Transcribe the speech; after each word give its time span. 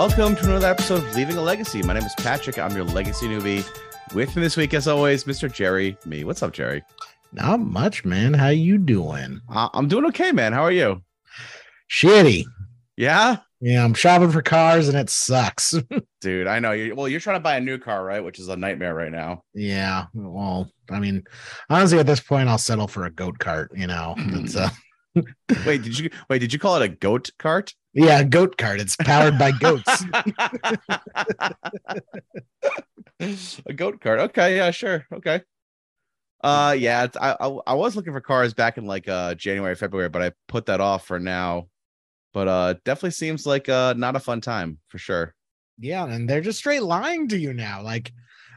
Welcome 0.00 0.34
to 0.36 0.44
another 0.44 0.68
episode 0.68 1.04
of 1.04 1.14
Leaving 1.14 1.36
a 1.36 1.42
Legacy. 1.42 1.82
My 1.82 1.92
name 1.92 2.04
is 2.04 2.14
Patrick. 2.16 2.58
I'm 2.58 2.74
your 2.74 2.86
legacy 2.86 3.26
newbie. 3.26 3.68
With 4.14 4.34
me 4.34 4.40
this 4.40 4.56
week, 4.56 4.72
as 4.72 4.88
always, 4.88 5.24
Mr. 5.24 5.52
Jerry. 5.52 5.94
Me. 6.06 6.24
What's 6.24 6.42
up, 6.42 6.54
Jerry? 6.54 6.82
Not 7.34 7.60
much, 7.60 8.02
man. 8.06 8.32
How 8.32 8.48
you 8.48 8.78
doing? 8.78 9.42
Uh, 9.46 9.68
I'm 9.74 9.88
doing 9.88 10.06
okay, 10.06 10.32
man. 10.32 10.54
How 10.54 10.62
are 10.62 10.72
you? 10.72 11.02
Shitty. 11.90 12.44
Yeah, 12.96 13.36
Yeah, 13.60 13.84
I'm 13.84 13.92
shopping 13.92 14.30
for 14.30 14.40
cars 14.40 14.88
and 14.88 14.96
it 14.96 15.10
sucks. 15.10 15.74
dude. 16.22 16.46
I 16.46 16.60
know 16.60 16.72
you. 16.72 16.94
Well, 16.94 17.06
you're 17.06 17.20
trying 17.20 17.36
to 17.36 17.40
buy 17.40 17.56
a 17.56 17.60
new 17.60 17.76
car, 17.76 18.02
right? 18.02 18.24
Which 18.24 18.38
is 18.38 18.48
a 18.48 18.56
nightmare 18.56 18.94
right 18.94 19.12
now. 19.12 19.42
yeah. 19.52 20.06
Well, 20.14 20.72
I 20.90 20.98
mean, 20.98 21.24
honestly, 21.68 21.98
at 21.98 22.06
this 22.06 22.20
point, 22.20 22.48
I'll 22.48 22.56
settle 22.56 22.88
for 22.88 23.04
a 23.04 23.10
goat 23.10 23.38
cart. 23.38 23.70
You 23.76 23.86
know, 23.86 24.14
it's 24.16 24.56
uh, 24.56 24.70
Wait, 25.66 25.82
did 25.82 25.98
you 25.98 26.08
wait? 26.30 26.38
Did 26.38 26.54
you 26.54 26.58
call 26.58 26.76
it 26.76 26.82
a 26.82 26.88
goat 26.88 27.30
cart? 27.38 27.74
Yeah, 27.92 28.22
goat 28.22 28.56
cart. 28.56 28.80
It's 28.80 28.96
powered 28.96 29.38
by 29.38 29.52
goats. 29.52 30.04
a 33.66 33.72
goat 33.74 34.00
cart. 34.00 34.20
Okay, 34.20 34.56
yeah, 34.56 34.70
sure. 34.70 35.06
Okay. 35.12 35.42
Uh, 36.42 36.74
yeah, 36.78 37.04
it's, 37.04 37.16
I, 37.18 37.36
I 37.38 37.48
I 37.66 37.74
was 37.74 37.96
looking 37.96 38.12
for 38.14 38.20
cars 38.20 38.54
back 38.54 38.78
in 38.78 38.86
like 38.86 39.08
uh 39.08 39.34
January, 39.34 39.74
February, 39.74 40.08
but 40.08 40.22
I 40.22 40.32
put 40.48 40.66
that 40.66 40.80
off 40.80 41.06
for 41.06 41.18
now. 41.20 41.68
But 42.32 42.48
uh, 42.48 42.74
definitely 42.84 43.12
seems 43.12 43.46
like 43.46 43.68
uh 43.68 43.94
not 43.96 44.16
a 44.16 44.20
fun 44.20 44.40
time 44.40 44.78
for 44.88 44.98
sure. 44.98 45.34
yeah, 45.78 46.06
and 46.06 46.28
they're 46.28 46.40
just 46.40 46.58
straight 46.58 46.82
lying 46.82 47.28
to 47.28 47.38
you 47.38 47.52
now. 47.54 47.82
Like, 47.82 48.12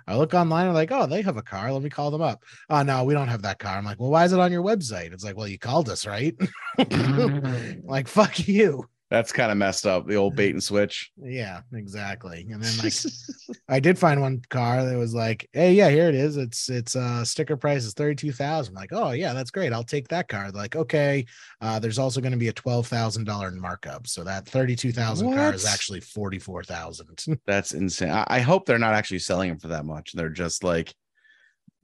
I 0.07 0.15
look 0.17 0.33
online, 0.33 0.63
and 0.63 0.69
I'm 0.69 0.75
like, 0.75 0.91
oh, 0.91 1.07
they 1.07 1.21
have 1.23 1.37
a 1.37 1.41
car. 1.43 1.71
Let 1.71 1.81
me 1.83 1.89
call 1.89 2.11
them 2.11 2.21
up. 2.21 2.43
Oh 2.69 2.83
no, 2.83 3.03
we 3.03 3.13
don't 3.13 3.27
have 3.29 3.41
that 3.43 3.59
car. 3.59 3.77
I'm 3.77 3.85
like, 3.85 3.99
well, 3.99 4.11
why 4.11 4.25
is 4.25 4.33
it 4.33 4.39
on 4.39 4.51
your 4.51 4.63
website? 4.63 5.13
It's 5.13 5.23
like, 5.25 5.37
well, 5.37 5.47
you 5.47 5.59
called 5.59 5.89
us, 5.89 6.05
right? 6.05 6.35
like, 7.83 8.07
fuck 8.07 8.47
you. 8.47 8.87
That's 9.13 9.31
kind 9.31 9.51
of 9.51 9.59
messed 9.59 9.85
up. 9.85 10.07
The 10.07 10.15
old 10.15 10.35
bait 10.35 10.53
and 10.53 10.63
switch. 10.63 11.11
Yeah, 11.21 11.61
exactly. 11.71 12.47
And 12.49 12.63
then 12.63 12.77
like 12.83 12.93
I 13.69 13.79
did 13.79 13.99
find 13.99 14.19
one 14.21 14.41
car 14.49 14.83
that 14.83 14.97
was 14.97 15.13
like, 15.13 15.47
hey, 15.53 15.75
yeah, 15.75 15.91
here 15.91 16.09
it 16.09 16.15
is. 16.15 16.35
It's 16.35 16.67
it's 16.67 16.95
uh 16.95 17.23
sticker 17.23 17.55
price 17.55 17.83
is 17.83 17.93
32,000. 17.93 18.73
Like, 18.73 18.89
oh 18.91 19.11
yeah, 19.11 19.33
that's 19.33 19.51
great. 19.51 19.71
I'll 19.71 19.83
take 19.83 20.07
that 20.07 20.29
car. 20.29 20.49
Like, 20.49 20.75
okay. 20.75 21.27
Uh 21.61 21.77
there's 21.77 21.99
also 21.99 22.21
going 22.21 22.31
to 22.31 22.39
be 22.39 22.47
a 22.47 22.53
$12,000 22.53 23.53
markup. 23.57 24.07
So 24.07 24.23
that 24.23 24.47
32,000 24.47 25.31
car 25.31 25.53
is 25.53 25.67
actually 25.67 25.99
44,000. 25.99 27.23
That's 27.45 27.75
insane. 27.75 28.09
I, 28.09 28.25
I 28.27 28.39
hope 28.39 28.65
they're 28.65 28.79
not 28.79 28.95
actually 28.95 29.19
selling 29.19 29.49
them 29.49 29.59
for 29.59 29.67
that 29.67 29.85
much. 29.85 30.13
They're 30.13 30.29
just 30.29 30.63
like, 30.63 30.91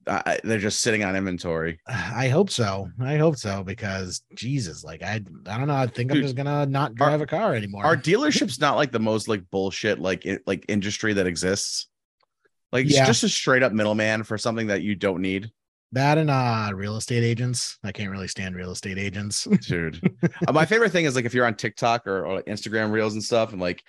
uh, 0.07 0.37
they're 0.43 0.57
just 0.59 0.81
sitting 0.81 1.03
on 1.03 1.15
inventory. 1.15 1.79
I 1.87 2.29
hope 2.29 2.49
so. 2.49 2.89
I 2.99 3.17
hope 3.17 3.35
so 3.37 3.63
because 3.63 4.21
Jesus, 4.35 4.83
like 4.83 5.03
I 5.03 5.21
I 5.47 5.57
don't 5.57 5.67
know. 5.67 5.75
I 5.75 5.87
think 5.87 6.11
I'm 6.11 6.21
just 6.21 6.35
to 6.35 6.65
not 6.65 6.95
drive 6.95 7.21
a 7.21 7.27
car 7.27 7.53
anymore. 7.53 7.85
Are 7.85 7.95
dealerships 8.11 8.59
not 8.59 8.75
like 8.75 8.91
the 8.91 8.99
most 8.99 9.27
like 9.27 9.43
bullshit 9.51 9.99
like 9.99 10.25
i- 10.25 10.39
like 10.45 10.65
industry 10.67 11.13
that 11.13 11.27
exists? 11.27 11.87
Like 12.71 12.85
Yeah. 12.89 13.05
just 13.05 13.23
a 13.23 13.29
straight 13.29 13.63
up 13.63 13.71
middleman 13.73 14.23
for 14.23 14.37
something 14.37 14.67
that 14.67 14.81
you 14.83 14.95
don't 14.95 15.21
need, 15.21 15.51
that 15.91 16.17
and 16.19 16.29
uh 16.29 16.69
real 16.73 16.97
estate 16.97 17.23
agents. 17.23 17.77
I 17.83 17.91
can't 17.91 18.11
really 18.11 18.27
stand 18.27 18.55
real 18.55 18.71
estate 18.71 18.97
agents. 18.99 19.45
dude. 19.67 19.99
Uh, 20.47 20.51
my 20.53 20.65
favorite 20.65 20.91
thing 20.91 21.05
is 21.05 21.15
like 21.15 21.25
if 21.25 21.33
you're 21.33 21.47
on 21.47 21.55
TikTok 21.55 22.05
or, 22.05 22.25
or 22.25 22.43
Instagram 22.43 22.91
reels 22.91 23.13
and 23.13 23.23
stuff, 23.23 23.51
and 23.53 23.59
like 23.61 23.83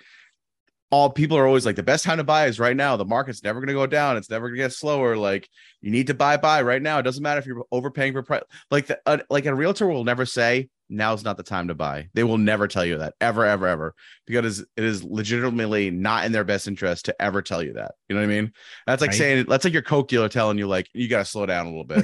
all 0.91 1.09
people 1.09 1.37
are 1.37 1.47
always 1.47 1.65
like 1.65 1.77
the 1.77 1.83
best 1.83 2.03
time 2.03 2.17
to 2.17 2.23
buy 2.23 2.47
is 2.47 2.59
right 2.59 2.75
now. 2.75 2.97
The 2.97 3.05
market's 3.05 3.43
never 3.43 3.59
gonna 3.61 3.73
go 3.73 3.87
down. 3.87 4.17
It's 4.17 4.29
never 4.29 4.49
gonna 4.49 4.57
get 4.57 4.73
slower. 4.73 5.15
Like 5.15 5.49
you 5.81 5.89
need 5.89 6.07
to 6.07 6.13
buy 6.13 6.37
buy 6.37 6.61
right 6.61 6.81
now. 6.81 6.99
It 6.99 7.03
doesn't 7.03 7.23
matter 7.23 7.39
if 7.39 7.45
you're 7.45 7.63
overpaying 7.71 8.13
for 8.13 8.23
price. 8.23 8.43
Like 8.69 8.87
the, 8.87 8.99
uh, 9.05 9.19
like 9.29 9.45
a 9.45 9.55
realtor 9.55 9.87
will 9.87 10.03
never 10.03 10.25
say 10.25 10.69
now's 10.89 11.23
not 11.23 11.37
the 11.37 11.43
time 11.43 11.69
to 11.69 11.73
buy. 11.75 12.09
They 12.13 12.25
will 12.25 12.37
never 12.37 12.67
tell 12.67 12.83
you 12.85 12.97
that 12.97 13.13
ever 13.21 13.45
ever 13.45 13.67
ever 13.67 13.95
because 14.27 14.59
it 14.59 14.83
is 14.83 15.01
legitimately 15.03 15.89
not 15.91 16.25
in 16.25 16.33
their 16.33 16.43
best 16.43 16.67
interest 16.67 17.05
to 17.05 17.21
ever 17.21 17.41
tell 17.41 17.63
you 17.63 17.73
that. 17.73 17.93
You 18.09 18.15
know 18.15 18.21
what 18.21 18.29
I 18.29 18.41
mean? 18.41 18.51
That's 18.85 19.01
like 19.01 19.11
Right. 19.11 19.17
saying 19.17 19.45
that's 19.47 19.63
like 19.63 19.73
your 19.73 19.81
coke 19.83 20.09
dealer 20.09 20.27
telling 20.27 20.57
you 20.57 20.67
like 20.67 20.87
you 20.93 21.07
got 21.07 21.19
to 21.19 21.25
slow 21.25 21.45
down 21.45 21.65
a 21.67 21.69
little 21.69 21.85
bit. 21.85 22.03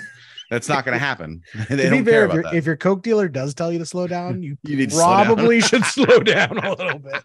That's 0.50 0.70
not 0.70 0.86
gonna 0.86 0.98
happen. 0.98 1.42
they 1.70 1.76
to 1.76 1.90
don't 1.90 2.06
fair, 2.06 2.14
care 2.14 2.24
if, 2.24 2.26
about 2.32 2.34
your, 2.36 2.44
that. 2.44 2.54
if 2.56 2.66
your 2.66 2.78
Coke 2.78 3.04
dealer 3.04 3.28
does 3.28 3.54
tell 3.54 3.70
you 3.70 3.80
to 3.80 3.86
slow 3.86 4.08
down, 4.08 4.42
you 4.44 4.58
you 4.64 4.78
need 4.78 4.92
to 4.92 4.96
slow 4.96 5.18
down. 5.18 5.26
probably 5.26 5.60
should 5.62 5.84
slow 5.84 6.20
down 6.20 6.58
a 6.58 6.70
little 6.70 7.00
bit. 7.00 7.24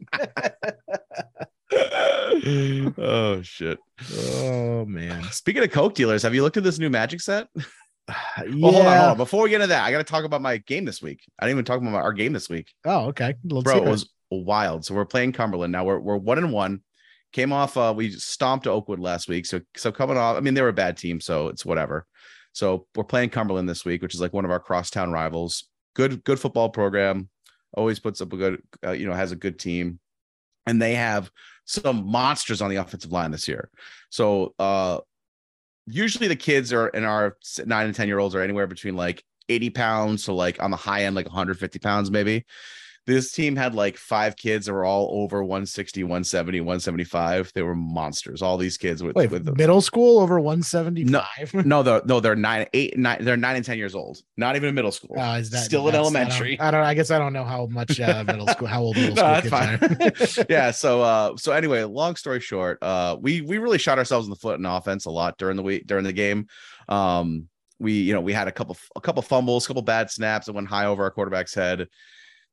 oh 2.98 3.42
shit. 3.42 3.78
oh 4.14 4.84
man. 4.86 5.22
Speaking 5.30 5.62
of 5.62 5.70
Coke 5.70 5.94
dealers, 5.94 6.22
have 6.22 6.34
you 6.34 6.42
looked 6.42 6.56
at 6.56 6.64
this 6.64 6.78
new 6.78 6.90
magic 6.90 7.20
set? 7.20 7.48
Yeah. 7.56 7.64
Well, 8.56 8.72
hold 8.72 8.86
on, 8.86 8.96
hold 8.96 9.10
on. 9.12 9.16
Before 9.16 9.44
we 9.44 9.50
get 9.50 9.56
into 9.56 9.68
that, 9.68 9.84
I 9.84 9.92
gotta 9.92 10.02
talk 10.02 10.24
about 10.24 10.42
my 10.42 10.56
game 10.56 10.84
this 10.84 11.00
week. 11.00 11.20
I 11.38 11.46
didn't 11.46 11.56
even 11.56 11.64
talk 11.64 11.80
about 11.80 11.92
my, 11.92 12.00
our 12.00 12.12
game 12.12 12.32
this 12.32 12.48
week. 12.48 12.72
Oh, 12.84 13.06
okay. 13.06 13.34
Let's 13.44 13.62
Bro, 13.62 13.76
it 13.76 13.86
it. 13.86 13.90
was 13.90 14.10
wild. 14.30 14.84
So 14.84 14.94
we're 14.94 15.04
playing 15.04 15.32
Cumberland. 15.32 15.70
Now 15.70 15.84
we're 15.84 16.00
we're 16.00 16.16
one 16.16 16.38
and 16.38 16.52
one. 16.52 16.80
Came 17.32 17.52
off 17.52 17.76
uh 17.76 17.94
we 17.96 18.10
stomped 18.10 18.66
Oakwood 18.66 18.98
last 18.98 19.28
week. 19.28 19.46
So 19.46 19.60
so 19.76 19.92
coming 19.92 20.16
off, 20.16 20.36
I 20.36 20.40
mean, 20.40 20.54
they 20.54 20.62
were 20.62 20.68
a 20.68 20.72
bad 20.72 20.96
team, 20.96 21.20
so 21.20 21.46
it's 21.46 21.64
whatever. 21.64 22.06
So 22.52 22.86
we're 22.94 23.04
playing 23.04 23.30
Cumberland 23.30 23.68
this 23.68 23.84
week, 23.84 24.02
which 24.02 24.14
is 24.14 24.20
like 24.20 24.32
one 24.32 24.44
of 24.44 24.50
our 24.50 24.60
crosstown 24.60 25.10
rivals. 25.10 25.68
Good, 25.94 26.22
good 26.24 26.38
football 26.38 26.68
program. 26.68 27.28
Always 27.74 27.98
puts 27.98 28.20
up 28.20 28.32
a 28.32 28.36
good, 28.36 28.62
uh, 28.84 28.92
you 28.92 29.06
know, 29.06 29.14
has 29.14 29.32
a 29.32 29.36
good 29.36 29.58
team, 29.58 29.98
and 30.66 30.80
they 30.80 30.94
have 30.94 31.30
some 31.64 32.06
monsters 32.06 32.60
on 32.60 32.70
the 32.70 32.76
offensive 32.76 33.12
line 33.12 33.30
this 33.30 33.48
year. 33.48 33.70
So 34.10 34.54
uh 34.58 34.98
usually 35.86 36.28
the 36.28 36.36
kids 36.36 36.72
are 36.72 36.88
in 36.88 37.04
our 37.04 37.36
nine 37.66 37.86
and 37.86 37.94
ten 37.94 38.08
year 38.08 38.18
olds 38.18 38.34
are 38.34 38.40
anywhere 38.40 38.66
between 38.66 38.96
like 38.96 39.24
80 39.48 39.70
pounds 39.70 40.24
to 40.24 40.32
like 40.32 40.62
on 40.62 40.70
the 40.70 40.76
high 40.76 41.04
end 41.04 41.16
like 41.16 41.26
150 41.26 41.78
pounds 41.80 42.10
maybe 42.10 42.44
this 43.06 43.32
team 43.32 43.56
had 43.56 43.74
like 43.74 43.96
five 43.96 44.36
kids 44.36 44.66
that 44.66 44.72
were 44.72 44.84
all 44.84 45.08
over 45.12 45.42
160 45.42 46.04
170 46.04 46.60
175 46.60 47.50
they 47.54 47.62
were 47.62 47.74
monsters 47.74 48.42
all 48.42 48.56
these 48.56 48.76
kids 48.76 49.02
with, 49.02 49.16
Wait, 49.16 49.30
with 49.30 49.44
the, 49.44 49.54
middle 49.54 49.80
school 49.80 50.20
over 50.20 50.38
175? 50.38 51.54
no 51.66 51.82
they're, 51.82 52.00
no 52.04 52.20
they're 52.20 52.36
nine 52.36 52.66
eight 52.72 52.96
nine 52.96 53.18
they're 53.24 53.36
nine 53.36 53.56
and 53.56 53.64
ten 53.64 53.76
years 53.78 53.94
old 53.94 54.18
not 54.36 54.56
even 54.56 54.68
in 54.68 54.74
middle 54.74 54.92
school 54.92 55.16
Oh, 55.18 55.34
is 55.34 55.50
that 55.50 55.64
Still 55.64 55.88
in 55.88 55.92
that's- 55.92 56.06
I 56.06 56.10
don't- 56.12 56.22
elementary. 56.22 56.60
I 56.60 56.70
don't, 56.70 56.84
I 56.84 56.94
guess 56.94 57.10
I 57.10 57.18
don't 57.18 57.32
know 57.32 57.44
how 57.44 57.66
much 57.66 57.98
uh, 58.00 58.24
middle 58.26 58.46
school, 58.48 58.68
how 58.68 58.82
old 58.82 58.96
middle 58.96 59.14
No, 59.16 59.40
kids 59.40 59.48
fine. 59.50 59.78
are. 60.40 60.44
yeah 60.48 60.70
so 60.70 61.02
uh 61.02 61.36
so 61.36 61.52
anyway 61.52 61.82
long 61.84 62.16
story 62.16 62.40
short 62.40 62.78
uh 62.82 63.16
we 63.20 63.40
we 63.40 63.58
really 63.58 63.78
shot 63.78 63.98
ourselves 63.98 64.26
in 64.26 64.30
the 64.30 64.36
foot 64.36 64.58
in 64.58 64.66
offense 64.66 65.06
a 65.06 65.10
lot 65.10 65.36
during 65.38 65.56
the 65.56 65.62
week 65.62 65.86
during 65.86 66.04
the 66.04 66.12
game 66.12 66.46
um 66.88 67.48
we 67.78 67.94
you 67.94 68.12
know 68.14 68.20
we 68.20 68.32
had 68.32 68.48
a 68.48 68.52
couple 68.52 68.76
a 68.96 69.00
couple 69.00 69.22
fumbles 69.22 69.64
a 69.64 69.68
couple 69.68 69.82
bad 69.82 70.10
snaps 70.10 70.46
that 70.46 70.52
went 70.52 70.68
high 70.68 70.86
over 70.86 71.02
our 71.02 71.10
quarterback's 71.10 71.54
head 71.54 71.88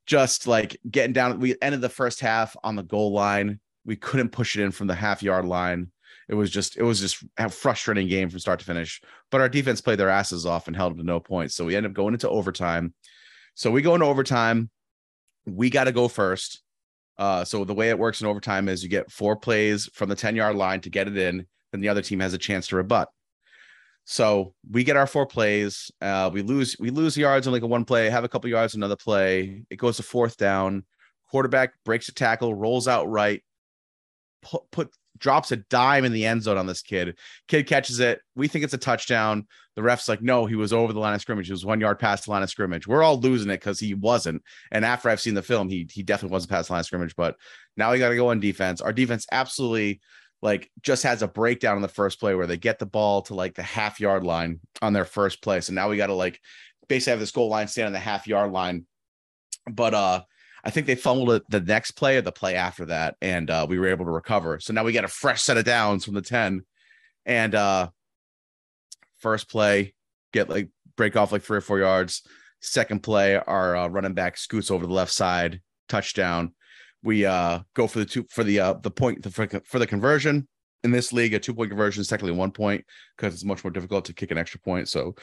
just 0.10 0.48
like 0.48 0.76
getting 0.90 1.14
down 1.14 1.40
we 1.40 1.56
ended 1.62 1.82
the 1.82 1.88
first 1.88 2.20
half 2.20 2.58
on 2.64 2.76
the 2.76 2.82
goal 2.82 3.14
line. 3.14 3.60
We 3.86 3.96
couldn't 3.96 4.30
push 4.30 4.58
it 4.58 4.64
in 4.64 4.72
from 4.72 4.88
the 4.88 4.96
half 4.96 5.22
yard 5.22 5.46
line. 5.46 5.92
It 6.28 6.34
was 6.34 6.50
just 6.50 6.78
it 6.78 6.84
was 6.84 7.00
just 7.00 7.24
a 7.38 7.48
frustrating 7.48 8.08
game 8.08 8.28
from 8.28 8.40
start 8.40 8.58
to 8.60 8.66
finish. 8.66 9.02
But 9.30 9.40
our 9.40 9.48
defense 9.48 9.82
played 9.82 10.00
their 10.00 10.10
asses 10.10 10.48
off 10.48 10.66
and 10.66 10.76
held 10.76 10.94
them 10.94 10.98
to 10.98 11.04
no 11.04 11.20
points. 11.20 11.54
So 11.54 11.64
we 11.64 11.76
ended 11.76 11.92
up 11.92 11.96
going 11.96 12.16
into 12.16 12.28
overtime. 12.28 12.96
So 13.54 13.70
we 13.70 13.84
go 13.84 13.94
into 13.94 14.08
overtime. 14.08 14.72
We 15.46 15.70
got 15.70 15.84
to 15.84 15.92
go 15.92 16.08
first. 16.08 16.64
Uh, 17.20 17.46
so 17.46 17.64
the 17.64 17.76
way 17.76 17.90
it 17.90 18.00
works 18.00 18.20
in 18.20 18.28
overtime 18.28 18.68
is 18.68 18.82
you 18.82 18.90
get 18.90 19.12
four 19.12 19.36
plays 19.36 19.90
from 19.94 20.10
the 20.10 20.16
10 20.16 20.36
yard 20.36 20.56
line 20.56 20.82
to 20.82 20.90
get 20.90 21.08
it 21.08 21.18
in, 21.18 21.46
then 21.72 21.82
the 21.82 21.90
other 21.90 22.02
team 22.02 22.20
has 22.20 22.34
a 22.34 22.38
chance 22.40 22.68
to 22.68 22.78
rebut. 22.78 23.10
So 24.12 24.56
we 24.68 24.84
get 24.84 24.98
our 24.98 25.06
four 25.06 25.28
plays. 25.28 25.92
Uh, 26.02 26.32
we 26.34 26.42
lose, 26.42 26.76
we 26.80 26.90
lose 26.90 27.16
yards 27.16 27.46
on 27.46 27.54
like 27.54 27.62
a 27.62 27.68
one 27.68 27.86
play, 27.86 28.10
have 28.10 28.24
a 28.24 28.28
couple 28.28 28.50
yards, 28.50 28.74
another 28.74 28.96
play. 28.96 29.66
It 29.70 29.76
goes 29.76 29.98
to 29.98 30.04
fourth 30.04 30.36
down. 30.36 30.84
Quarterback 31.30 31.74
breaks 31.86 32.10
a 32.10 32.12
tackle, 32.12 32.56
rolls 32.56 32.88
out 32.88 33.08
right, 33.08 33.44
put, 34.42 34.64
put 34.72 34.90
drops 35.20 35.52
a 35.52 35.58
dime 35.58 36.06
in 36.06 36.12
the 36.12 36.26
end 36.26 36.42
zone 36.42 36.58
on 36.58 36.66
this 36.66 36.82
kid. 36.82 37.20
Kid 37.48 37.68
catches 37.68 38.00
it. 38.00 38.20
We 38.36 38.48
think 38.48 38.64
it's 38.64 38.74
a 38.74 38.80
touchdown. 38.80 39.46
The 39.76 39.84
ref's 39.84 40.10
like, 40.10 40.24
no, 40.24 40.48
he 40.48 40.56
was 40.56 40.74
over 40.74 40.92
the 40.92 41.00
line 41.00 41.14
of 41.14 41.22
scrimmage. 41.22 41.46
He 41.46 41.52
was 41.52 41.64
one 41.64 41.80
yard 41.80 42.00
past 42.00 42.26
the 42.26 42.32
line 42.32 42.42
of 42.42 42.50
scrimmage. 42.50 42.88
We're 42.88 43.04
all 43.04 43.20
losing 43.20 43.52
it 43.52 43.60
because 43.60 43.80
he 43.80 43.94
wasn't. 43.94 44.42
And 44.72 44.86
after 44.86 45.10
I've 45.10 45.22
seen 45.22 45.36
the 45.36 45.44
film, 45.44 45.70
he 45.70 45.88
he 45.92 46.02
definitely 46.02 46.34
wasn't 46.34 46.50
past 46.50 46.70
the 46.70 46.74
line 46.74 46.80
of 46.80 46.88
scrimmage. 46.88 47.16
But 47.16 47.36
now 47.78 47.92
we 47.92 48.00
got 48.00 48.10
to 48.10 48.16
go 48.16 48.30
on 48.30 48.40
defense. 48.40 48.82
Our 48.82 48.92
defense 48.92 49.28
absolutely 49.32 50.02
like 50.42 50.70
just 50.82 51.04
has 51.04 51.22
a 51.22 51.28
breakdown 51.28 51.76
in 51.76 51.82
the 51.82 51.88
first 51.88 52.20
play 52.20 52.36
where 52.36 52.48
they 52.48 52.58
get 52.58 52.80
the 52.80 52.86
ball 52.86 53.22
to 53.24 53.36
like 53.36 53.56
the 53.56 53.64
half 53.64 54.00
yard 54.00 54.24
line 54.24 54.60
on 54.82 54.94
their 54.94 55.06
first 55.06 55.42
play. 55.42 55.62
So 55.62 55.74
now 55.74 55.90
we 55.90 55.98
got 55.98 56.08
to 56.08 56.14
like 56.14 56.40
basically 56.88 57.12
have 57.12 57.20
this 57.20 57.32
goal 57.32 57.50
line 57.50 57.68
stand 57.68 57.88
on 57.88 57.94
the 57.94 58.00
half 58.00 58.28
yard 58.28 58.52
line 58.52 58.86
but 59.70 59.94
uh, 59.94 60.22
I 60.64 60.70
think 60.70 60.88
they 60.88 60.96
fumbled 60.96 61.32
it 61.32 61.44
the 61.50 61.60
next 61.60 61.92
play 61.92 62.18
or 62.18 62.22
the 62.22 62.32
play 62.32 62.56
after 62.56 62.86
that, 62.86 63.16
and 63.22 63.50
uh, 63.50 63.66
we 63.70 63.80
were 63.80 63.88
able 63.88 64.06
to 64.06 64.12
recover. 64.12 64.60
So 64.60 64.74
now 64.74 64.84
we 64.84 64.92
get 64.92 65.04
a 65.04 65.10
fresh 65.10 65.42
set 65.42 65.58
of 65.58 65.66
downs 65.66 66.06
from 66.06 66.16
the 66.16 66.22
ten, 66.22 66.66
and 67.26 67.56
uh, 67.56 67.90
first 69.20 69.50
play 69.50 69.94
get 70.34 70.50
like 70.50 70.70
break 70.96 71.16
off 71.16 71.32
like 71.32 71.44
three 71.44 71.58
or 71.58 71.62
four 71.62 71.80
yards. 71.80 72.24
Second 72.62 73.04
play, 73.04 73.36
our 73.36 73.76
uh, 73.76 73.88
running 73.88 74.14
back 74.14 74.38
scoots 74.38 74.70
over 74.70 74.86
the 74.86 74.94
left 74.94 75.14
side, 75.14 75.62
touchdown. 75.88 76.54
We 77.04 77.26
uh 77.26 77.60
go 77.76 77.88
for 77.88 78.00
the 78.00 78.06
two 78.06 78.26
for 78.30 78.44
the 78.44 78.60
uh 78.60 78.74
the 78.74 78.92
point 78.92 79.24
for, 79.32 79.48
for 79.66 79.80
the 79.80 79.88
conversion 79.88 80.48
in 80.84 80.92
this 80.92 81.14
league. 81.14 81.34
A 81.34 81.40
two 81.40 81.54
point 81.54 81.70
conversion 81.70 82.02
is 82.02 82.08
technically 82.08 82.36
one 82.38 82.52
point 82.52 82.84
because 83.16 83.34
it's 83.34 83.46
much 83.46 83.64
more 83.64 83.72
difficult 83.72 84.06
to 84.06 84.14
kick 84.14 84.32
an 84.32 84.38
extra 84.38 84.60
point. 84.60 84.88
So 84.88 85.16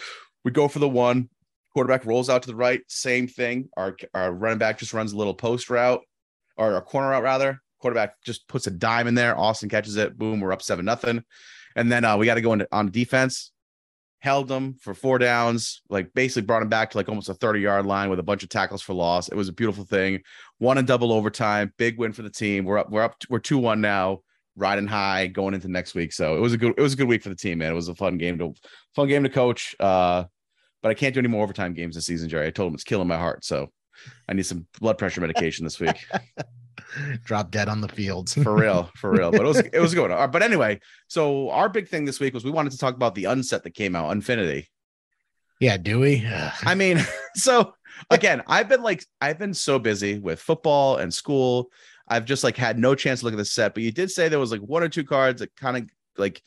we 0.44 0.50
go 0.50 0.68
for 0.68 0.78
the 0.78 0.88
one. 0.88 1.28
Quarterback 1.74 2.06
rolls 2.06 2.30
out 2.30 2.42
to 2.42 2.48
the 2.48 2.56
right. 2.56 2.80
Same 2.88 3.28
thing. 3.28 3.68
Our 3.76 3.96
our 4.14 4.32
running 4.32 4.58
back 4.58 4.78
just 4.78 4.94
runs 4.94 5.12
a 5.12 5.16
little 5.16 5.34
post 5.34 5.68
route 5.68 6.00
or 6.56 6.76
a 6.76 6.82
corner 6.82 7.10
route 7.10 7.22
rather. 7.22 7.60
Quarterback 7.80 8.14
just 8.24 8.48
puts 8.48 8.66
a 8.66 8.70
dime 8.70 9.06
in 9.06 9.14
there. 9.14 9.38
Austin 9.38 9.68
catches 9.68 9.96
it. 9.96 10.16
Boom, 10.16 10.40
we're 10.40 10.52
up 10.52 10.62
seven 10.62 10.84
nothing. 10.86 11.22
And 11.74 11.92
then 11.92 12.04
uh, 12.06 12.16
we 12.16 12.24
got 12.24 12.36
to 12.36 12.40
go 12.40 12.54
into 12.54 12.66
on 12.72 12.90
defense 12.90 13.52
held 14.26 14.48
them 14.48 14.74
for 14.80 14.92
four 14.92 15.20
downs, 15.20 15.82
like 15.88 16.12
basically 16.12 16.42
brought 16.42 16.60
him 16.60 16.68
back 16.68 16.90
to 16.90 16.96
like 16.96 17.08
almost 17.08 17.28
a 17.28 17.34
30 17.34 17.60
yard 17.60 17.86
line 17.86 18.10
with 18.10 18.18
a 18.18 18.24
bunch 18.24 18.42
of 18.42 18.48
tackles 18.48 18.82
for 18.82 18.92
loss. 18.92 19.28
It 19.28 19.36
was 19.36 19.48
a 19.48 19.52
beautiful 19.52 19.84
thing. 19.84 20.20
One 20.58 20.78
and 20.78 20.86
double 20.86 21.12
overtime, 21.12 21.72
big 21.78 21.96
win 21.96 22.12
for 22.12 22.22
the 22.22 22.30
team. 22.30 22.64
We're 22.64 22.78
up, 22.78 22.90
we're 22.90 23.04
up, 23.04 23.14
we're 23.30 23.38
2 23.38 23.56
1 23.56 23.80
now, 23.80 24.22
riding 24.56 24.88
high 24.88 25.28
going 25.28 25.54
into 25.54 25.68
next 25.68 25.94
week. 25.94 26.12
So 26.12 26.36
it 26.36 26.40
was 26.40 26.52
a 26.52 26.58
good, 26.58 26.74
it 26.76 26.82
was 26.82 26.94
a 26.94 26.96
good 26.96 27.06
week 27.06 27.22
for 27.22 27.28
the 27.28 27.36
team, 27.36 27.58
man. 27.58 27.70
It 27.70 27.76
was 27.76 27.86
a 27.86 27.94
fun 27.94 28.18
game 28.18 28.36
to, 28.38 28.52
fun 28.96 29.06
game 29.06 29.22
to 29.22 29.28
coach. 29.28 29.76
Uh, 29.78 30.24
but 30.82 30.88
I 30.90 30.94
can't 30.94 31.14
do 31.14 31.20
any 31.20 31.28
more 31.28 31.44
overtime 31.44 31.72
games 31.72 31.94
this 31.94 32.06
season, 32.06 32.28
Jerry. 32.28 32.48
I 32.48 32.50
told 32.50 32.70
him 32.70 32.74
it's 32.74 32.82
killing 32.82 33.06
my 33.06 33.18
heart. 33.18 33.44
So 33.44 33.70
I 34.28 34.32
need 34.32 34.44
some 34.46 34.66
blood 34.80 34.98
pressure 34.98 35.20
medication 35.20 35.62
this 35.62 35.78
week. 35.78 36.04
drop 37.24 37.50
dead 37.50 37.68
on 37.68 37.80
the 37.80 37.88
fields 37.88 38.34
for 38.34 38.54
real, 38.54 38.90
for 38.96 39.10
real. 39.10 39.30
But 39.30 39.42
it 39.42 39.46
was 39.46 39.58
it 39.72 39.80
was 39.80 39.94
good. 39.94 40.10
But 40.30 40.42
anyway, 40.42 40.80
so 41.08 41.50
our 41.50 41.68
big 41.68 41.88
thing 41.88 42.04
this 42.04 42.20
week 42.20 42.34
was 42.34 42.44
we 42.44 42.50
wanted 42.50 42.72
to 42.72 42.78
talk 42.78 42.94
about 42.94 43.14
the 43.14 43.26
unset 43.26 43.62
that 43.64 43.74
came 43.74 43.96
out, 43.96 44.10
Unfinity. 44.10 44.68
Yeah, 45.60 45.76
do 45.76 46.00
we? 46.00 46.26
I 46.62 46.74
mean, 46.76 47.00
so 47.34 47.74
again, 48.10 48.42
I've 48.46 48.68
been 48.68 48.82
like 48.82 49.04
I've 49.20 49.38
been 49.38 49.54
so 49.54 49.78
busy 49.78 50.18
with 50.18 50.40
football 50.40 50.96
and 50.96 51.12
school. 51.12 51.70
I've 52.08 52.24
just 52.24 52.44
like 52.44 52.56
had 52.56 52.78
no 52.78 52.94
chance 52.94 53.20
to 53.20 53.26
look 53.26 53.34
at 53.34 53.38
the 53.38 53.44
set. 53.44 53.74
But 53.74 53.82
you 53.82 53.92
did 53.92 54.10
say 54.10 54.28
there 54.28 54.38
was 54.38 54.52
like 54.52 54.60
one 54.60 54.82
or 54.82 54.88
two 54.88 55.04
cards 55.04 55.40
that 55.40 55.54
kind 55.56 55.76
of 55.76 55.90
like 56.16 56.40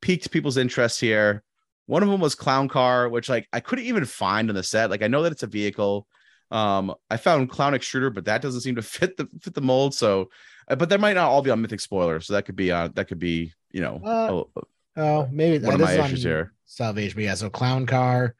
piqued 0.00 0.30
people's 0.30 0.56
interest 0.56 1.00
here. 1.00 1.42
One 1.86 2.02
of 2.02 2.08
them 2.08 2.20
was 2.20 2.34
Clown 2.34 2.68
Car, 2.68 3.08
which 3.08 3.28
like 3.28 3.46
I 3.52 3.60
couldn't 3.60 3.84
even 3.84 4.04
find 4.04 4.48
in 4.48 4.56
the 4.56 4.62
set. 4.62 4.90
Like 4.90 5.02
I 5.02 5.08
know 5.08 5.22
that 5.22 5.32
it's 5.32 5.44
a 5.44 5.48
vehicle. 5.48 6.06
Um, 6.50 6.94
I 7.10 7.16
found 7.16 7.50
Clown 7.50 7.72
Extruder, 7.72 8.12
but 8.12 8.26
that 8.26 8.42
doesn't 8.42 8.60
seem 8.60 8.76
to 8.76 8.82
fit 8.82 9.16
the 9.16 9.28
fit 9.40 9.54
the 9.54 9.60
mold. 9.60 9.94
So, 9.94 10.30
uh, 10.68 10.76
but 10.76 10.88
that 10.88 11.00
might 11.00 11.14
not 11.14 11.28
all 11.28 11.42
be 11.42 11.50
on 11.50 11.60
Mythic 11.60 11.80
Spoiler. 11.80 12.20
So 12.20 12.34
that 12.34 12.44
could 12.44 12.56
be 12.56 12.72
on 12.72 12.92
that 12.94 13.08
could 13.08 13.18
be 13.18 13.52
you 13.72 13.80
know 13.80 14.00
uh, 14.04 14.60
oh 15.00 15.28
maybe 15.30 15.64
one 15.64 15.74
of 15.74 15.80
my 15.80 15.92
issues 15.92 16.22
here. 16.22 16.52
Salvation, 16.64 17.16
but 17.16 17.24
yeah. 17.24 17.34
So 17.34 17.50
Clown 17.50 17.86
Car, 17.86 18.34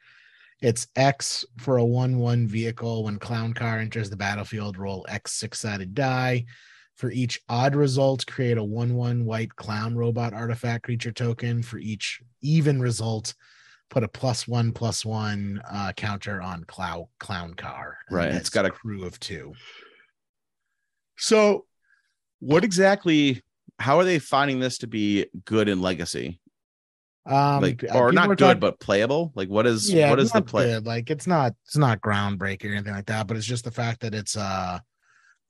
it's 0.61 0.87
X 0.95 1.45
for 1.57 1.77
a 1.77 1.85
one 1.85 2.17
one 2.17 2.47
vehicle. 2.47 3.03
When 3.03 3.19
Clown 3.19 3.53
Car 3.53 3.79
enters 3.79 4.09
the 4.09 4.17
battlefield, 4.17 4.77
roll 4.77 5.05
X 5.09 5.33
six 5.33 5.59
sided 5.59 5.93
die. 5.93 6.45
For 6.95 7.11
each 7.11 7.39
odd 7.47 7.75
result, 7.75 8.25
create 8.25 8.57
a 8.57 8.63
one 8.63 8.95
one 8.95 9.23
white 9.25 9.55
clown 9.55 9.95
robot 9.95 10.33
artifact 10.33 10.83
creature 10.83 11.11
token. 11.11 11.61
For 11.61 11.77
each 11.77 12.21
even 12.41 12.81
result, 12.81 13.35
put 13.89 14.03
a 14.03 14.07
plus 14.07 14.47
one 14.47 14.71
plus 14.71 15.05
one 15.05 15.61
uh, 15.69 15.91
counter 15.95 16.41
on 16.41 16.63
clown 16.65 17.05
clown 17.19 17.53
car. 17.53 17.97
Right. 18.11 18.33
It's 18.33 18.49
got 18.49 18.65
a 18.65 18.69
crew 18.69 19.05
of 19.05 19.19
two. 19.19 19.53
So 21.17 21.65
what 22.39 22.63
exactly 22.63 23.41
how 23.79 23.99
are 23.99 24.03
they 24.03 24.19
finding 24.19 24.59
this 24.59 24.79
to 24.79 24.87
be 24.87 25.27
good 25.45 25.69
in 25.69 25.81
legacy? 25.81 26.39
Um 27.25 27.61
like 27.61 27.83
uh, 27.83 27.97
or 27.97 28.11
not 28.11 28.29
good 28.29 28.37
talking, 28.37 28.59
but 28.59 28.79
playable? 28.79 29.31
Like 29.35 29.49
what 29.49 29.67
is 29.67 29.91
yeah, 29.91 30.09
what 30.09 30.19
is 30.19 30.31
the 30.31 30.41
play? 30.41 30.67
Good. 30.67 30.85
Like 30.85 31.09
it's 31.09 31.27
not 31.27 31.53
it's 31.65 31.77
not 31.77 31.99
groundbreaking 32.01 32.65
or 32.65 32.73
anything 32.73 32.93
like 32.93 33.07
that, 33.07 33.27
but 33.27 33.35
it's 33.35 33.45
just 33.45 33.65
the 33.65 33.71
fact 33.71 34.01
that 34.01 34.13
it's 34.13 34.37
uh 34.37 34.79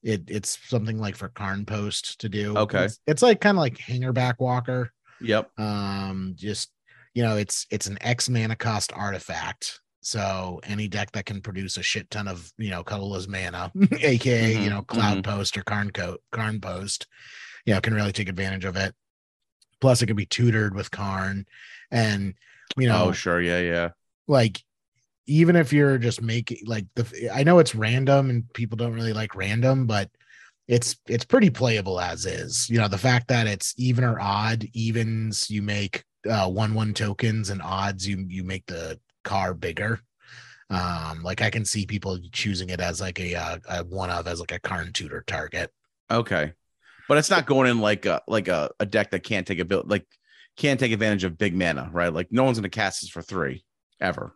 it 0.01 0.24
it's 0.28 0.57
something 0.68 0.98
like 0.98 1.16
for 1.16 1.30
Karn 1.30 1.66
Post 1.66 2.19
to 2.22 2.30
do. 2.30 2.57
Okay. 2.57 2.86
It's, 2.86 3.00
it's 3.06 3.22
like 3.22 3.42
kind 3.42 3.57
of 3.57 3.62
like 3.62 3.78
hangarback 3.78 4.36
walker. 4.40 4.92
Yep. 5.22 5.51
Um 5.60 6.33
just 6.36 6.72
you 7.18 7.24
know, 7.24 7.36
it's 7.36 7.66
it's 7.72 7.88
an 7.88 7.98
X 8.02 8.30
mana 8.30 8.56
cost 8.56 8.94
artifact. 8.96 9.80
So 10.02 10.62
any 10.64 10.88
deck 10.88 11.14
that 11.14 11.25
can 11.25 11.42
produce 11.42 11.75
a 11.78 11.81
shit 11.81 12.12
ton 12.12 12.28
of, 12.28 12.54
you 12.60 12.69
know, 12.69 12.84
colorless 12.84 13.28
mana, 13.28 13.72
aka, 14.02 14.54
mm-hmm, 14.54 14.64
you 14.64 14.69
know, 14.69 14.84
Cloud 14.84 15.24
mm-hmm. 15.24 15.31
Post 15.31 15.58
or 15.58 15.64
Karn 15.64 15.90
Coat, 15.90 16.22
Karn 16.31 16.62
Post, 16.62 17.08
you 17.66 17.74
know, 17.74 17.81
can 17.81 17.96
really 17.96 18.12
take 18.12 18.30
advantage 18.30 18.66
of 18.66 18.75
it. 18.75 18.94
Plus, 19.81 20.04
it 20.04 20.06
can 20.06 20.16
be 20.16 20.28
tutored 20.28 20.75
with 20.75 20.92
Karn. 20.92 21.48
And 21.90 22.36
you 22.78 22.88
know, 22.88 23.06
oh 23.06 23.12
sure, 23.14 23.42
yeah, 23.42 23.62
yeah. 23.62 23.90
Like 24.28 24.62
even 25.25 25.56
if 25.56 25.74
you're 25.74 25.98
just 25.98 26.22
making 26.22 26.60
like 26.68 26.86
the 26.94 27.31
I 27.34 27.42
know 27.42 27.58
it's 27.58 27.74
random 27.74 28.30
and 28.30 28.54
people 28.54 28.78
don't 28.78 28.94
really 28.94 29.14
like 29.14 29.34
random, 29.34 29.88
but 29.88 30.12
it's 30.68 30.98
it's 31.08 31.25
pretty 31.25 31.50
playable 31.50 32.00
as 32.00 32.28
is. 32.28 32.69
You 32.69 32.78
know, 32.78 32.88
the 32.88 33.00
fact 33.00 33.30
that 33.30 33.48
it's 33.48 33.74
even 33.75 34.04
or 34.04 34.22
odd, 34.22 34.68
evens 34.74 35.50
you 35.50 35.64
make 35.64 36.04
uh, 36.28 36.50
one 36.50 36.74
one 36.74 36.94
tokens 36.94 37.50
and 37.50 37.62
odds, 37.62 38.08
you 38.08 38.26
you 38.28 38.44
make 38.44 38.66
the 38.66 39.00
car 39.24 39.54
bigger. 39.54 40.00
Um, 40.70 41.24
like 41.24 41.42
I 41.42 41.50
can 41.50 41.64
see 41.64 41.86
people 41.86 42.20
choosing 42.32 42.70
it 42.70 42.82
as 42.82 43.00
like 43.00 43.20
a, 43.20 43.36
uh, 43.36 43.58
a 43.70 43.84
one 43.86 44.10
of 44.10 44.28
as 44.28 44.40
like 44.40 44.52
a 44.52 44.60
Karn 44.60 44.92
tutor 44.92 45.24
target. 45.26 45.72
Okay, 46.12 46.54
but 47.08 47.18
it's 47.18 47.30
not 47.30 47.46
going 47.46 47.70
in 47.70 47.80
like 47.80 48.06
a 48.06 48.22
like 48.28 48.48
a, 48.48 48.72
a 48.80 48.86
deck 48.86 49.12
that 49.12 49.24
can't 49.24 49.48
take 49.48 49.60
a 49.60 49.66
build 49.66 49.90
like 49.90 50.06
can't 50.58 50.80
take 50.80 50.92
advantage 50.92 51.24
of 51.24 51.38
big 51.38 51.56
mana, 51.56 51.90
right? 51.94 52.14
Like 52.14 52.32
no 52.32 52.44
one's 52.44 52.58
gonna 52.58 52.70
cast 52.70 53.02
this 53.02 53.10
for 53.10 53.22
three 53.22 53.64
ever. 54.02 54.36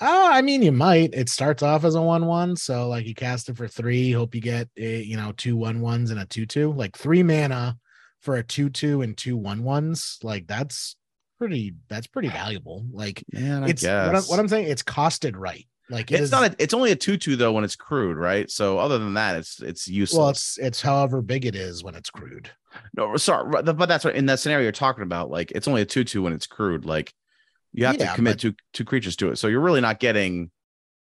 Oh, 0.00 0.30
I 0.32 0.42
mean, 0.42 0.62
you 0.62 0.70
might. 0.70 1.12
It 1.12 1.28
starts 1.28 1.60
off 1.60 1.84
as 1.84 1.96
a 1.96 2.02
one-one, 2.02 2.54
so 2.54 2.88
like 2.88 3.04
you 3.04 3.14
cast 3.14 3.48
it 3.48 3.56
for 3.56 3.66
three. 3.66 4.12
Hope 4.12 4.32
you 4.34 4.40
get 4.40 4.68
a, 4.76 5.02
you 5.02 5.16
know 5.16 5.32
two 5.36 5.56
one-ones 5.56 6.10
and 6.10 6.20
a 6.20 6.26
two-two. 6.26 6.72
Like 6.72 6.96
three 6.96 7.22
mana 7.22 7.76
for 8.20 8.36
a 8.36 8.44
two-two 8.44 9.02
and 9.02 9.16
two 9.16 9.36
one-ones. 9.36 10.18
Like 10.22 10.46
that's 10.46 10.96
pretty 11.38 11.74
that's 11.88 12.06
pretty 12.06 12.28
valuable. 12.28 12.84
Like 12.90 13.24
Man, 13.32 13.64
it's 13.64 13.82
what 13.82 13.92
I'm, 13.92 14.22
what 14.24 14.38
I'm, 14.38 14.48
saying, 14.48 14.68
it's 14.68 14.82
costed 14.82 15.34
right. 15.36 15.66
Like 15.90 16.10
it 16.10 16.16
it's 16.16 16.24
is, 16.24 16.30
not 16.30 16.52
a, 16.52 16.56
it's 16.58 16.74
only 16.74 16.92
a 16.92 16.96
two 16.96 17.16
though 17.36 17.52
when 17.52 17.64
it's 17.64 17.76
crewed, 17.76 18.16
right? 18.16 18.50
So 18.50 18.78
other 18.78 18.98
than 18.98 19.14
that, 19.14 19.36
it's 19.36 19.62
it's 19.62 19.88
useless. 19.88 20.18
Well, 20.18 20.28
it's 20.28 20.58
it's 20.58 20.82
however 20.82 21.22
big 21.22 21.46
it 21.46 21.54
is 21.54 21.82
when 21.82 21.94
it's 21.94 22.10
crewed. 22.10 22.50
No, 22.94 23.16
sorry, 23.16 23.62
but 23.62 23.86
that's 23.86 24.04
what 24.04 24.14
in 24.14 24.26
that 24.26 24.40
scenario 24.40 24.64
you're 24.64 24.72
talking 24.72 25.02
about. 25.02 25.30
Like 25.30 25.50
it's 25.52 25.66
only 25.66 25.82
a 25.82 25.86
two 25.86 26.22
when 26.22 26.32
it's 26.32 26.46
crewed. 26.46 26.84
Like 26.84 27.14
you 27.72 27.86
have 27.86 27.96
yeah, 27.96 28.10
to 28.10 28.14
commit 28.16 28.34
but, 28.34 28.40
two 28.40 28.54
two 28.74 28.84
creatures 28.84 29.16
to 29.16 29.30
it, 29.30 29.36
so 29.36 29.46
you're 29.46 29.60
really 29.60 29.80
not 29.80 29.98
getting 29.98 30.50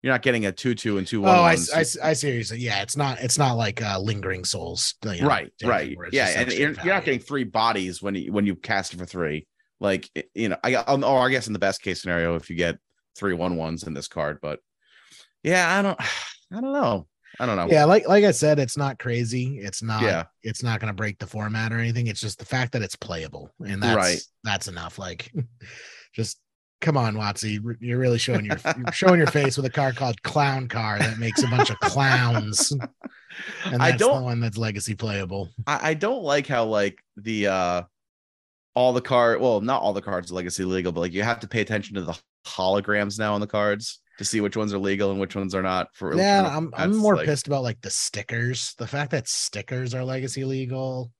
you're 0.02 0.12
not 0.12 0.22
getting 0.22 0.46
a 0.46 0.52
two 0.52 0.74
two 0.74 0.98
and 0.98 1.06
two 1.06 1.22
one. 1.22 1.36
Oh, 1.36 1.42
I, 1.42 1.56
I, 1.74 1.84
I 2.02 2.12
seriously, 2.12 2.58
yeah, 2.58 2.82
it's 2.82 2.96
not 2.96 3.18
it's 3.20 3.38
not 3.38 3.54
like 3.54 3.82
uh, 3.82 3.98
lingering 3.98 4.44
souls, 4.44 4.94
you 5.04 5.22
know, 5.22 5.26
right? 5.26 5.52
Right, 5.64 5.96
yeah, 6.12 6.28
and 6.36 6.52
you're, 6.52 6.72
you're, 6.72 6.94
not 6.94 7.04
getting 7.04 7.20
three 7.20 7.44
bodies 7.44 8.02
when 8.02 8.14
you 8.14 8.32
when 8.32 8.46
you 8.46 8.56
cast 8.56 8.94
it 8.94 8.98
for 8.98 9.06
three. 9.06 9.46
Like 9.80 10.08
you 10.34 10.48
know, 10.48 10.56
I 10.64 10.70
got 10.70 10.88
or 10.88 11.04
oh, 11.04 11.16
I 11.16 11.30
guess 11.30 11.46
in 11.46 11.52
the 11.52 11.58
best 11.58 11.82
case 11.82 12.00
scenario, 12.00 12.36
if 12.36 12.48
you 12.48 12.56
get 12.56 12.78
three 13.16 13.34
one 13.34 13.56
ones 13.56 13.84
in 13.84 13.94
this 13.94 14.08
card, 14.08 14.38
but 14.40 14.60
yeah, 15.42 15.78
I 15.78 15.82
don't, 15.82 15.98
I 16.52 16.60
don't 16.60 16.72
know. 16.72 17.06
I 17.38 17.46
don't 17.46 17.56
know. 17.56 17.68
Yeah, 17.70 17.84
like 17.84 18.08
like 18.08 18.24
I 18.24 18.30
said, 18.30 18.58
it's 18.58 18.76
not 18.76 18.98
crazy. 18.98 19.58
It's 19.58 19.82
not. 19.82 20.02
Yeah. 20.02 20.24
It's 20.42 20.62
not 20.62 20.80
going 20.80 20.88
to 20.88 20.96
break 20.96 21.18
the 21.18 21.26
format 21.26 21.72
or 21.72 21.78
anything. 21.78 22.06
It's 22.06 22.20
just 22.20 22.38
the 22.38 22.46
fact 22.46 22.72
that 22.72 22.82
it's 22.82 22.96
playable, 22.96 23.50
and 23.60 23.82
that's 23.82 23.96
right. 23.96 24.20
that's 24.42 24.68
enough. 24.68 24.98
Like, 24.98 25.30
just 26.14 26.38
come 26.80 26.96
on, 26.96 27.14
Watsy. 27.14 27.60
You're 27.80 27.98
really 27.98 28.18
showing 28.18 28.46
your 28.46 28.56
you're 28.64 28.92
showing 28.92 29.18
your 29.18 29.26
face 29.26 29.56
with 29.56 29.66
a 29.66 29.70
car 29.70 29.92
called 29.92 30.22
Clown 30.22 30.68
Car 30.68 30.98
that 30.98 31.18
makes 31.18 31.42
a 31.42 31.48
bunch 31.48 31.70
of 31.70 31.78
clowns. 31.80 32.72
And 33.66 33.82
I 33.82 33.92
don't 33.92 34.20
the 34.20 34.24
one 34.24 34.40
that's 34.40 34.56
legacy 34.56 34.94
playable. 34.94 35.50
I, 35.66 35.90
I 35.90 35.94
don't 35.94 36.22
like 36.22 36.46
how 36.46 36.64
like 36.64 37.02
the 37.18 37.48
uh 37.48 37.82
all 38.76 38.92
the 38.92 39.00
card 39.00 39.40
well 39.40 39.60
not 39.60 39.82
all 39.82 39.92
the 39.92 40.02
cards 40.02 40.30
are 40.30 40.34
legacy 40.34 40.62
legal 40.62 40.92
but 40.92 41.00
like 41.00 41.12
you 41.12 41.22
have 41.22 41.40
to 41.40 41.48
pay 41.48 41.62
attention 41.62 41.96
to 41.96 42.02
the 42.02 42.16
holograms 42.46 43.18
now 43.18 43.34
on 43.34 43.40
the 43.40 43.46
cards 43.46 44.00
to 44.18 44.24
see 44.24 44.40
which 44.40 44.56
ones 44.56 44.72
are 44.72 44.78
legal 44.78 45.10
and 45.10 45.18
which 45.18 45.34
ones 45.34 45.54
are 45.54 45.62
not 45.62 45.88
for 45.94 46.14
yeah 46.14 46.54
i'm, 46.54 46.72
I'm 46.76 46.94
more 46.94 47.16
like, 47.16 47.26
pissed 47.26 47.48
about 47.48 47.64
like 47.64 47.80
the 47.80 47.90
stickers 47.90 48.74
the 48.78 48.86
fact 48.86 49.10
that 49.10 49.26
stickers 49.26 49.94
are 49.94 50.04
legacy 50.04 50.44
legal 50.44 51.10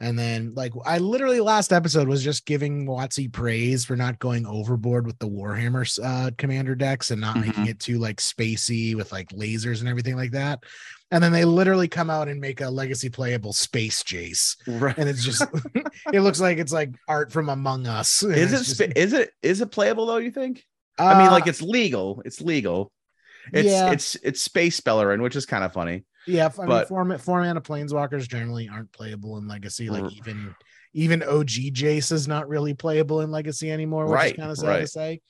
and 0.00 0.18
then, 0.18 0.52
like, 0.54 0.72
I 0.84 0.98
literally 0.98 1.40
last 1.40 1.72
episode 1.72 2.08
was 2.08 2.22
just 2.22 2.46
giving 2.46 2.84
Watsy 2.86 3.32
praise 3.32 3.84
for 3.84 3.96
not 3.96 4.18
going 4.18 4.44
overboard 4.44 5.06
with 5.06 5.18
the 5.18 5.28
Warhammer 5.28 5.88
uh, 6.02 6.32
commander 6.36 6.74
decks 6.74 7.10
and 7.10 7.20
not 7.20 7.36
mm-hmm. 7.36 7.46
making 7.46 7.66
it 7.68 7.80
too 7.80 7.98
like 7.98 8.16
spacey 8.16 8.96
with 8.96 9.12
like 9.12 9.28
lasers 9.28 9.80
and 9.80 9.88
everything 9.88 10.16
like 10.16 10.32
that. 10.32 10.64
And 11.14 11.22
then 11.22 11.32
they 11.32 11.44
literally 11.44 11.86
come 11.86 12.10
out 12.10 12.28
and 12.28 12.40
make 12.40 12.60
a 12.60 12.68
legacy 12.68 13.08
playable 13.08 13.52
space 13.52 14.02
Jace, 14.02 14.56
right? 14.66 14.96
And 14.98 15.08
it's 15.08 15.24
just, 15.24 15.42
it 16.12 16.20
looks 16.22 16.40
like 16.40 16.58
it's 16.58 16.72
like 16.72 16.90
art 17.06 17.30
from 17.30 17.48
Among 17.48 17.86
Us. 17.86 18.22
Is 18.24 18.52
it? 18.52 18.56
Just, 18.56 18.80
is 18.96 19.12
it? 19.12 19.30
Is 19.42 19.60
it 19.60 19.70
playable 19.70 20.06
though? 20.06 20.16
You 20.16 20.32
think? 20.32 20.64
Uh, 20.98 21.04
I 21.04 21.22
mean, 21.22 21.30
like 21.30 21.46
uh, 21.46 21.50
it's 21.50 21.62
legal. 21.62 22.20
It's 22.24 22.40
legal. 22.40 22.90
It's 23.52 23.68
Yeah. 23.68 23.92
it's 23.92 24.16
it's 24.16 24.42
space 24.42 24.80
Beleren, 24.80 25.22
which 25.22 25.36
is 25.36 25.46
kind 25.46 25.62
of 25.62 25.72
funny. 25.72 26.04
Yeah, 26.26 26.48
I 26.52 26.58
mean, 26.60 26.68
But- 26.68 26.88
four 26.88 27.18
four 27.18 27.42
mana 27.42 27.60
planeswalkers 27.60 28.28
generally 28.28 28.68
aren't 28.68 28.90
playable 28.92 29.36
in 29.38 29.46
Legacy. 29.46 29.90
Like 29.90 30.04
R- 30.04 30.10
even 30.16 30.54
even 30.94 31.22
OG 31.22 31.72
Jace 31.72 32.10
is 32.12 32.26
not 32.26 32.48
really 32.48 32.74
playable 32.74 33.20
in 33.20 33.30
Legacy 33.30 33.70
anymore, 33.70 34.06
which 34.06 34.14
Right, 34.14 34.32
is 34.32 34.38
kind 34.38 34.50
of 34.50 34.58
sad 34.58 34.66
right. 34.68 34.80
to 34.80 34.86
say. 34.88 35.20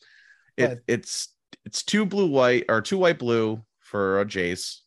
It 0.57 0.83
it's 0.87 1.29
it's 1.67 1.83
two 1.83 2.07
blue 2.07 2.27
white 2.29 2.65
or 2.69 2.81
two 2.81 2.99
white 2.99 3.19
blue 3.19 3.63
for 3.81 4.21
a 4.21 4.25
Jace. 4.25 4.79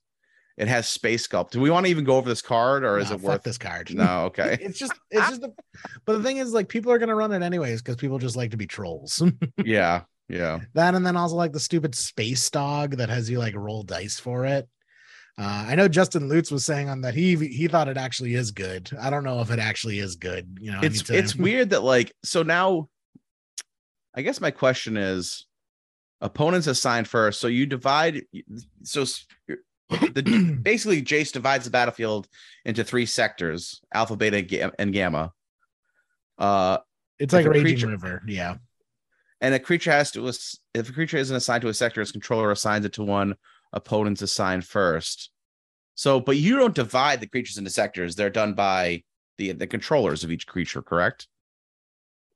It 0.57 0.67
has 0.67 0.87
space 0.87 1.27
sculpt. 1.27 1.51
Do 1.51 1.61
we 1.61 1.69
want 1.69 1.85
to 1.85 1.89
even 1.91 2.03
go 2.03 2.17
over 2.17 2.27
this 2.27 2.41
card 2.41 2.83
or 2.83 2.97
is 2.97 3.09
Nah, 3.09 3.15
it 3.15 3.21
worth 3.21 3.43
this 3.43 3.59
card? 3.59 3.93
No, 3.93 4.25
okay. 4.25 4.57
it's 4.61 4.79
just 4.79 4.93
it's 5.11 5.29
just 5.29 5.41
the, 5.41 5.53
but 6.05 6.17
the 6.17 6.23
thing 6.23 6.37
is 6.37 6.51
like 6.51 6.67
people 6.67 6.91
are 6.91 6.97
gonna 6.97 7.15
run 7.15 7.31
it 7.31 7.43
anyways 7.43 7.81
because 7.81 7.95
people 7.95 8.17
just 8.17 8.35
like 8.35 8.51
to 8.51 8.57
be 8.57 8.65
trolls. 8.65 9.21
yeah, 9.63 10.01
yeah. 10.27 10.59
that 10.73 10.95
and 10.95 11.05
then 11.05 11.15
also 11.15 11.35
like 11.35 11.53
the 11.53 11.59
stupid 11.59 11.93
space 11.93 12.49
dog 12.49 12.97
that 12.97 13.09
has 13.09 13.29
you 13.29 13.37
like 13.37 13.55
roll 13.55 13.83
dice 13.83 14.19
for 14.19 14.45
it. 14.45 14.67
Uh, 15.39 15.65
I 15.67 15.75
know 15.75 15.87
Justin 15.87 16.27
Lutz 16.27 16.49
was 16.49 16.65
saying 16.65 16.89
on 16.89 17.01
that 17.01 17.13
he 17.13 17.35
he 17.35 17.67
thought 17.67 17.87
it 17.87 17.97
actually 17.97 18.33
is 18.33 18.49
good. 18.49 18.89
I 18.99 19.11
don't 19.11 19.23
know 19.23 19.41
if 19.41 19.51
it 19.51 19.59
actually 19.59 19.99
is 19.99 20.15
good. 20.15 20.57
You 20.59 20.71
know, 20.71 20.79
It's 20.81 21.07
it's 21.11 21.35
weird 21.47 21.69
that 21.69 21.83
like 21.83 22.11
so 22.23 22.41
now 22.41 22.89
I 24.15 24.23
guess 24.23 24.41
my 24.41 24.49
question 24.49 24.97
is 24.97 25.45
opponents 26.19 26.65
assigned 26.65 27.07
first. 27.07 27.39
So 27.39 27.45
you 27.47 27.67
divide 27.67 28.23
so 28.81 29.05
the 29.89 30.59
basically 30.61 31.01
Jace 31.01 31.31
divides 31.31 31.65
the 31.65 31.71
battlefield 31.71 32.27
into 32.65 32.83
three 32.83 33.05
sectors, 33.05 33.81
alpha, 33.93 34.15
beta, 34.15 34.37
and 34.37 34.47
ga- 34.47 34.71
and 34.79 34.93
gamma. 34.93 35.33
Uh 36.37 36.77
it's 37.19 37.33
like 37.33 37.45
a 37.45 37.49
raging 37.49 37.63
creature- 37.63 37.87
river. 37.87 38.23
Yeah. 38.27 38.55
and 39.41 39.53
a 39.55 39.59
creature 39.59 39.91
has 39.91 40.11
to 40.11 40.27
if 40.73 40.89
a 40.89 40.93
creature 40.93 41.17
isn't 41.17 41.35
assigned 41.35 41.61
to 41.63 41.67
a 41.69 41.73
sector, 41.73 42.01
its 42.01 42.11
controller 42.11 42.51
assigns 42.51 42.85
it 42.85 42.93
to 42.93 43.03
one 43.03 43.35
opponent's 43.73 44.21
assigned 44.21 44.65
first. 44.65 45.31
So, 45.95 46.19
but 46.19 46.37
you 46.37 46.57
don't 46.57 46.75
divide 46.75 47.21
the 47.21 47.27
creatures 47.27 47.57
into 47.57 47.71
sectors; 47.71 48.15
they're 48.15 48.29
done 48.29 48.53
by 48.53 49.03
the 49.37 49.53
the 49.53 49.67
controllers 49.67 50.23
of 50.23 50.31
each 50.31 50.45
creature, 50.47 50.81
correct? 50.83 51.27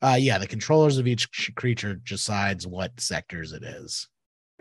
Uh 0.01 0.17
yeah, 0.20 0.39
the 0.39 0.48
controllers 0.48 0.98
of 0.98 1.05
each 1.08 1.53
creature 1.55 1.93
decides 1.96 2.65
what 2.65 3.00
sectors 3.00 3.51
it 3.53 3.63
is. 3.63 4.08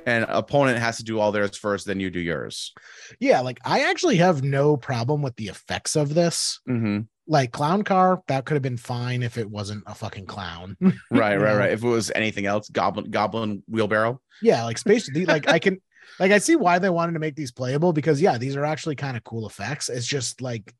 And 0.06 0.24
opponent 0.28 0.78
has 0.78 0.96
to 0.98 1.04
do 1.04 1.18
all 1.20 1.32
theirs 1.32 1.56
first, 1.56 1.86
then 1.86 2.00
you 2.00 2.10
do 2.10 2.20
yours. 2.20 2.72
Yeah, 3.18 3.40
like 3.40 3.58
I 3.64 3.80
actually 3.90 4.16
have 4.16 4.42
no 4.42 4.76
problem 4.76 5.22
with 5.22 5.36
the 5.36 5.48
effects 5.48 5.96
of 5.96 6.14
this. 6.14 6.60
Mm-hmm. 6.68 7.00
Like 7.26 7.52
clown 7.52 7.84
car, 7.84 8.22
that 8.26 8.44
could 8.44 8.54
have 8.54 8.62
been 8.62 8.76
fine 8.76 9.22
if 9.22 9.38
it 9.38 9.48
wasn't 9.48 9.84
a 9.86 9.94
fucking 9.94 10.26
clown. 10.26 10.76
Right, 11.10 11.36
right, 11.36 11.56
right. 11.56 11.72
If 11.72 11.84
it 11.84 11.88
was 11.88 12.10
anything 12.14 12.46
else, 12.46 12.68
goblin 12.68 13.10
goblin 13.10 13.62
wheelbarrow. 13.68 14.20
yeah, 14.42 14.64
like 14.64 14.78
space 14.84 15.08
like 15.26 15.48
I 15.48 15.58
can 15.58 15.80
like 16.18 16.32
I 16.32 16.38
see 16.38 16.56
why 16.56 16.78
they 16.78 16.90
wanted 16.90 17.12
to 17.12 17.18
make 17.20 17.36
these 17.36 17.52
playable 17.52 17.92
because 17.92 18.20
yeah, 18.20 18.36
these 18.38 18.56
are 18.56 18.64
actually 18.64 18.96
kind 18.96 19.16
of 19.16 19.22
cool 19.24 19.46
effects. 19.46 19.88
It's 19.88 20.06
just 20.06 20.40
like 20.42 20.74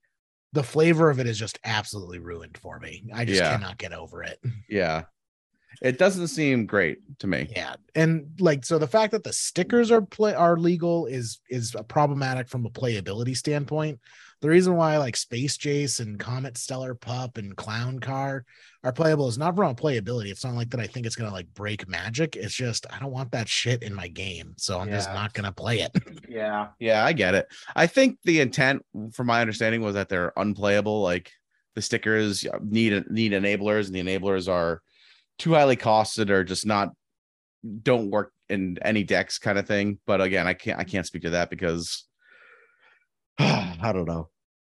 the 0.53 0.65
flavor 0.65 1.09
of 1.11 1.21
it 1.21 1.29
is 1.29 1.39
just 1.39 1.61
absolutely 1.62 2.19
ruined 2.19 2.59
for 2.59 2.81
me. 2.81 3.05
I 3.15 3.25
just 3.25 3.39
Yeah. 3.41 3.53
cannot 3.57 3.79
get 3.79 3.93
over 3.93 4.25
it. 4.25 4.41
Yeah, 4.69 5.05
it 5.83 5.99
doesn't 5.99 6.29
seem 6.29 6.67
great 6.67 6.99
to 7.21 7.27
me. 7.27 7.49
Yeah, 7.55 7.77
and 7.95 8.29
like 8.39 8.65
so, 8.65 8.79
the 8.79 8.87
fact 8.87 9.12
that 9.12 9.25
the 9.25 9.33
stickers 9.33 9.91
are 9.91 10.03
play 10.03 10.35
are 10.35 10.57
legal 10.57 11.07
is 11.07 11.41
is 11.49 11.75
problematic 11.89 12.49
from 12.49 12.67
a 12.67 12.71
playability 12.71 13.37
standpoint. 13.37 14.00
The 14.41 14.49
reason 14.49 14.75
why 14.75 14.97
like 14.97 15.17
Space 15.17 15.59
Jace 15.59 16.00
and 16.00 16.19
Comet 16.19 16.57
Stellar 16.57 16.95
Pup 16.95 17.37
and 17.37 17.55
Clown 17.57 17.99
Car 17.99 18.45
are 18.83 18.93
playable 18.93 19.29
is 19.29 19.37
not 19.37 19.55
from 19.55 19.71
a 19.71 19.75
playability. 19.75 20.31
It's 20.31 20.45
not 20.45 20.55
like 20.55 20.71
that. 20.71 20.81
I 20.81 20.87
think 20.87 21.05
it's 21.05 21.17
gonna 21.17 21.33
like 21.33 21.53
break 21.55 21.87
Magic. 21.89 22.37
It's 22.37 22.55
just 22.55 22.87
I 22.91 22.99
don't 22.99 23.12
want 23.12 23.33
that 23.33 23.49
shit 23.49 23.83
in 23.83 23.95
my 23.95 24.09
game, 24.09 24.55
so 24.57 24.81
I'm 24.81 24.89
just 24.89 25.11
not 25.11 25.35
gonna 25.35 25.53
play 25.53 25.81
it. 25.81 25.93
Yeah, 26.29 26.69
yeah, 26.79 27.05
I 27.05 27.12
get 27.12 27.35
it. 27.35 27.49
I 27.75 27.89
think 27.89 28.19
the 28.23 28.41
intent, 28.41 28.85
from 29.12 29.27
my 29.27 29.41
understanding, 29.41 29.83
was 29.83 29.95
that 29.95 30.09
they're 30.09 30.33
unplayable. 30.37 31.03
Like 31.03 31.33
the 31.75 31.83
stickers 31.83 32.47
need 32.62 33.11
need 33.11 33.33
enablers, 33.33 33.87
and 33.87 33.95
the 33.95 34.03
enablers 34.03 34.49
are 34.49 34.81
too 35.41 35.55
highly 35.55 35.77
costed 35.77 36.31
or 36.31 36.45
just 36.45 36.67
not 36.67 36.91
don't 37.83 38.11
work 38.11 38.33
in 38.49 38.79
any 38.83 39.03
decks, 39.03 39.39
kind 39.39 39.59
of 39.59 39.67
thing. 39.67 39.99
But 40.07 40.21
again, 40.21 40.47
I 40.47 40.55
can't 40.55 40.79
I 40.79 40.85
can't 40.85 41.07
speak 41.07 41.23
to 41.23 41.31
that 41.31 41.51
because 41.51 42.05
I 43.39 43.91
don't 43.93 44.07
know. 44.07 44.29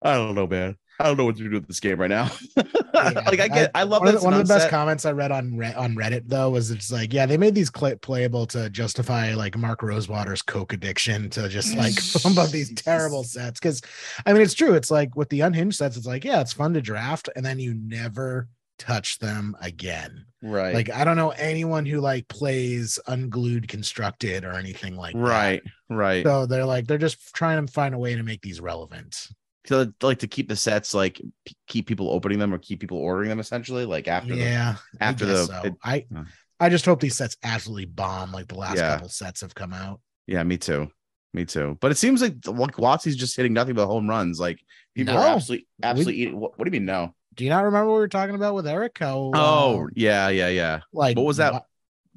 I 0.01 0.15
don't 0.15 0.36
know, 0.36 0.48
man. 0.48 0.77
I 1.00 1.06
don't 1.06 1.18
know 1.18 1.25
what 1.25 1.38
to 1.38 1.44
do 1.44 1.50
with 1.50 1.68
this 1.68 1.80
game 1.80 2.00
right 2.00 2.10
now. 2.10 2.30
like 2.94 3.39
I 3.39 3.48
get, 3.48 3.72
I, 3.74 3.84
love 3.84 4.01
one, 4.01 4.13
of 4.13 4.20
the, 4.20 4.25
one 4.25 4.34
of 4.34 4.48
the 4.48 4.53
best 4.53 4.70
comments 4.70 5.03
I 5.03 5.12
read 5.13 5.32
on 5.32 5.58
Re- 5.58 5.74
on 5.74 5.96
Reddit 5.96 6.24
though 6.27 6.51
was 6.51 6.70
it's 6.70 6.91
like 6.91 7.12
yeah 7.12 7.25
they 7.25 7.38
made 7.38 7.56
these 7.56 7.72
cl- 7.75 7.96
playable 7.98 8.46
to 8.48 8.70
justify 8.70 9.34
like 9.34 9.58
Mark 9.58 9.82
Rosewater's 9.82 10.44
coke 10.44 10.74
addiction 10.74 11.30
to 11.32 11.50
just 11.50 11.75
like 11.77 11.96
pump 12.22 12.38
up 12.38 12.50
these 12.51 12.72
terrible 12.74 13.24
sets 13.24 13.60
because 13.60 13.82
I 14.27 14.34
mean 14.34 14.44
it's 14.44 14.53
true 14.53 14.75
it's 14.75 14.91
like 14.91 15.15
with 15.15 15.30
the 15.30 15.41
unhinged 15.41 15.77
sets 15.77 15.98
it's 15.98 16.06
like 16.06 16.24
yeah 16.24 16.41
it's 16.41 16.53
fun 16.53 16.74
to 16.75 16.82
draft 16.82 17.30
and 17.36 17.44
then 17.44 17.58
you 17.58 17.74
never 17.74 18.48
touch 18.81 19.19
them 19.19 19.55
again 19.61 20.25
right, 20.41 20.73
like 20.73 20.89
I 20.89 21.03
don't 21.03 21.15
know 21.17 21.29
anyone 21.29 21.85
who 21.85 22.00
like 22.01 22.27
plays 22.27 22.97
unglued 23.07 23.67
constructed 23.67 24.43
or 24.43 24.53
anything 24.53 24.95
like 24.95 25.13
that. 25.13 25.19
right, 25.21 25.61
right. 25.89 26.25
so 26.25 26.47
they're 26.47 26.65
like 26.65 26.88
they're 26.88 26.97
just 26.97 27.33
trying 27.35 27.63
to 27.63 27.71
find 27.71 27.93
a 27.93 28.00
way 28.00 28.15
to 28.15 28.23
make 28.23 28.41
these 28.41 28.59
relevant 28.59 29.27
to 29.65 29.93
like 30.01 30.17
to 30.19 30.27
keep 30.27 30.50
the 30.50 30.55
sets 30.55 30.95
like 30.95 31.21
p- 31.45 31.55
keep 31.67 31.85
people 31.85 32.09
opening 32.09 32.39
them 32.39 32.51
or 32.51 32.57
keep 32.57 32.79
people 32.79 32.97
ordering 32.97 33.29
them 33.29 33.39
essentially 33.39 33.85
like 33.85 34.07
after 34.07 34.33
yeah 34.33 34.75
I 35.00 35.05
after 35.05 35.25
guess 35.27 35.47
the- 35.47 35.61
so. 35.61 35.67
it- 35.67 35.75
I 35.83 36.05
uh. 36.15 36.23
I 36.59 36.69
just 36.69 36.85
hope 36.85 37.00
these 37.00 37.15
sets 37.15 37.38
absolutely 37.43 37.85
bomb 37.85 38.31
like 38.31 38.47
the 38.47 38.55
last 38.55 38.77
Yeah. 38.77 38.93
couple 38.95 39.09
sets 39.09 39.41
have 39.41 39.53
come 39.53 39.73
out. 39.73 40.00
yeah 40.25 40.41
me 40.41 40.57
too 40.57 40.89
me 41.35 41.45
too 41.45 41.77
but 41.79 41.91
it 41.91 41.97
seems 41.97 42.21
like 42.21 42.33
Watsy's 42.41 43.15
just 43.15 43.35
hitting 43.38 43.53
nothing 43.53 43.75
but 43.75 43.85
home 43.85 44.09
runs 44.09 44.39
like 44.39 44.59
people 44.95 45.13
are 45.15 45.21
No. 45.27 45.35
absolutely 45.35 45.67
absolutely 45.83 46.15
eating 46.15 46.39
what, 46.39 46.57
what 46.57 46.65
do 46.65 46.69
you 46.69 46.79
mean 46.79 46.85
no 46.85 47.13
Do 47.35 47.43
you 47.43 47.50
not 47.50 47.63
remember 47.63 47.88
what 47.88 47.95
we 47.95 48.00
were 48.01 48.07
talking 48.07 48.35
about 48.35 48.55
with 48.55 48.67
Eric? 48.67 48.97
How 49.00 49.31
oh 49.33 49.83
uh, 49.85 49.88
yeah 49.95 50.29
yeah 50.29 50.50
yeah 50.50 50.79
like 50.93 51.15
what 51.17 51.25
was 51.25 51.38
that? 51.38 51.63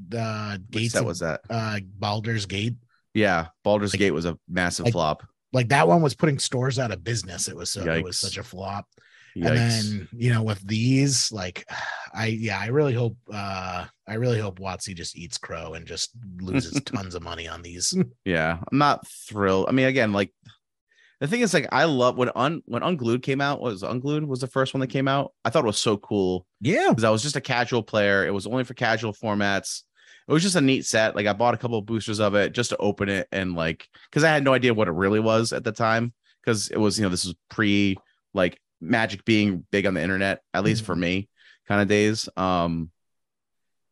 The 0.09 0.61
which 0.73 0.83
gates 0.83 0.95
of, 0.97 1.05
was 1.05 1.21
that 1.21 1.41
uh 1.49 1.79
Baldur's 1.99 2.47
Gate. 2.47 2.75
yeah 3.15 3.47
Baldur's 3.63 3.93
Like- 3.95 4.01
Gate 4.01 4.11
was 4.11 4.25
a 4.27 4.37
massive 4.49 4.87
like- 4.87 4.93
flop 4.93 5.23
Like 5.53 5.69
that 5.69 5.87
one 5.87 6.03
was 6.03 6.15
putting 6.15 6.39
stores 6.39 6.79
out 6.79 6.91
of 6.91 7.05
business. 7.05 7.47
It 7.49 7.57
was 7.57 7.71
so 7.71 7.83
it 7.85 8.03
was 8.05 8.19
such 8.19 8.39
a 8.39 8.43
flop. 8.43 8.87
Yikes. 9.37 9.47
And 9.49 9.57
then 9.57 10.09
you 10.13 10.33
know 10.33 10.43
with 10.43 10.61
these, 10.67 11.31
like 11.33 11.65
I 12.15 12.27
yeah, 12.27 12.59
I 12.59 12.67
really 12.67 12.95
hope 12.95 13.17
uh 13.33 13.85
I 14.07 14.15
really 14.15 14.41
hope 14.41 14.59
Watsy 14.61 14.95
just 14.95 15.17
eats 15.17 15.39
crow 15.39 15.75
and 15.75 15.87
just 15.87 16.11
loses 16.41 16.81
tons 16.85 17.15
of 17.15 17.23
money 17.23 17.47
on 17.49 17.63
these. 17.63 17.95
yeah 18.25 18.59
I'm 18.71 18.79
not 18.79 19.07
thrilled 19.07 19.67
I 19.69 19.73
mean 19.73 19.87
again 19.87 20.13
like 20.13 20.33
the 21.21 21.29
thing 21.29 21.41
is 21.41 21.55
like 21.55 21.69
I 21.73 21.85
love 21.85 22.17
when 22.17 22.31
un 22.35 22.63
when 22.67 22.83
Unglued 22.83 23.23
came 23.23 23.41
out 23.41 23.61
was 23.61 23.83
Unglued 23.83 24.25
was 24.27 24.41
the 24.41 24.47
first 24.47 24.75
one 24.75 24.81
that 24.81 24.89
came 24.89 25.09
out 25.09 25.33
I 25.45 25.51
thought 25.51 25.65
it 25.65 25.67
was 25.67 25.79
so 25.79 25.97
cool 25.97 26.47
Yeah. 26.61 26.89
because 26.91 27.05
I 27.05 27.11
was 27.11 27.23
just 27.23 27.37
a 27.37 27.41
casual 27.41 27.83
player. 27.83 28.27
It 28.27 28.33
was 28.33 28.47
only 28.47 28.65
for 28.65 28.75
casual 28.75 29.13
formats. 29.13 29.83
It 30.27 30.33
was 30.33 30.43
just 30.43 30.57
a 30.57 30.61
neat 30.61 30.87
set. 30.87 31.15
Like 31.15 31.27
I 31.27 31.33
bought 31.35 31.55
a 31.55 31.59
couple 31.59 31.79
of 31.79 31.87
boosters 31.87 32.19
of 32.21 32.35
it 32.35 32.53
just 32.53 32.71
to 32.71 32.77
open 32.79 33.09
it 33.09 33.29
and 33.31 33.55
like 33.55 33.89
because 34.11 34.25
I 34.25 34.29
had 34.31 34.43
no 34.45 34.55
idea 34.55 34.75
what 34.75 34.89
it 34.89 34.93
really 34.93 35.21
was 35.21 35.53
at 35.53 35.65
the 35.65 35.73
time 35.73 36.13
because 36.43 36.69
it 36.69 36.79
was 36.79 36.99
you 36.99 37.05
know 37.05 37.11
this 37.11 37.25
was 37.27 37.35
pre 37.51 37.97
like 38.33 38.59
magic 38.81 39.25
being 39.25 39.65
big 39.71 39.87
on 39.87 39.95
the 39.95 40.03
internet 40.03 40.41
at 40.53 40.65
least 40.65 40.85
for 40.85 40.97
me 40.97 41.29
kind 41.69 41.81
of 41.81 41.89
days. 41.89 42.29
Um, 42.37 42.91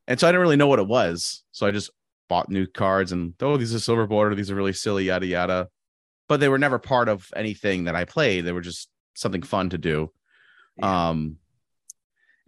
and 0.09 0.19
so 0.19 0.27
I 0.27 0.31
didn't 0.33 0.43
really 0.43 0.57
know 0.57 0.67
what 0.67 0.79
it 0.81 0.87
was, 0.87 1.45
so 1.53 1.67
I 1.67 1.71
just 1.71 1.91
bought 2.29 2.49
new 2.49 2.67
cards 2.67 3.13
and 3.13 3.35
oh 3.41 3.57
these 3.57 3.75
are 3.75 3.79
silver 3.79 4.07
border, 4.07 4.35
these 4.35 4.51
are 4.51 4.55
really 4.55 4.73
silly 4.73 5.05
yada 5.05 5.27
yada, 5.27 5.69
but 6.33 6.41
they 6.41 6.49
were 6.49 6.57
never 6.57 6.79
part 6.79 7.11
of 7.11 7.29
anything 7.37 7.85
that 7.85 7.95
I 7.95 8.07
played. 8.07 8.47
They 8.47 8.53
were 8.53 8.63
just 8.63 8.89
something 9.13 9.43
fun 9.43 9.69
to 9.69 9.77
do. 9.77 10.11
Yeah. 10.79 11.11
Um, 11.11 11.37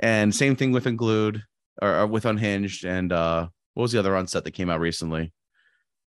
and 0.00 0.34
same 0.34 0.56
thing 0.56 0.72
with 0.72 0.86
Unglued 0.86 1.42
or, 1.82 1.94
or 1.94 2.06
with 2.06 2.24
Unhinged. 2.24 2.86
And 2.86 3.12
uh, 3.12 3.48
what 3.74 3.82
was 3.82 3.92
the 3.92 3.98
other 3.98 4.16
unset 4.16 4.44
that 4.44 4.52
came 4.52 4.70
out 4.70 4.80
recently? 4.80 5.34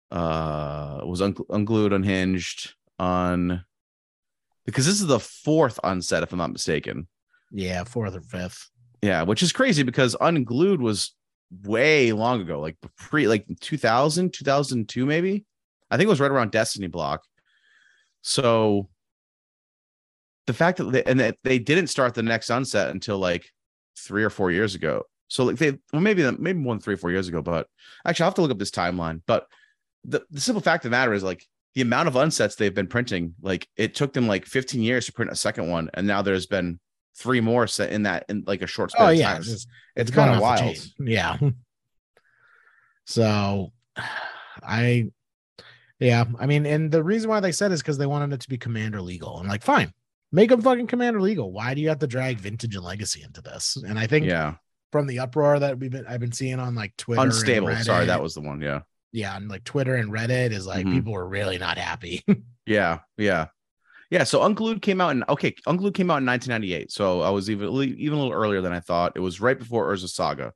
Uh, 0.10 1.02
was 1.04 1.22
Un- 1.22 1.36
Unglued, 1.52 1.94
Unhinged, 1.94 2.74
on 2.98 3.64
because 4.66 4.88
this 4.88 5.00
is 5.00 5.06
the 5.06 5.20
fourth 5.20 5.80
unset, 5.84 6.24
if 6.24 6.32
I'm 6.32 6.40
not 6.40 6.52
mistaken. 6.52 7.08
Yeah, 7.52 7.84
fourth 7.84 8.16
or 8.16 8.22
fifth. 8.22 8.72
Yeah, 9.04 9.22
which 9.22 9.44
is 9.44 9.52
crazy 9.52 9.84
because 9.84 10.16
Unglued 10.20 10.82
was 10.82 11.14
way 11.64 12.14
long 12.14 12.42
ago, 12.42 12.60
like 12.60 12.78
pre, 12.98 13.28
like 13.28 13.46
2000, 13.60 14.34
2002, 14.34 15.06
maybe. 15.06 15.46
I 15.92 15.98
think 15.98 16.08
it 16.08 16.10
was 16.10 16.20
right 16.20 16.32
around 16.32 16.50
Destiny 16.50 16.88
Block. 16.88 17.22
So 18.22 18.90
the 20.48 20.54
fact 20.54 20.78
that 20.80 20.92
they, 20.92 21.04
and 21.04 21.20
that 21.20 21.38
they 21.44 21.60
didn't 21.60 21.88
start 21.88 22.14
the 22.16 22.24
next 22.24 22.50
unset 22.50 22.90
until 22.90 23.18
like 23.20 23.46
three 23.98 24.24
or 24.24 24.30
four 24.30 24.52
years 24.52 24.76
ago. 24.76 25.04
So 25.28 25.44
like 25.46 25.58
they, 25.58 25.78
well, 25.94 26.02
maybe 26.02 26.24
maybe 26.40 26.58
more 26.60 26.74
than 26.74 26.82
three 26.82 26.96
or 26.96 26.98
four 26.98 27.12
years 27.12 27.28
ago. 27.28 27.42
But 27.42 27.68
actually, 28.06 28.24
I 28.24 28.28
have 28.28 28.34
to 28.36 28.42
look 28.42 28.52
up 28.52 28.58
this 28.60 28.72
timeline. 28.72 29.22
But 29.28 29.46
the, 30.04 30.24
the 30.32 30.42
simple 30.42 30.62
fact 30.62 30.86
of 30.86 30.92
the 30.92 30.98
matter 30.98 31.14
is 31.14 31.24
like 31.24 31.46
the 31.76 31.82
amount 31.82 32.08
of 32.08 32.16
unsets 32.16 32.58
they've 32.58 32.74
been 32.74 32.88
printing, 32.88 33.36
like 33.42 33.68
it 33.78 33.94
took 33.94 34.12
them 34.14 34.28
like 34.28 34.46
15 34.46 34.82
years 34.82 35.06
to 35.06 35.14
print 35.14 35.30
a 35.32 35.36
second 35.36 35.70
one, 35.70 35.90
and 35.94 36.08
now 36.08 36.22
there's 36.24 36.48
been 36.48 36.80
three 37.16 37.42
more 37.42 37.68
set 37.68 37.92
in 37.92 38.04
that 38.04 38.26
in 38.30 38.44
like 38.48 38.62
a 38.64 38.68
short 38.68 38.92
span 38.92 39.06
Oh 39.08 39.10
of 39.12 39.16
yeah, 39.18 39.34
time. 39.34 39.38
it's, 39.42 39.50
just- 39.50 39.68
it's 39.96 40.10
kind 40.12 40.34
of 40.34 40.42
wild. 40.42 40.78
Yeah. 41.00 41.38
So 43.06 43.72
I 44.64 45.06
Yeah, 46.00 46.26
I 46.40 46.46
mean, 46.46 46.66
and 46.66 46.92
the 46.92 47.04
reason 47.04 47.30
why 47.30 47.40
they 47.42 47.52
said 47.52 47.72
is 47.72 47.82
because 47.82 47.98
they 47.98 48.06
wanted 48.06 48.32
it 48.34 48.40
to 48.42 48.50
be 48.50 48.58
commander 48.58 49.02
legal. 49.02 49.36
I'm 49.38 49.48
like, 49.48 49.64
fine, 49.64 49.94
make 50.32 50.50
them 50.50 50.62
fucking 50.62 50.88
commander 50.88 51.20
legal. 51.22 51.52
Why 51.52 51.74
do 51.74 51.82
you 51.82 51.90
have 51.90 52.00
to 52.00 52.08
drag 52.08 52.38
vintage 52.38 52.76
and 52.76 52.86
legacy 52.86 53.22
into 53.24 53.42
this? 53.42 53.76
And 53.86 54.00
I 54.00 54.08
think 54.08 54.26
Yeah. 54.26 54.56
from 54.92 55.08
the 55.08 55.20
uproar 55.20 55.60
that 55.60 55.78
we've 55.78 55.92
been 55.92 56.06
I've 56.08 56.22
been 56.22 56.32
seeing 56.32 56.60
on 56.60 56.74
like 56.74 56.96
Twitter, 56.98 57.22
Unstable. 57.22 57.76
Sorry, 57.78 58.06
that 58.06 58.22
was 58.24 58.34
the 58.34 58.42
one. 58.42 58.62
Yeah. 58.62 58.82
yeah, 59.12 59.36
and 59.36 59.50
like 59.50 59.64
Twitter 59.66 59.96
and 59.96 60.12
Reddit 60.12 60.52
is 60.52 60.66
like 60.66 60.86
Mhm. 60.86 60.94
people 60.94 61.14
were 61.14 61.28
really 61.28 61.58
not 61.58 61.78
happy. 61.78 62.24
Yeah. 62.66 63.00
Yeah. 63.18 63.48
Yeah. 64.12 64.24
So 64.26 64.42
Unglued 64.44 64.84
came 64.84 65.02
out 65.02 65.10
in 65.10 65.24
okay, 65.28 65.56
Unglued 65.66 65.96
came 65.96 66.12
out 66.12 66.18
in 66.18 66.26
1998. 66.28 66.92
So 66.92 67.22
I 67.22 67.32
was 67.32 67.50
even 67.50 67.68
even 67.74 68.14
a 68.18 68.22
little 68.22 68.32
earlier 68.32 68.62
than 68.62 68.72
I 68.74 68.80
thought. 68.80 69.14
It 69.16 69.22
was 69.22 69.42
right 69.42 69.58
before 69.58 69.92
Urza 69.92 70.08
Saga. 70.08 70.54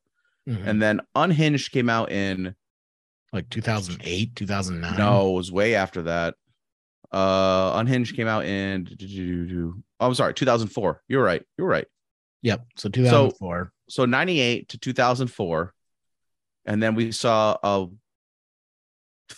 Mhm. 0.47 0.67
And 0.67 0.79
then 0.81 1.01
Unhinged 1.15 1.71
came 1.71 1.89
out 1.89 2.11
in 2.11 2.53
like 3.33 3.49
2008, 3.49 4.35
2009. 4.35 4.97
no, 4.97 5.31
it 5.31 5.33
was 5.33 5.51
way 5.51 5.75
after 5.75 6.03
that. 6.03 6.35
Uh 7.11 7.73
Unhinged 7.75 8.15
came 8.15 8.27
out 8.27 8.45
in 8.45 8.87
oh, 9.99 10.07
I'm 10.07 10.13
sorry, 10.13 10.33
2004. 10.33 11.01
You're 11.07 11.23
right. 11.23 11.43
You're 11.57 11.67
right. 11.67 11.85
Yep. 12.43 12.65
So 12.77 12.89
2004. 12.89 13.71
so 13.89 14.05
98 14.05 14.69
to 14.69 14.77
2004 14.77 15.73
and 16.65 16.81
then 16.81 16.95
we 16.95 17.11
saw 17.11 17.57
a 17.63 17.87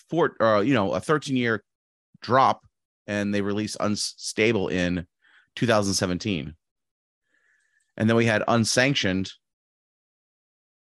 four 0.10 0.36
uh, 0.42 0.60
you 0.60 0.74
know 0.74 0.94
a 0.94 1.00
13 1.00 1.36
year 1.36 1.64
drop 2.22 2.66
and 3.08 3.34
they 3.34 3.42
released 3.42 3.78
unstable 3.80 4.68
in 4.68 5.06
2017 5.56 6.56
and 7.98 8.10
then 8.10 8.18
we 8.18 8.26
had 8.26 8.44
unsanctioned 8.48 9.32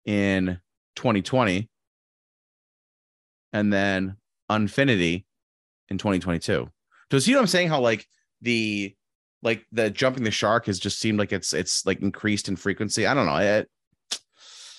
in 0.06 0.60
2020 0.96 1.70
and 3.56 3.72
then 3.72 4.16
unfinity 4.50 5.26
in 5.90 5.98
2022 5.98 6.70
so 7.12 7.20
see 7.20 7.34
what 7.34 7.42
i'm 7.42 7.48
saying 7.48 7.70
how 7.70 7.80
like 7.80 8.06
the 8.42 8.96
like 9.46 9.66
the 9.72 9.90
jumping 9.90 10.24
the 10.24 10.32
shark 10.32 10.66
has 10.66 10.80
just 10.80 11.00
seemed 11.00 11.20
like 11.20 11.32
it's 11.32 11.54
it's 11.54 11.86
like 11.86 12.02
increased 12.02 12.50
in 12.50 12.56
frequency. 12.56 13.06
I 13.06 13.14
don't 13.14 13.28
know. 13.28 13.38
It, 13.38 13.70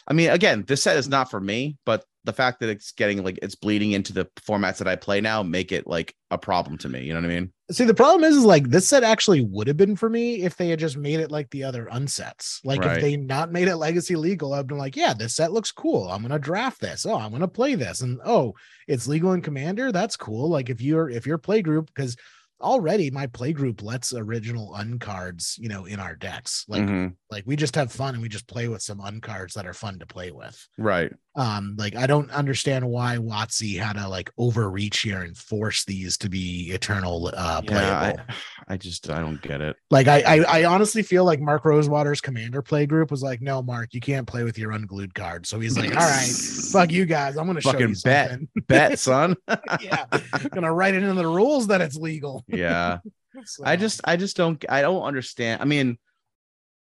I 0.08 0.12
mean, 0.12 0.30
again, 0.30 0.64
this 0.66 0.82
set 0.82 0.96
is 0.96 1.08
not 1.08 1.30
for 1.30 1.40
me, 1.40 1.78
but 1.86 2.04
the 2.24 2.32
fact 2.32 2.60
that 2.60 2.68
it's 2.68 2.92
getting 2.92 3.24
like 3.24 3.38
it's 3.42 3.54
bleeding 3.54 3.92
into 3.92 4.12
the 4.12 4.26
formats 4.40 4.78
that 4.78 4.88
I 4.88 4.96
play 4.96 5.20
now 5.20 5.42
make 5.42 5.72
it 5.72 5.86
like 5.86 6.14
a 6.30 6.36
problem 6.36 6.78
to 6.78 6.88
me. 6.88 7.04
You 7.04 7.14
know 7.14 7.20
what 7.20 7.30
I 7.30 7.34
mean? 7.34 7.52
See, 7.68 7.84
the 7.84 7.94
problem 7.94 8.22
is, 8.22 8.36
is 8.36 8.44
like 8.44 8.68
this 8.70 8.86
set 8.88 9.02
actually 9.02 9.40
would 9.40 9.66
have 9.66 9.76
been 9.76 9.96
for 9.96 10.08
me 10.08 10.42
if 10.42 10.56
they 10.56 10.68
had 10.68 10.78
just 10.78 10.96
made 10.96 11.18
it 11.18 11.32
like 11.32 11.50
the 11.50 11.64
other 11.64 11.88
unsets. 11.92 12.60
Like 12.64 12.80
Right. 12.80 12.96
if 12.96 13.02
they 13.02 13.16
not 13.16 13.50
made 13.50 13.66
it 13.66 13.76
legacy 13.76 14.14
legal, 14.14 14.54
I've 14.54 14.68
been 14.68 14.78
like, 14.78 14.94
yeah, 14.94 15.12
this 15.14 15.34
set 15.34 15.50
looks 15.52 15.72
cool. 15.72 16.08
I'm 16.08 16.22
gonna 16.22 16.38
draft 16.38 16.80
this. 16.80 17.04
Oh, 17.04 17.16
I'm 17.16 17.32
gonna 17.32 17.48
play 17.48 17.74
this. 17.74 18.02
And 18.02 18.20
oh, 18.24 18.54
it's 18.86 19.08
legal 19.08 19.32
in 19.32 19.42
commander. 19.42 19.90
That's 19.90 20.16
cool. 20.16 20.48
Like 20.48 20.70
if 20.70 20.80
you're 20.80 21.10
if 21.10 21.26
your 21.26 21.38
play 21.38 21.60
group, 21.60 21.86
because 21.92 22.16
already 22.60 23.10
my 23.10 23.26
play 23.26 23.52
group 23.52 23.82
lets 23.82 24.14
original 24.14 24.74
uncards, 24.78 25.58
you 25.58 25.68
know, 25.68 25.84
in 25.84 26.00
our 26.00 26.14
decks. 26.16 26.64
Like 26.68 26.82
Mhm. 26.82 27.14
like 27.30 27.44
we 27.46 27.56
just 27.56 27.74
have 27.74 27.92
fun 27.92 28.14
and 28.14 28.22
we 28.22 28.28
just 28.28 28.46
play 28.46 28.68
with 28.68 28.82
some 28.82 28.98
uncards 28.98 29.52
that 29.54 29.66
are 29.66 29.74
fun 29.74 29.98
to 29.98 30.06
play 30.06 30.30
with. 30.30 30.66
Right. 30.78 31.12
Um, 31.34 31.74
like 31.76 31.94
I 31.96 32.06
don't 32.06 32.30
understand 32.30 32.88
why 32.88 33.16
Watsy 33.18 33.78
had 33.78 33.94
to 33.96 34.08
like 34.08 34.30
overreach 34.38 35.00
here 35.00 35.20
and 35.20 35.36
force 35.36 35.84
these 35.84 36.16
to 36.18 36.30
be 36.30 36.70
eternal 36.72 37.30
uh 37.36 37.60
playable. 37.60 37.74
Yeah, 37.86 38.24
I, 38.28 38.34
I 38.74 38.76
just 38.78 39.10
I 39.10 39.20
don't 39.20 39.42
get 39.42 39.60
it. 39.60 39.76
Like 39.90 40.08
I, 40.08 40.22
I 40.22 40.60
I 40.60 40.64
honestly 40.64 41.02
feel 41.02 41.24
like 41.26 41.40
Mark 41.40 41.64
Rosewater's 41.66 42.22
commander 42.22 42.62
play 42.62 42.86
group 42.86 43.10
was 43.10 43.22
like, 43.22 43.42
no, 43.42 43.62
Mark, 43.62 43.92
you 43.92 44.00
can't 44.00 44.26
play 44.26 44.44
with 44.44 44.56
your 44.58 44.72
unglued 44.72 45.14
card. 45.14 45.46
So 45.46 45.60
he's 45.60 45.76
like, 45.76 45.90
all 45.90 46.08
right, 46.08 46.26
fuck 46.72 46.90
you 46.90 47.04
guys. 47.04 47.36
I'm 47.36 47.46
gonna 47.46 47.60
show 47.60 47.72
Fucking 47.72 47.90
you 47.90 47.96
bet. 48.02 48.30
something. 48.30 48.48
Bet, 48.66 48.98
son. 48.98 49.36
yeah, 49.82 50.06
gonna 50.52 50.72
write 50.72 50.94
it 50.94 51.02
in 51.02 51.16
the 51.16 51.26
rules 51.26 51.66
that 51.66 51.82
it's 51.82 51.96
legal. 51.96 52.44
Yeah. 52.46 52.98
So, 53.44 53.64
I 53.66 53.76
just 53.76 54.00
I 54.04 54.16
just 54.16 54.34
don't 54.34 54.64
I 54.66 54.80
don't 54.80 55.02
understand. 55.02 55.60
I 55.60 55.66
mean, 55.66 55.98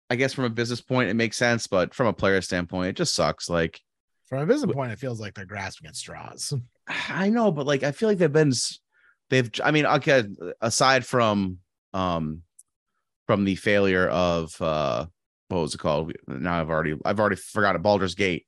I 0.09 0.15
guess 0.15 0.33
from 0.33 0.45
a 0.45 0.49
business 0.49 0.79
point 0.79 1.09
it 1.09 1.15
makes 1.15 1.35
sense, 1.35 1.67
but 1.67 1.93
from 1.93 2.07
a 2.07 2.13
player 2.13 2.39
standpoint, 2.39 2.91
it 2.91 2.95
just 2.95 3.13
sucks. 3.13 3.49
Like 3.49 3.81
from 4.29 4.39
a 4.39 4.45
business 4.45 4.73
point, 4.73 4.93
it 4.93 4.99
feels 4.99 5.19
like 5.19 5.33
they're 5.33 5.45
grasping 5.45 5.87
at 5.87 5.97
straws. 5.97 6.53
I 6.87 7.29
know, 7.29 7.51
but 7.51 7.65
like 7.65 7.83
I 7.83 7.91
feel 7.91 8.07
like 8.07 8.19
they've 8.19 8.31
been 8.31 8.53
they've 9.29 9.51
I 9.63 9.71
mean, 9.71 9.85
okay, 9.85 10.23
aside 10.61 11.05
from 11.05 11.57
um 11.93 12.43
from 13.27 13.43
the 13.43 13.55
failure 13.55 14.07
of 14.07 14.59
uh 14.61 15.07
what 15.49 15.61
was 15.61 15.75
it 15.75 15.79
called? 15.79 16.13
Now 16.27 16.61
I've 16.61 16.69
already 16.69 16.95
I've 17.03 17.19
already 17.19 17.35
forgot 17.35 17.75
it, 17.75 17.81
Baldur's 17.81 18.15
Gate. 18.15 18.45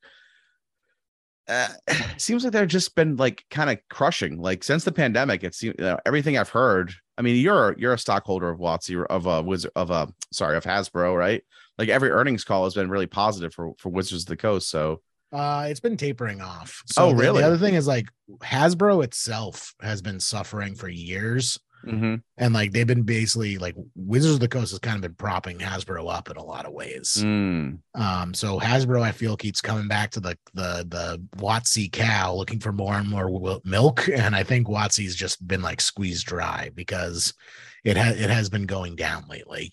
Uh, 1.47 1.69
seems 2.17 2.43
like 2.43 2.53
they've 2.53 2.67
just 2.67 2.95
been 2.95 3.15
like 3.15 3.45
kind 3.49 3.69
of 3.69 3.79
crushing. 3.89 4.39
Like 4.39 4.63
since 4.63 4.83
the 4.83 4.91
pandemic, 4.91 5.43
it 5.43 5.55
seems 5.55 5.79
uh, 5.79 5.97
everything 6.05 6.37
I've 6.37 6.49
heard. 6.49 6.93
I 7.17 7.21
mean, 7.21 7.35
you're 7.41 7.75
you're 7.77 7.93
a 7.93 7.99
stockholder 7.99 8.49
of 8.49 8.59
Watsy 8.59 9.03
of 9.05 9.25
a 9.25 9.41
wizard 9.41 9.71
of 9.75 9.89
a 9.89 10.13
sorry 10.31 10.55
of 10.57 10.63
Hasbro, 10.63 11.17
right? 11.17 11.43
Like 11.77 11.89
every 11.89 12.09
earnings 12.11 12.43
call 12.43 12.63
has 12.65 12.73
been 12.73 12.89
really 12.89 13.07
positive 13.07 13.53
for 13.53 13.73
for 13.77 13.89
Wizards 13.89 14.23
of 14.23 14.27
the 14.27 14.37
Coast. 14.37 14.69
So 14.69 15.01
Uh, 15.31 15.67
it's 15.69 15.79
been 15.79 15.97
tapering 15.97 16.41
off. 16.41 16.81
Oh, 16.97 17.09
the- 17.09 17.15
really? 17.15 17.41
The 17.41 17.47
other 17.47 17.57
thing 17.57 17.73
is 17.75 17.87
like 17.87 18.07
Hasbro 18.41 19.03
itself 19.03 19.73
has 19.81 20.01
been 20.01 20.19
suffering 20.19 20.75
for 20.75 20.87
years. 20.89 21.59
Mhm. 21.85 22.21
And 22.37 22.53
like 22.53 22.71
they've 22.71 22.87
been 22.87 23.03
basically 23.03 23.57
like 23.57 23.75
Wizards 23.95 24.35
of 24.35 24.39
the 24.39 24.47
Coast 24.47 24.71
has 24.71 24.79
kind 24.79 24.95
of 24.95 25.01
been 25.01 25.15
propping 25.15 25.59
Hasbro 25.59 26.13
up 26.13 26.29
in 26.29 26.37
a 26.37 26.43
lot 26.43 26.65
of 26.65 26.73
ways. 26.73 27.17
Mm. 27.19 27.79
Um, 27.95 28.33
so 28.33 28.59
Hasbro, 28.59 29.01
I 29.01 29.11
feel, 29.11 29.37
keeps 29.37 29.61
coming 29.61 29.87
back 29.87 30.11
to 30.11 30.19
the 30.19 30.37
the 30.53 30.85
the 30.87 31.21
Watsy 31.37 31.91
cow, 31.91 32.33
looking 32.33 32.59
for 32.59 32.71
more 32.71 32.95
and 32.95 33.07
more 33.09 33.59
milk, 33.65 34.07
and 34.09 34.35
I 34.35 34.43
think 34.43 34.67
Watsy's 34.67 35.15
just 35.15 35.45
been 35.47 35.61
like 35.61 35.81
squeezed 35.81 36.25
dry 36.25 36.71
because 36.75 37.33
it 37.83 37.97
has 37.97 38.19
it 38.19 38.29
has 38.29 38.49
been 38.49 38.65
going 38.65 38.95
down 38.95 39.25
lately. 39.29 39.71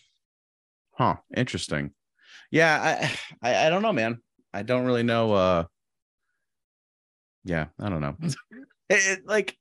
Huh. 0.93 1.17
Interesting. 1.37 1.91
Yeah, 2.51 2.99
I, 3.43 3.49
I 3.51 3.67
I 3.67 3.71
don't 3.71 3.83
know, 3.83 3.93
man. 3.93 4.19
I 4.53 4.63
don't 4.63 4.85
really 4.85 5.03
know. 5.03 5.33
Uh 5.33 5.65
yeah, 7.45 7.67
I 7.79 7.89
don't 7.89 8.01
know. 8.01 8.17
it, 8.23 8.37
it- 8.89 9.27
like 9.27 9.57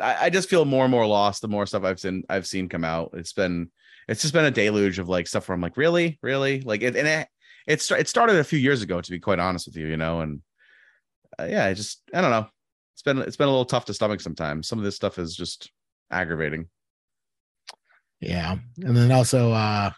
I, 0.00 0.24
I 0.24 0.30
just 0.30 0.48
feel 0.48 0.64
more 0.64 0.84
and 0.84 0.90
more 0.90 1.06
lost 1.06 1.42
the 1.42 1.48
more 1.48 1.66
stuff 1.66 1.84
I've 1.84 2.00
seen 2.00 2.24
I've 2.28 2.46
seen 2.46 2.68
come 2.68 2.84
out. 2.84 3.10
It's 3.14 3.32
been 3.32 3.70
it's 4.08 4.22
just 4.22 4.34
been 4.34 4.44
a 4.44 4.50
deluge 4.50 4.98
of 4.98 5.08
like 5.08 5.26
stuff 5.26 5.48
where 5.48 5.54
I'm 5.54 5.60
like, 5.60 5.76
really, 5.76 6.18
really, 6.22 6.60
like 6.62 6.82
it 6.82 6.96
and 6.96 7.06
it 7.06 7.28
it, 7.66 7.90
it 7.90 8.08
started 8.08 8.36
a 8.36 8.44
few 8.44 8.58
years 8.58 8.82
ago, 8.82 9.00
to 9.00 9.10
be 9.10 9.20
quite 9.20 9.38
honest 9.38 9.66
with 9.66 9.76
you, 9.76 9.86
you 9.86 9.96
know, 9.96 10.20
and 10.20 10.40
uh, 11.38 11.44
yeah, 11.44 11.66
I 11.66 11.74
just 11.74 12.02
I 12.12 12.20
don't 12.20 12.30
know. 12.30 12.48
It's 12.94 13.02
been 13.02 13.18
it's 13.18 13.36
been 13.36 13.48
a 13.48 13.50
little 13.50 13.64
tough 13.64 13.84
to 13.86 13.94
stomach 13.94 14.20
sometimes. 14.20 14.68
Some 14.68 14.78
of 14.78 14.84
this 14.84 14.96
stuff 14.96 15.18
is 15.18 15.34
just 15.34 15.70
aggravating. 16.10 16.68
Yeah, 18.20 18.56
and 18.82 18.96
then 18.96 19.12
also 19.12 19.52
uh 19.52 19.90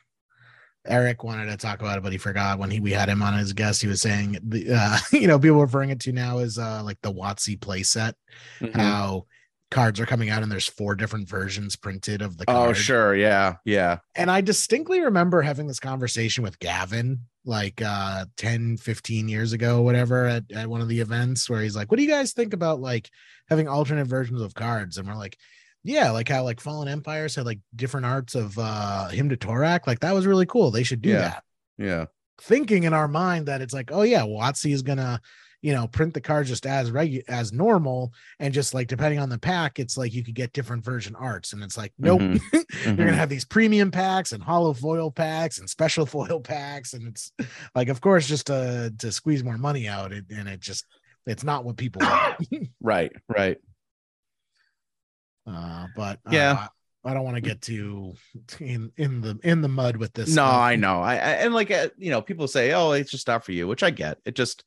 Eric 0.86 1.22
wanted 1.22 1.46
to 1.46 1.56
talk 1.56 1.80
about 1.80 1.98
it, 1.98 2.02
but 2.02 2.12
he 2.12 2.18
forgot 2.18 2.58
when 2.58 2.70
he 2.70 2.80
we 2.80 2.92
had 2.92 3.08
him 3.08 3.22
on 3.22 3.34
as 3.34 3.50
a 3.50 3.54
guest. 3.54 3.82
He 3.82 3.88
was 3.88 4.00
saying 4.00 4.38
the 4.42 4.72
uh, 4.72 4.98
you 5.12 5.26
know 5.26 5.38
people 5.38 5.60
referring 5.60 5.90
it 5.90 6.00
to 6.00 6.12
now 6.12 6.38
is 6.38 6.58
uh 6.58 6.82
like 6.84 6.98
the 7.02 7.12
Watsy 7.12 7.60
play 7.60 7.82
set. 7.82 8.14
Mhm. 8.60 8.74
How 8.74 9.26
cards 9.72 9.98
are 9.98 10.06
coming 10.06 10.30
out 10.30 10.42
and 10.44 10.52
there's 10.52 10.68
four 10.68 10.94
different 10.94 11.28
versions 11.28 11.74
printed 11.74 12.22
of 12.22 12.38
the 12.38 12.44
Oh, 12.46 12.72
sure, 12.72 13.16
yeah, 13.16 13.54
yeah. 13.64 13.98
and 14.14 14.30
I 14.30 14.40
distinctly 14.40 15.00
remember 15.00 15.42
having 15.42 15.66
this 15.66 15.80
conversation 15.80 16.44
with 16.44 16.58
Gavin 16.60 17.20
like 17.44 17.82
uh 17.84 18.24
10 18.36 18.76
15 18.76 19.28
years 19.28 19.52
ago 19.52 19.82
whatever 19.82 20.26
at, 20.26 20.44
at 20.54 20.68
one 20.68 20.80
of 20.80 20.86
the 20.86 21.00
events 21.00 21.50
where 21.50 21.60
he's 21.60 21.74
like 21.74 21.90
what 21.90 21.96
do 21.96 22.04
you 22.04 22.08
guys 22.08 22.32
think 22.32 22.54
about 22.54 22.80
like 22.80 23.10
having 23.50 23.66
alternate 23.66 24.06
versions 24.06 24.40
of 24.40 24.54
cards? 24.54 24.96
And 24.96 25.08
we're 25.08 25.16
like 25.16 25.36
yeah 25.82 26.10
like 26.12 26.28
how 26.28 26.44
like 26.44 26.60
fallen 26.60 26.86
empires 26.86 27.34
had 27.34 27.44
like 27.44 27.58
different 27.74 28.06
arts 28.06 28.36
of 28.36 28.56
uh 28.60 29.08
him 29.08 29.28
to 29.30 29.36
Torak 29.36 29.88
like 29.88 29.98
that 30.00 30.14
was 30.14 30.24
really 30.24 30.46
cool. 30.46 30.70
They 30.70 30.84
should 30.84 31.02
do 31.02 31.08
Yeah. 31.08 31.18
that. 31.20 31.42
Yeah. 31.78 32.04
thinking 32.40 32.84
in 32.84 32.92
our 32.94 33.08
mind 33.08 33.46
that 33.46 33.60
it's 33.60 33.74
like 33.74 33.90
oh 33.92 34.02
yeah 34.02 34.22
Watsy 34.22 34.72
is 34.72 34.82
gonna 34.82 35.20
you 35.62 35.72
know 35.72 35.86
print 35.86 36.12
the 36.12 36.20
cards 36.20 36.48
just 36.48 36.66
as 36.66 36.90
regu- 36.90 37.22
as 37.28 37.52
normal 37.52 38.12
and 38.40 38.52
just 38.52 38.74
like 38.74 38.88
depending 38.88 39.18
on 39.20 39.28
the 39.28 39.38
pack 39.38 39.78
it's 39.78 39.96
like 39.96 40.12
you 40.12 40.22
could 40.24 40.34
get 40.34 40.52
different 40.52 40.84
version 40.84 41.14
arts 41.16 41.52
and 41.52 41.62
it's 41.62 41.76
like 41.78 41.92
nope 41.98 42.20
Mhm. 42.20 42.40
you're 42.84 42.96
gonna 42.96 43.12
have 43.12 43.28
these 43.28 43.44
premium 43.44 43.90
packs 43.90 44.32
and 44.32 44.42
hollow 44.42 44.72
foil 44.74 45.10
packs 45.10 45.58
and 45.58 45.70
special 45.70 46.04
foil 46.14 46.40
packs 46.40 46.92
and 46.94 47.06
it's 47.08 47.32
like 47.74 47.88
of 47.88 48.00
course 48.00 48.26
just 48.26 48.48
to 48.48 48.92
to 48.98 49.10
squeeze 49.12 49.42
more 49.44 49.56
money 49.56 49.86
out 49.88 50.12
it, 50.12 50.24
and 50.30 50.48
it 50.48 50.60
just 50.60 50.84
it's 51.26 51.44
not 51.44 51.64
what 51.64 51.76
people 51.76 52.02
want 52.04 52.44
Right, 52.80 53.12
right. 53.28 53.56
uh 55.46 55.86
but 55.96 56.18
uh, 56.26 56.30
Yeah. 56.32 56.66
I 57.04 57.14
don't 57.14 57.24
want 57.24 57.34
to 57.34 57.40
get 57.40 57.60
too 57.60 58.14
in 58.60 58.92
in 58.96 59.20
the 59.20 59.36
in 59.42 59.60
the 59.60 59.68
mud 59.68 59.96
with 59.96 60.12
this. 60.12 60.28
no 60.28 60.34
stuff. 60.46 60.54
i 60.54 60.76
know 60.76 61.00
I, 61.00 61.14
I 61.14 61.16
and 61.42 61.52
like 61.52 61.70
uh, 61.72 61.88
you 61.98 62.10
know 62.10 62.22
people 62.22 62.46
say 62.46 62.72
oh 62.74 62.92
it's 62.92 63.10
just 63.10 63.26
not 63.26 63.44
for 63.44 63.50
you 63.50 63.66
which 63.66 63.82
i 63.82 63.90
get 63.90 64.18
it 64.24 64.36
just 64.36 64.62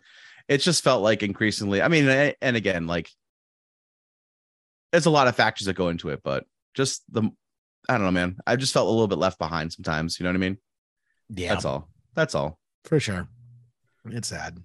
it 0.47 0.59
just 0.59 0.83
felt 0.83 1.01
like 1.01 1.23
increasingly 1.23 1.81
i 1.81 1.87
mean 1.87 2.07
and 2.41 2.55
again 2.55 2.87
like 2.87 3.09
there's 4.91 5.05
a 5.05 5.09
lot 5.11 5.27
of 5.27 5.35
factors 5.35 5.65
that 5.65 5.75
go 5.75 5.89
into 5.89 6.09
it 6.09 6.21
but 6.23 6.45
just 6.73 7.03
the 7.11 7.23
i 7.89 7.93
don't 7.93 8.03
know 8.03 8.11
man 8.11 8.37
i 8.47 8.55
just 8.55 8.73
felt 8.73 8.87
a 8.87 8.91
little 8.91 9.07
bit 9.07 9.17
left 9.17 9.39
behind 9.39 9.71
sometimes 9.73 10.19
you 10.19 10.23
know 10.23 10.29
what 10.29 10.35
i 10.35 10.39
mean 10.39 10.57
Yeah, 11.29 11.49
that's 11.53 11.65
all 11.65 11.89
that's 12.13 12.35
all 12.35 12.59
for 12.83 12.99
sure. 12.99 13.27
It's 14.05 14.27
sad. 14.27 14.59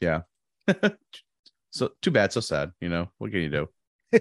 Yeah. 0.00 0.20
so 1.70 1.90
too 2.02 2.10
bad 2.10 2.30
so 2.32 2.40
sad 2.40 2.72
you 2.80 2.90
know 2.90 3.08
what 3.18 3.30
can 3.30 3.40
you 3.40 3.48
do 3.48 3.68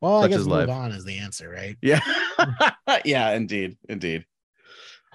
well, 0.00 0.18
I 0.18 0.22
Such 0.22 0.30
guess 0.30 0.38
move 0.40 0.46
life. 0.48 0.68
on 0.68 0.92
is 0.92 1.04
the 1.04 1.18
answer, 1.18 1.48
right? 1.50 1.76
Yeah. 1.82 2.00
yeah, 3.04 3.32
indeed. 3.32 3.76
Indeed. 3.88 4.24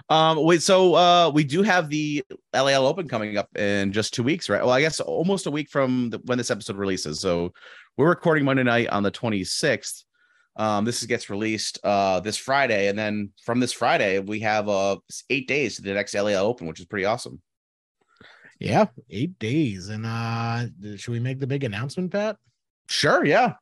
Um, 0.08 0.44
wait, 0.44 0.62
so 0.62 0.96
uh 0.96 1.32
we 1.34 1.44
do 1.44 1.62
have 1.62 1.90
the 1.90 2.24
LAL 2.54 2.88
Open 2.88 3.08
coming 3.08 3.38
up 3.38 3.50
in 3.58 3.92
just 3.92 4.14
two 4.14 4.24
weeks, 4.24 4.50
right? 4.50 4.62
Well, 4.62 4.74
I 4.74 4.82
guess 4.82 5.00
almost 5.00 5.46
a 5.46 5.52
week 5.52 5.70
from 5.70 6.10
the, 6.12 6.20
when 6.26 6.38
this 6.38 6.52
episode 6.52 6.78
releases. 6.78 7.20
So 7.20 7.52
we're 7.98 8.10
recording 8.10 8.46
Monday 8.46 8.64
night 8.64 8.88
on 8.90 9.04
the 9.04 9.12
26th. 9.12 10.04
Um, 10.56 10.84
this 10.86 11.04
gets 11.06 11.30
released 11.30 11.80
uh 11.84 12.20
this 12.22 12.38
Friday, 12.38 12.88
and 12.88 12.98
then 12.98 13.32
from 13.46 13.60
this 13.60 13.74
Friday, 13.74 14.20
we 14.20 14.40
have 14.42 14.68
uh 14.70 14.98
eight 15.30 15.48
days 15.48 15.76
to 15.76 15.82
the 15.82 15.94
next 15.94 16.14
LAL 16.14 16.46
Open, 16.46 16.68
which 16.68 16.80
is 16.80 16.86
pretty 16.86 17.06
awesome. 17.06 17.42
Yeah, 18.60 18.88
eight 19.10 19.40
days. 19.40 19.90
And 19.90 20.06
uh 20.06 20.66
should 20.98 21.12
we 21.12 21.20
make 21.20 21.40
the 21.40 21.48
big 21.48 21.64
announcement, 21.64 22.12
Pat? 22.12 22.38
Sure, 22.90 23.24
yeah. 23.24 23.54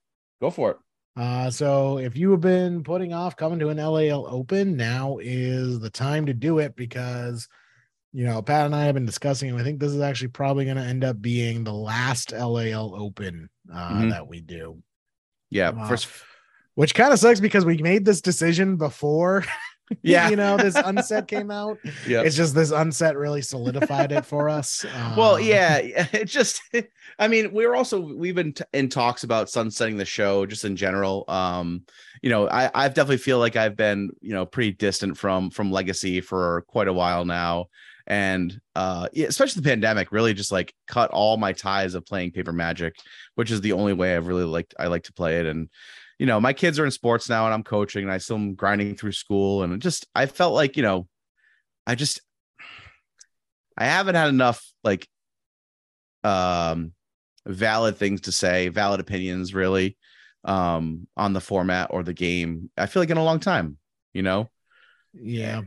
Go 0.42 0.50
for 0.50 0.72
it. 0.72 0.78
Uh, 1.18 1.50
so 1.50 1.98
if 1.98 2.16
you 2.16 2.30
have 2.32 2.42
been 2.42 2.84
putting 2.84 3.12
off 3.12 3.36
coming 3.36 3.58
to 3.60 3.70
an 3.70 3.78
LAL 3.78 4.28
Open, 4.30 4.78
now 4.78 5.18
is 5.20 5.80
the 5.80 5.90
time 5.90 6.28
to 6.28 6.34
do 6.34 6.60
it 6.60 6.76
because 6.76 7.48
you 8.14 8.24
know 8.26 8.42
Pat 8.42 8.68
and 8.68 8.76
I 8.76 8.84
have 8.86 8.94
been 8.94 9.06
discussing, 9.06 9.50
and 9.50 9.60
I 9.60 9.64
think 9.64 9.80
this 9.80 9.92
is 9.92 10.02
actually 10.02 10.28
probably 10.30 10.66
going 10.66 10.78
to 10.78 10.84
end 10.84 11.04
up 11.04 11.20
being 11.22 11.64
the 11.64 11.74
last 11.74 12.32
LAL 12.34 12.94
Open 12.96 13.50
uh, 13.74 13.94
Mhm. 13.94 14.10
that 14.12 14.28
we 14.28 14.42
do. 14.42 14.82
Yeah, 15.50 15.72
Wow. 15.72 15.88
first 15.88 16.08
Which 16.76 16.94
kind 16.94 17.12
of 17.12 17.18
sucks 17.20 17.40
because 17.40 17.66
we 17.66 17.78
made 17.78 18.06
this 18.06 18.22
decision 18.22 18.78
before, 18.78 19.44
yeah, 20.02 20.30
you 20.30 20.36
know, 20.36 20.58
this 20.58 20.76
unset 20.86 21.28
came 21.28 21.52
out. 21.52 21.78
yeah. 22.08 22.22
It's 22.22 22.36
just 22.36 22.56
this 22.56 22.72
unset 22.72 23.18
really 23.18 23.42
solidified 23.42 24.12
it 24.12 24.26
for 24.26 24.50
us. 24.50 24.86
Well, 25.18 25.36
Um, 25.36 25.44
yeah, 25.44 25.78
it 25.78 26.26
just 26.26 26.62
I 27.20 27.28
mean, 27.28 27.52
we're 27.54 27.76
also 27.76 28.00
we've 28.00 28.36
been 28.36 28.54
t- 28.54 28.64
in 28.74 28.90
talks 28.90 29.24
about 29.24 29.50
sunsetting 29.50 29.98
the 29.98 30.06
show 30.06 30.46
just 30.46 30.66
in 30.66 30.76
general. 30.76 31.24
Um, 31.28 31.84
you 32.22 32.30
know, 32.30 32.48
I 32.50 32.70
I 32.74 32.88
definitely 32.88 33.18
feel 33.18 33.40
like 33.40 33.56
I've 33.56 33.76
been, 33.76 34.12
you 34.22 34.34
know, 34.34 34.46
pretty 34.46 34.72
distant 34.72 35.18
from 35.18 35.50
from 35.50 35.72
legacy 35.72 36.22
for 36.22 36.64
quite 36.68 36.88
a 36.88 36.94
while 36.94 37.26
now. 37.26 37.68
And 38.10 38.58
uh 38.74 39.08
especially 39.16 39.62
the 39.62 39.70
pandemic 39.70 40.12
really 40.14 40.34
just 40.34 40.52
like 40.52 40.74
cut 40.88 41.12
all 41.12 41.36
my 41.36 41.52
ties 41.52 41.94
of 41.94 42.06
playing 42.06 42.32
paper 42.32 42.54
magic, 42.54 42.96
which 43.36 43.52
is 43.52 43.60
the 43.62 43.74
only 43.74 43.92
way 43.94 44.16
I've 44.16 44.28
really 44.28 44.46
liked 44.46 44.74
I 44.80 44.88
like 44.88 45.04
to 45.04 45.14
play 45.14 45.40
it. 45.40 45.46
And 45.46 45.70
you 46.20 46.26
know, 46.26 46.40
my 46.40 46.54
kids 46.54 46.80
are 46.80 46.86
in 46.86 46.92
sports 46.92 47.30
now 47.30 47.46
and 47.46 47.54
I'm 47.54 47.64
coaching 47.64 48.04
and 48.04 48.12
I 48.12 48.18
still 48.18 48.38
am 48.38 48.56
grinding 48.56 48.96
through 48.96 49.12
school. 49.12 49.64
And 49.64 49.82
just 49.82 50.08
I 50.16 50.26
felt 50.26 50.54
like, 50.54 50.76
you 50.78 50.84
know, 50.84 51.08
I 51.86 51.96
just 51.96 52.22
I 53.78 53.86
haven't 53.86 54.16
had 54.16 54.30
enough 54.30 54.64
like 54.84 55.08
um 56.24 56.94
valid 57.46 57.98
things 57.98 58.22
to 58.22 58.32
say, 58.32 58.70
valid 58.70 59.00
opinions 59.00 59.54
really 59.54 59.98
um 60.44 61.08
on 61.16 61.34
the 61.34 61.42
format 61.42 61.90
or 61.92 62.04
the 62.04 62.14
game. 62.14 62.70
I 62.78 62.86
feel 62.88 63.02
like 63.02 63.10
in 63.10 63.18
a 63.18 63.24
long 63.24 63.40
time, 63.40 63.78
you 64.14 64.22
know. 64.24 64.50
yeah. 65.14 65.62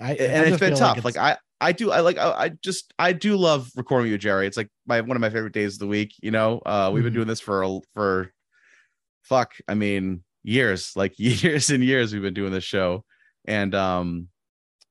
I, 0.00 0.10
I 0.10 0.14
And 0.14 0.42
it's 0.42 0.50
just 0.50 0.60
been 0.60 0.74
tough. 0.76 0.98
it's- 0.98 1.04
Like, 1.04 1.16
I 1.16 1.36
I 1.60 1.72
do 1.72 1.90
I 1.90 2.00
like 2.00 2.18
I, 2.18 2.30
I 2.30 2.48
just 2.50 2.94
I 3.00 3.12
do 3.12 3.36
love 3.36 3.68
recording 3.74 4.04
with 4.04 4.12
you, 4.12 4.18
Jerry. 4.18 4.46
It's 4.46 4.56
like 4.56 4.68
my 4.86 5.00
one 5.00 5.16
of 5.16 5.20
my 5.20 5.30
favorite 5.30 5.52
days 5.52 5.74
of 5.74 5.78
the 5.80 5.88
week, 5.88 6.14
you 6.22 6.30
know. 6.30 6.62
Uh 6.64 6.90
we've 6.92 7.02
been 7.02 7.12
Mhm. 7.12 7.16
doing 7.16 7.26
this 7.28 7.40
for 7.40 7.80
for 7.94 8.32
fuck, 9.28 9.54
I 9.68 9.74
mean, 9.74 10.22
years, 10.42 10.92
like 10.96 11.14
years 11.18 11.70
and 11.70 11.84
years 11.84 12.12
we've 12.12 12.22
been 12.22 12.34
doing 12.34 12.52
this 12.52 12.64
show. 12.64 13.04
And 13.44 13.74
um 13.74 14.28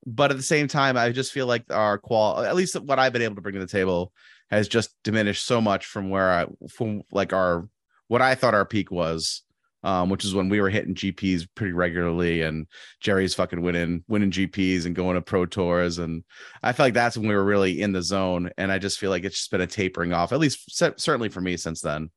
but 0.06 0.32
at 0.32 0.38
the 0.38 0.44
same 0.44 0.70
time, 0.70 0.96
I 0.96 1.12
just 1.12 1.34
feel 1.34 1.48
like 1.48 1.66
our 1.70 1.98
qual 1.98 2.42
at 2.44 2.56
least 2.56 2.80
what 2.82 3.00
I've 3.00 3.14
been 3.14 3.22
able 3.22 3.36
to 3.36 3.42
bring 3.42 3.56
to 3.56 3.60
the 3.60 3.68
table 3.68 4.14
has 4.50 4.70
just 4.70 4.96
diminished 5.04 5.46
so 5.46 5.60
much 5.60 5.86
from 5.86 6.10
where 6.10 6.32
I 6.32 6.46
from 6.70 7.02
like 7.12 7.34
our 7.34 7.68
what 8.08 8.22
I 8.22 8.36
thought 8.36 8.54
our 8.54 8.66
peak 8.66 8.92
was. 8.92 9.44
Um, 9.84 10.10
which 10.10 10.26
is 10.26 10.34
when 10.34 10.50
we 10.50 10.60
were 10.60 10.72
hitting 10.72 10.96
GPs 10.96 11.48
pretty 11.56 11.72
regularly 11.72 12.42
and 12.42 12.66
Jerry's 13.00 13.36
fucking 13.36 13.62
winning 13.62 14.04
winning 14.08 14.32
GPs 14.32 14.86
and 14.86 14.96
going 14.96 15.16
to 15.16 15.22
pro 15.22 15.46
tours. 15.46 16.00
And 16.00 16.24
I 16.64 16.74
feel 16.74 16.88
like 16.88 16.96
that's 16.96 17.16
when 17.16 17.28
we 17.28 17.36
were 17.36 17.44
really 17.44 17.80
in 17.80 17.94
the 17.94 18.02
zone. 18.02 18.50
And 18.58 18.72
I 18.72 18.80
just 18.80 18.98
feel 18.98 19.12
like 19.12 19.24
it's 19.24 19.38
just 19.38 19.52
been 19.52 19.62
a 19.62 19.68
tapering 19.68 20.14
off, 20.14 20.34
at 20.34 20.40
least 20.40 20.76
cer- 20.76 20.96
certainly 20.98 21.30
for 21.30 21.42
me 21.42 21.58
since 21.58 21.82
then. 21.82 22.10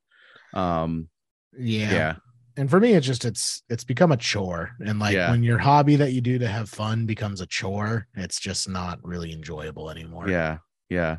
Um, 0.54 1.10
yeah. 1.58 1.92
yeah. 1.92 2.14
and 2.56 2.70
for 2.70 2.80
me 2.80 2.92
it's 2.94 3.06
just 3.06 3.24
it's 3.24 3.62
it's 3.68 3.84
become 3.84 4.12
a 4.12 4.16
chore 4.16 4.70
and 4.84 4.98
like 4.98 5.14
Yeah. 5.14 5.30
when 5.30 5.42
your 5.42 5.58
hobby 5.58 5.96
that 5.96 6.12
you 6.12 6.20
do 6.20 6.38
to 6.38 6.48
have 6.48 6.68
fun 6.68 7.06
becomes 7.06 7.40
a 7.40 7.46
chore 7.46 8.06
it's 8.14 8.38
just 8.40 8.68
not 8.68 8.98
really 9.02 9.32
enjoyable 9.32 9.90
anymore 9.90 10.28
Yeah, 10.28 10.58
yeah, 10.88 11.18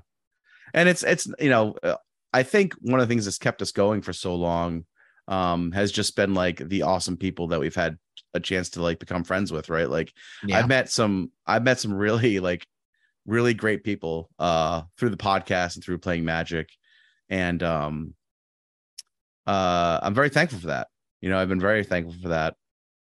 and 0.73 0.87
it's 0.89 1.03
it's 1.03 1.27
you 1.39 1.49
know 1.49 1.75
uh, 1.83 1.95
I 2.33 2.43
think 2.43 2.73
one 2.81 2.99
of 2.99 3.07
the 3.07 3.11
things 3.11 3.25
that's 3.25 3.37
kept 3.37 3.61
us 3.61 3.71
going 3.71 4.01
for 4.01 4.13
so 4.13 4.35
long 4.35 4.85
um 5.27 5.71
has 5.71 5.91
just 5.91 6.15
been 6.15 6.33
like 6.33 6.57
the 6.57 6.81
awesome 6.83 7.17
people 7.17 7.47
that 7.47 7.59
we've 7.59 7.75
had 7.75 7.97
a 8.33 8.39
chance 8.39 8.69
to 8.71 8.81
like 8.81 8.99
become 8.99 9.23
friends 9.23 9.51
with, 9.51 9.69
right? 9.69 9.89
Like 9.89 10.13
yeah 10.45 10.57
I've 10.59 10.67
met 10.67 10.89
some 10.89 11.31
I've 11.45 11.63
met 11.63 11.79
some 11.79 11.93
really 11.93 12.39
like 12.39 12.65
really 13.25 13.53
great 13.53 13.83
people 13.83 14.29
uh 14.39 14.83
through 14.97 15.09
the 15.09 15.17
podcast 15.17 15.75
and 15.75 15.83
through 15.83 15.99
playing 15.99 16.25
Magic, 16.25 16.69
and 17.29 17.61
um 17.61 18.13
uh 19.47 19.99
I'm 20.01 20.13
very 20.13 20.29
thankful 20.29 20.59
for 20.59 20.67
that. 20.67 20.87
You 21.21 21.29
know, 21.29 21.37
I've 21.37 21.49
been 21.49 21.59
very 21.59 21.83
thankful 21.83 22.19
for 22.21 22.29
that, 22.29 22.55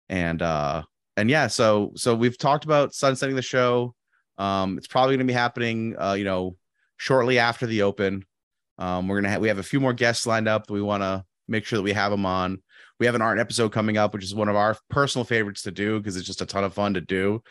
and 0.09 0.41
uh 0.41 0.83
and 1.17 1.29
yeah, 1.29 1.47
so 1.47 1.91
so 1.95 2.15
we've 2.15 2.37
talked 2.37 2.65
about 2.65 2.93
sunsetting 2.93 3.35
the 3.35 3.41
show. 3.41 3.95
Um, 4.37 4.77
it's 4.77 4.87
probably 4.87 5.15
going 5.15 5.27
to 5.27 5.31
be 5.31 5.37
happening, 5.37 5.95
uh, 5.97 6.13
you 6.13 6.25
know, 6.25 6.57
shortly 6.97 7.39
after 7.39 7.65
the 7.65 7.83
open. 7.83 8.25
Um, 8.77 9.07
we're 9.07 9.21
gonna 9.21 9.29
have 9.29 9.41
we 9.41 9.47
have 9.47 9.57
a 9.57 9.63
few 9.63 9.79
more 9.79 9.93
guests 9.93 10.27
lined 10.27 10.49
up 10.49 10.67
that 10.67 10.73
we 10.73 10.81
want 10.81 11.03
to 11.03 11.23
make 11.47 11.65
sure 11.65 11.77
that 11.77 11.83
we 11.83 11.93
have 11.93 12.11
them 12.11 12.25
on. 12.25 12.61
We 12.99 13.05
have 13.05 13.15
an 13.15 13.21
art 13.21 13.39
episode 13.39 13.71
coming 13.71 13.97
up, 13.97 14.13
which 14.13 14.23
is 14.23 14.35
one 14.35 14.49
of 14.49 14.55
our 14.55 14.77
personal 14.89 15.23
favorites 15.23 15.63
to 15.63 15.71
do 15.71 15.99
because 15.99 16.17
it's 16.17 16.27
just 16.27 16.41
a 16.41 16.45
ton 16.45 16.63
of 16.63 16.73
fun 16.73 16.93
to 16.95 17.01
do. 17.01 17.41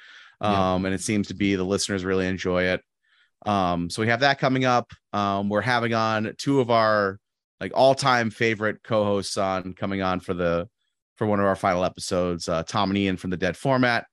Yeah. 0.42 0.74
Um, 0.74 0.84
and 0.84 0.94
it 0.94 1.00
seems 1.00 1.28
to 1.28 1.34
be 1.34 1.54
the 1.54 1.64
listeners 1.64 2.04
really 2.04 2.26
enjoy 2.26 2.64
it. 2.64 2.82
Um, 3.46 3.88
so 3.88 4.02
we 4.02 4.08
have 4.08 4.20
that 4.20 4.38
coming 4.38 4.64
up. 4.64 4.92
Um, 5.12 5.48
we're 5.48 5.60
having 5.60 5.94
on 5.94 6.34
two 6.38 6.60
of 6.60 6.70
our 6.70 7.18
like 7.60 7.72
all-time 7.74 8.30
favorite 8.30 8.82
co-hosts 8.82 9.36
on 9.36 9.72
coming 9.74 10.02
on 10.02 10.20
for 10.20 10.34
the 10.34 10.68
for 11.16 11.26
one 11.26 11.40
of 11.40 11.46
our 11.46 11.56
final 11.56 11.84
episodes. 11.84 12.48
Uh, 12.48 12.62
Tom 12.64 12.90
and 12.90 12.98
Ian 12.98 13.16
from 13.16 13.30
the 13.30 13.36
Dead 13.36 13.56
Format. 13.56 14.06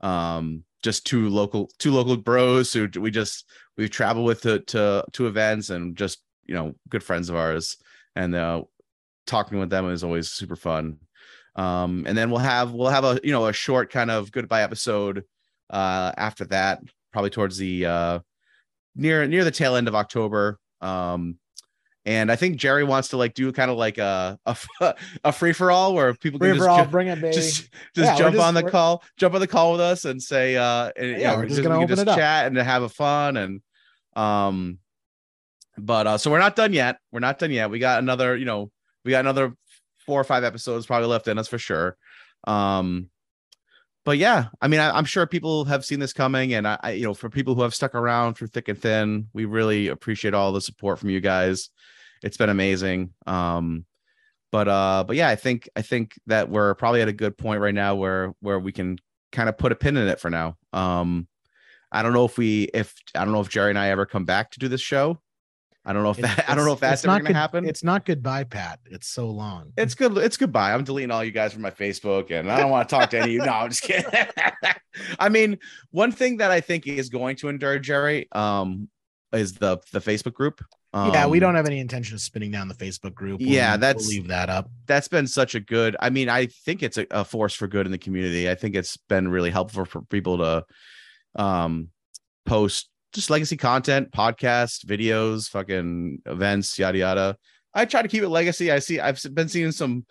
Um, 0.00 0.64
just 0.82 1.06
two 1.06 1.28
local 1.28 1.70
two 1.78 1.90
local 1.90 2.16
bros 2.16 2.72
who 2.72 2.88
we 3.00 3.10
just 3.10 3.44
we've 3.76 3.90
traveled 3.90 4.26
with 4.26 4.42
to 4.42 4.60
to, 4.60 5.04
to 5.12 5.26
events 5.26 5.70
and 5.70 5.96
just 5.96 6.22
you 6.46 6.54
know 6.54 6.74
good 6.88 7.02
friends 7.02 7.28
of 7.28 7.36
ours 7.36 7.76
and 8.16 8.34
uh 8.34 8.62
talking 9.26 9.58
with 9.58 9.70
them 9.70 9.90
is 9.90 10.04
always 10.04 10.30
super 10.30 10.56
fun 10.56 10.98
um 11.56 12.04
and 12.06 12.16
then 12.16 12.30
we'll 12.30 12.38
have 12.38 12.72
we'll 12.72 12.88
have 12.88 13.04
a 13.04 13.20
you 13.24 13.32
know 13.32 13.46
a 13.46 13.52
short 13.52 13.90
kind 13.90 14.10
of 14.10 14.30
goodbye 14.30 14.62
episode 14.62 15.24
uh 15.70 16.12
after 16.16 16.44
that 16.44 16.80
probably 17.12 17.30
towards 17.30 17.56
the 17.56 17.84
uh 17.84 18.18
near 18.94 19.26
near 19.26 19.44
the 19.44 19.50
tail 19.50 19.76
end 19.76 19.88
of 19.88 19.94
october 19.94 20.58
um 20.80 21.36
and 22.08 22.32
i 22.32 22.36
think 22.36 22.56
jerry 22.56 22.82
wants 22.84 23.08
to 23.08 23.16
like 23.16 23.34
do 23.34 23.52
kind 23.52 23.70
of 23.70 23.76
like 23.76 23.98
a 23.98 24.38
a, 24.46 24.56
a 25.24 25.32
free 25.32 25.52
for 25.52 25.70
all 25.70 25.94
where 25.94 26.14
people 26.14 26.40
can 26.40 26.48
Free 26.50 26.58
just 26.58 26.68
all, 26.68 26.84
ju- 26.84 26.90
bring 26.90 27.08
it, 27.08 27.20
baby. 27.20 27.34
just 27.34 27.68
just 27.94 28.12
Yeah, 28.12 28.16
jump 28.16 28.34
just- 28.34 28.44
on 28.46 28.54
the 28.54 28.62
call 28.64 29.04
jump 29.18 29.34
on 29.34 29.40
the 29.40 29.46
call 29.46 29.72
with 29.72 29.80
us 29.80 30.04
and 30.06 30.20
say 30.22 30.56
uh 30.56 30.90
and, 30.96 31.10
Yeah, 31.12 31.18
yeah 31.18 31.32
we're 31.32 31.42
we're 31.42 31.42
just 31.44 31.56
just 31.56 31.62
gonna 31.68 31.78
we 31.78 31.84
open 31.84 31.96
just 31.96 32.18
chat 32.18 32.46
and 32.46 32.56
have 32.56 32.82
a 32.82 32.88
fun 32.88 33.36
and 33.36 33.60
um 34.16 34.78
but 35.76 36.06
uh 36.06 36.18
so 36.18 36.30
we're 36.30 36.40
not 36.40 36.56
done 36.56 36.72
yet. 36.72 36.96
We're 37.12 37.20
not 37.20 37.38
done 37.38 37.52
yet. 37.52 37.70
We 37.70 37.78
got 37.78 38.00
another 38.00 38.36
you 38.36 38.46
know 38.46 38.70
we 39.04 39.10
got 39.12 39.20
another 39.20 39.54
four 40.06 40.20
or 40.20 40.24
five 40.24 40.42
episodes 40.44 40.86
probably 40.86 41.08
left 41.08 41.28
in 41.28 41.38
us 41.38 41.46
for 41.46 41.58
sure. 41.58 41.96
Um 42.44 43.10
but 44.04 44.16
yeah 44.16 44.46
i 44.62 44.68
mean 44.68 44.80
I, 44.80 44.96
i'm 44.96 45.04
sure 45.04 45.26
people 45.26 45.66
have 45.66 45.84
seen 45.84 46.00
this 46.00 46.14
coming 46.14 46.54
and 46.54 46.66
I, 46.66 46.78
I 46.82 46.90
you 46.92 47.04
know 47.04 47.12
for 47.12 47.28
people 47.28 47.54
who 47.54 47.60
have 47.62 47.74
stuck 47.74 47.94
around 47.94 48.34
through 48.34 48.46
thick 48.46 48.68
and 48.68 48.80
thin 48.80 49.28
we 49.34 49.44
really 49.44 49.88
appreciate 49.88 50.32
all 50.32 50.50
the 50.52 50.62
support 50.62 50.98
from 50.98 51.10
you 51.10 51.20
guys 51.20 51.68
it's 52.22 52.36
been 52.36 52.48
amazing 52.50 53.12
um 53.26 53.84
but 54.52 54.68
uh 54.68 55.04
but 55.06 55.16
yeah 55.16 55.28
i 55.28 55.36
think 55.36 55.68
i 55.76 55.82
think 55.82 56.18
that 56.26 56.48
we're 56.48 56.74
probably 56.74 57.00
at 57.02 57.08
a 57.08 57.12
good 57.12 57.36
point 57.36 57.60
right 57.60 57.74
now 57.74 57.94
where 57.94 58.34
where 58.40 58.58
we 58.58 58.72
can 58.72 58.98
kind 59.32 59.48
of 59.48 59.56
put 59.58 59.72
a 59.72 59.76
pin 59.76 59.96
in 59.96 60.08
it 60.08 60.20
for 60.20 60.30
now 60.30 60.56
um 60.72 61.26
i 61.92 62.02
don't 62.02 62.12
know 62.12 62.24
if 62.24 62.38
we 62.38 62.64
if 62.74 62.94
i 63.14 63.24
don't 63.24 63.32
know 63.32 63.40
if 63.40 63.48
jerry 63.48 63.70
and 63.70 63.78
i 63.78 63.88
ever 63.90 64.06
come 64.06 64.24
back 64.24 64.50
to 64.50 64.58
do 64.58 64.68
this 64.68 64.80
show 64.80 65.18
i 65.84 65.92
don't 65.92 66.02
know 66.02 66.10
if 66.10 66.18
It's- 66.18 66.44
i 66.48 66.54
don't 66.54 66.64
know 66.66 66.72
if 66.72 66.80
that's 66.80 67.04
not 67.04 67.22
gonna 67.22 67.34
happen 67.34 67.66
It's 67.68 67.84
not 67.84 68.04
goodbye, 68.04 68.44
Pat. 68.44 68.80
It's 68.86 69.08
so 69.08 69.28
long. 69.30 69.72
it's 69.76 69.94
good. 69.94 70.16
It's 70.18 70.36
goodbye. 70.36 70.72
I'm 70.74 70.84
deleting 70.84 71.10
all 71.10 71.22
you 71.24 71.30
guys 71.30 71.52
from 71.52 71.62
my 71.62 71.70
Facebook, 71.70 72.30
and 72.30 72.50
I 72.50 72.58
don't 72.60 72.70
want 72.70 72.88
to 72.88 72.94
talk 72.94 73.10
to 73.10 73.18
any 73.18 73.26
of 73.26 73.32
you. 73.32 73.38
No, 73.40 73.52
I'm 73.52 73.68
just 73.70 73.82
kidding. 73.82 74.10
I 75.18 75.28
mean, 75.28 75.58
one 75.90 76.12
thing 76.12 76.38
that 76.38 76.50
I 76.50 76.60
think 76.60 76.86
is 76.86 77.08
going 77.08 77.36
to 77.36 77.48
endure, 77.48 77.78
Jerry, 77.78 78.28
um, 78.32 78.88
is 79.32 79.54
the 79.54 79.78
the 79.92 80.00
Facebook 80.00 80.34
group. 80.34 80.60
Yeah, 80.94 81.26
we 81.26 81.38
Um, 81.38 81.40
don't 81.40 81.54
have 81.54 81.66
any 81.66 81.80
intention 81.80 82.14
of 82.14 82.20
spinning 82.20 82.50
down 82.50 82.68
the 82.68 82.74
Facebook 82.74 83.14
group. 83.14 83.40
We'll 83.40 83.48
Yeah, 83.50 83.76
that's- 83.76 84.06
we'll 84.06 84.16
leave 84.20 84.28
that 84.28 84.48
up. 84.48 84.70
That's 84.86 85.08
been 85.08 85.26
such 85.26 85.54
a 85.54 85.60
good. 85.60 85.96
I 86.00 86.10
mean, 86.10 86.28
I 86.28 86.46
think 86.46 86.82
it's 86.82 86.96
a, 86.96 87.06
a 87.10 87.24
force 87.24 87.54
for 87.54 87.66
good 87.68 87.84
in 87.86 87.92
the 87.92 87.98
community. 87.98 88.48
I 88.50 88.54
think 88.54 88.74
it's 88.74 88.96
been 88.96 89.28
really 89.28 89.50
helpful 89.50 89.84
for 89.84 90.02
people 90.02 90.38
to, 90.38 90.64
um, 91.34 91.88
post 92.46 92.88
just 93.12 93.30
legacy 93.30 93.56
content, 93.56 94.10
podcasts, 94.12 94.84
videos, 94.84 95.48
fucking 95.48 96.22
events, 96.26 96.78
yada 96.78 96.98
yada. 96.98 97.36
I 97.74 97.84
try 97.84 98.02
to 98.02 98.08
keep 98.08 98.22
it 98.22 98.28
legacy. 98.28 98.70
I 98.72 98.78
see 98.80 98.98
I've 99.00 99.20
been 99.34 99.48
seeing 99.48 99.72
some 99.72 100.04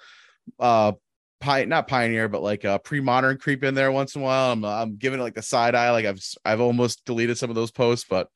uh 0.59 0.93
pi- 1.39 1.65
not 1.65 1.87
pioneer, 1.87 2.27
but 2.27 2.41
like 2.41 2.63
a 2.63 2.79
pre-modern 2.79 3.37
creep 3.37 3.63
in 3.63 3.73
there 3.75 3.91
once 3.91 4.15
in 4.15 4.21
a 4.21 4.23
while. 4.25 4.51
I'm 4.51 4.63
I'm 4.65 4.95
giving 4.97 5.19
it 5.19 5.23
like 5.23 5.35
the 5.35 5.41
side 5.41 5.75
eye. 5.75 5.91
Like 5.91 6.05
I've 6.05 6.19
I've 6.45 6.61
almost 6.61 7.05
deleted 7.05 7.37
some 7.37 7.49
of 7.49 7.55
those 7.55 7.71
posts, 7.71 8.05
but 8.09 8.29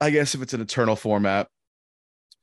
I 0.00 0.10
guess 0.10 0.34
if 0.34 0.42
it's 0.42 0.54
an 0.54 0.60
eternal 0.60 0.96
format, 0.96 1.48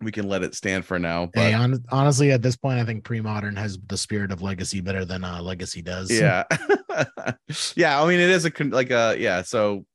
we 0.02 0.12
can 0.12 0.28
let 0.28 0.44
it 0.44 0.56
stand 0.56 0.86
for 0.86 1.00
now. 1.00 1.30
But 1.34 1.42
Hey, 1.42 1.52
hon- 1.52 1.84
honestly, 1.92 2.32
at 2.32 2.42
this 2.42 2.56
point, 2.56 2.80
I 2.80 2.84
think 2.84 3.04
pre-modern 3.04 3.56
has 3.56 3.78
the 3.88 3.98
spirit 3.98 4.32
of 4.32 4.42
legacy 4.42 4.82
better 4.82 5.06
than 5.06 5.24
uh, 5.24 5.42
legacy 5.42 5.82
does. 5.82 6.12
yeah 6.12 6.44
yeah 7.76 8.02
i 8.02 8.08
mean 8.08 8.20
it 8.20 8.30
is 8.30 8.46
a 8.46 8.52
con- 8.52 8.70
like 8.70 8.92
a 8.92 9.16
yeah 9.18 9.42
so 9.42 9.86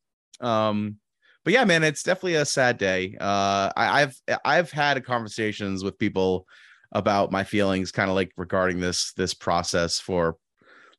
um 0.40 0.96
but 1.44 1.52
yeah 1.52 1.64
man 1.64 1.84
it's 1.84 2.02
definitely 2.02 2.34
a 2.34 2.44
sad 2.44 2.78
day 2.78 3.16
uh 3.20 3.70
I, 3.76 4.02
i've 4.02 4.20
i've 4.44 4.70
had 4.70 5.04
conversations 5.04 5.84
with 5.84 5.98
people 5.98 6.46
about 6.92 7.30
my 7.30 7.44
feelings 7.44 7.92
kind 7.92 8.10
of 8.10 8.16
like 8.16 8.32
regarding 8.36 8.80
this 8.80 9.12
this 9.12 9.34
process 9.34 9.98
for 10.00 10.36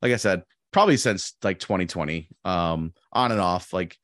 like 0.02 0.14
i 0.14 0.18
said 0.18 0.44
probably 0.72 0.98
since 0.98 1.34
like 1.44 1.60
2020 1.60 2.30
um 2.46 2.94
on 3.12 3.32
and 3.32 3.42
off 3.42 3.74
like 3.74 3.98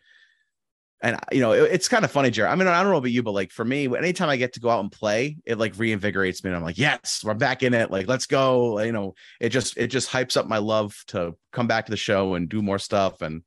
and 1.05 1.15
uh, 1.15 1.19
you 1.31 1.39
know 1.41 1.53
it- 1.53 1.71
it's 1.71 1.87
kind 1.87 2.03
of 2.05 2.11
funny 2.11 2.29
jared 2.29 2.51
i 2.51 2.55
mean 2.55 2.67
i 2.67 2.81
don't 2.81 2.91
know 2.91 2.97
about 2.97 3.11
you 3.11 3.23
but 3.23 3.31
like 3.31 3.51
for 3.51 3.65
me 3.65 3.85
anytime 3.97 4.29
i 4.29 4.37
get 4.37 4.53
to 4.53 4.59
go 4.59 4.69
out 4.69 4.81
and 4.81 4.91
play 4.91 5.37
it 5.45 5.57
like 5.57 5.73
reinvigorates 5.75 6.43
me 6.43 6.49
and 6.49 6.57
i'm 6.57 6.63
like 6.63 6.77
yes 6.77 7.21
we're 7.23 7.33
back 7.33 7.63
in 7.63 7.73
it 7.73 7.91
like 7.91 8.07
let's 8.07 8.25
go 8.25 8.79
you 8.81 8.91
know 8.91 9.13
it 9.39 9.49
just 9.49 9.77
it 9.77 9.87
just 9.87 10.09
hypes 10.09 10.37
up 10.37 10.47
my 10.47 10.57
love 10.57 10.95
to 11.07 11.35
come 11.51 11.67
back 11.67 11.85
to 11.85 11.91
the 11.91 11.97
show 11.97 12.35
and 12.35 12.49
do 12.49 12.61
more 12.61 12.79
stuff 12.79 13.21
and 13.21 13.43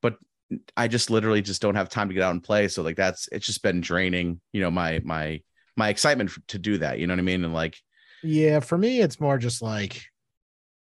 but 0.00 0.16
i 0.76 0.88
just 0.88 1.10
literally 1.10 1.42
just 1.42 1.62
don't 1.62 1.76
have 1.76 1.88
time 1.88 2.08
to 2.08 2.14
get 2.14 2.22
out 2.22 2.32
and 2.32 2.42
play 2.42 2.68
so 2.68 2.82
like 2.82 2.96
that's 2.96 3.28
it's 3.32 3.46
just 3.46 3.62
been 3.62 3.80
draining 3.80 4.40
you 4.52 4.60
know 4.60 4.70
my 4.70 5.00
my 5.04 5.40
my 5.76 5.88
excitement 5.88 6.30
to 6.48 6.58
do 6.58 6.78
that 6.78 6.98
you 6.98 7.06
know 7.06 7.14
what 7.14 7.20
i 7.20 7.22
mean 7.22 7.44
and 7.44 7.54
like 7.54 7.76
Yeah, 8.22 8.60
for 8.60 8.76
me, 8.76 9.00
it's 9.00 9.20
more 9.20 9.38
just 9.38 9.62
like 9.62 10.02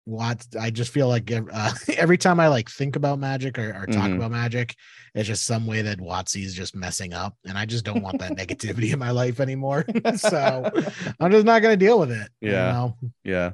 what 0.05 0.47
I 0.61 0.71
just 0.71 0.91
feel 0.93 1.09
like 1.09 1.31
uh, 1.33 1.73
every 1.97 2.19
time 2.19 2.39
I 2.41 2.49
like 2.49 2.69
think 2.71 2.97
about 2.97 3.19
magic 3.19 3.59
or, 3.59 3.71
or 3.71 3.87
talk 3.87 4.11
Mhm. 4.11 4.17
about 4.17 4.31
magic, 4.33 4.75
it's 5.15 5.27
just 5.27 5.47
some 5.47 5.67
way 5.67 5.83
that 5.83 5.99
watsy 5.99 6.45
is 6.45 6.55
just 6.55 6.77
messing 6.77 7.15
up, 7.15 7.37
and 7.47 7.57
I 7.57 7.65
just 7.67 7.85
don't 7.85 8.03
want 8.03 8.19
that 8.19 8.33
negativity 8.37 8.93
in 8.93 8.99
my 8.99 9.11
life 9.11 9.41
anymore. 9.41 9.85
so 10.17 10.71
I'm 11.21 11.31
just 11.33 11.47
not 11.47 11.63
gonna 11.63 11.77
deal 11.77 11.99
with 11.99 12.11
it. 12.13 12.29
you 12.41 12.51
Yeah. 12.51 12.73
know? 12.73 12.97
yeah 13.23 13.53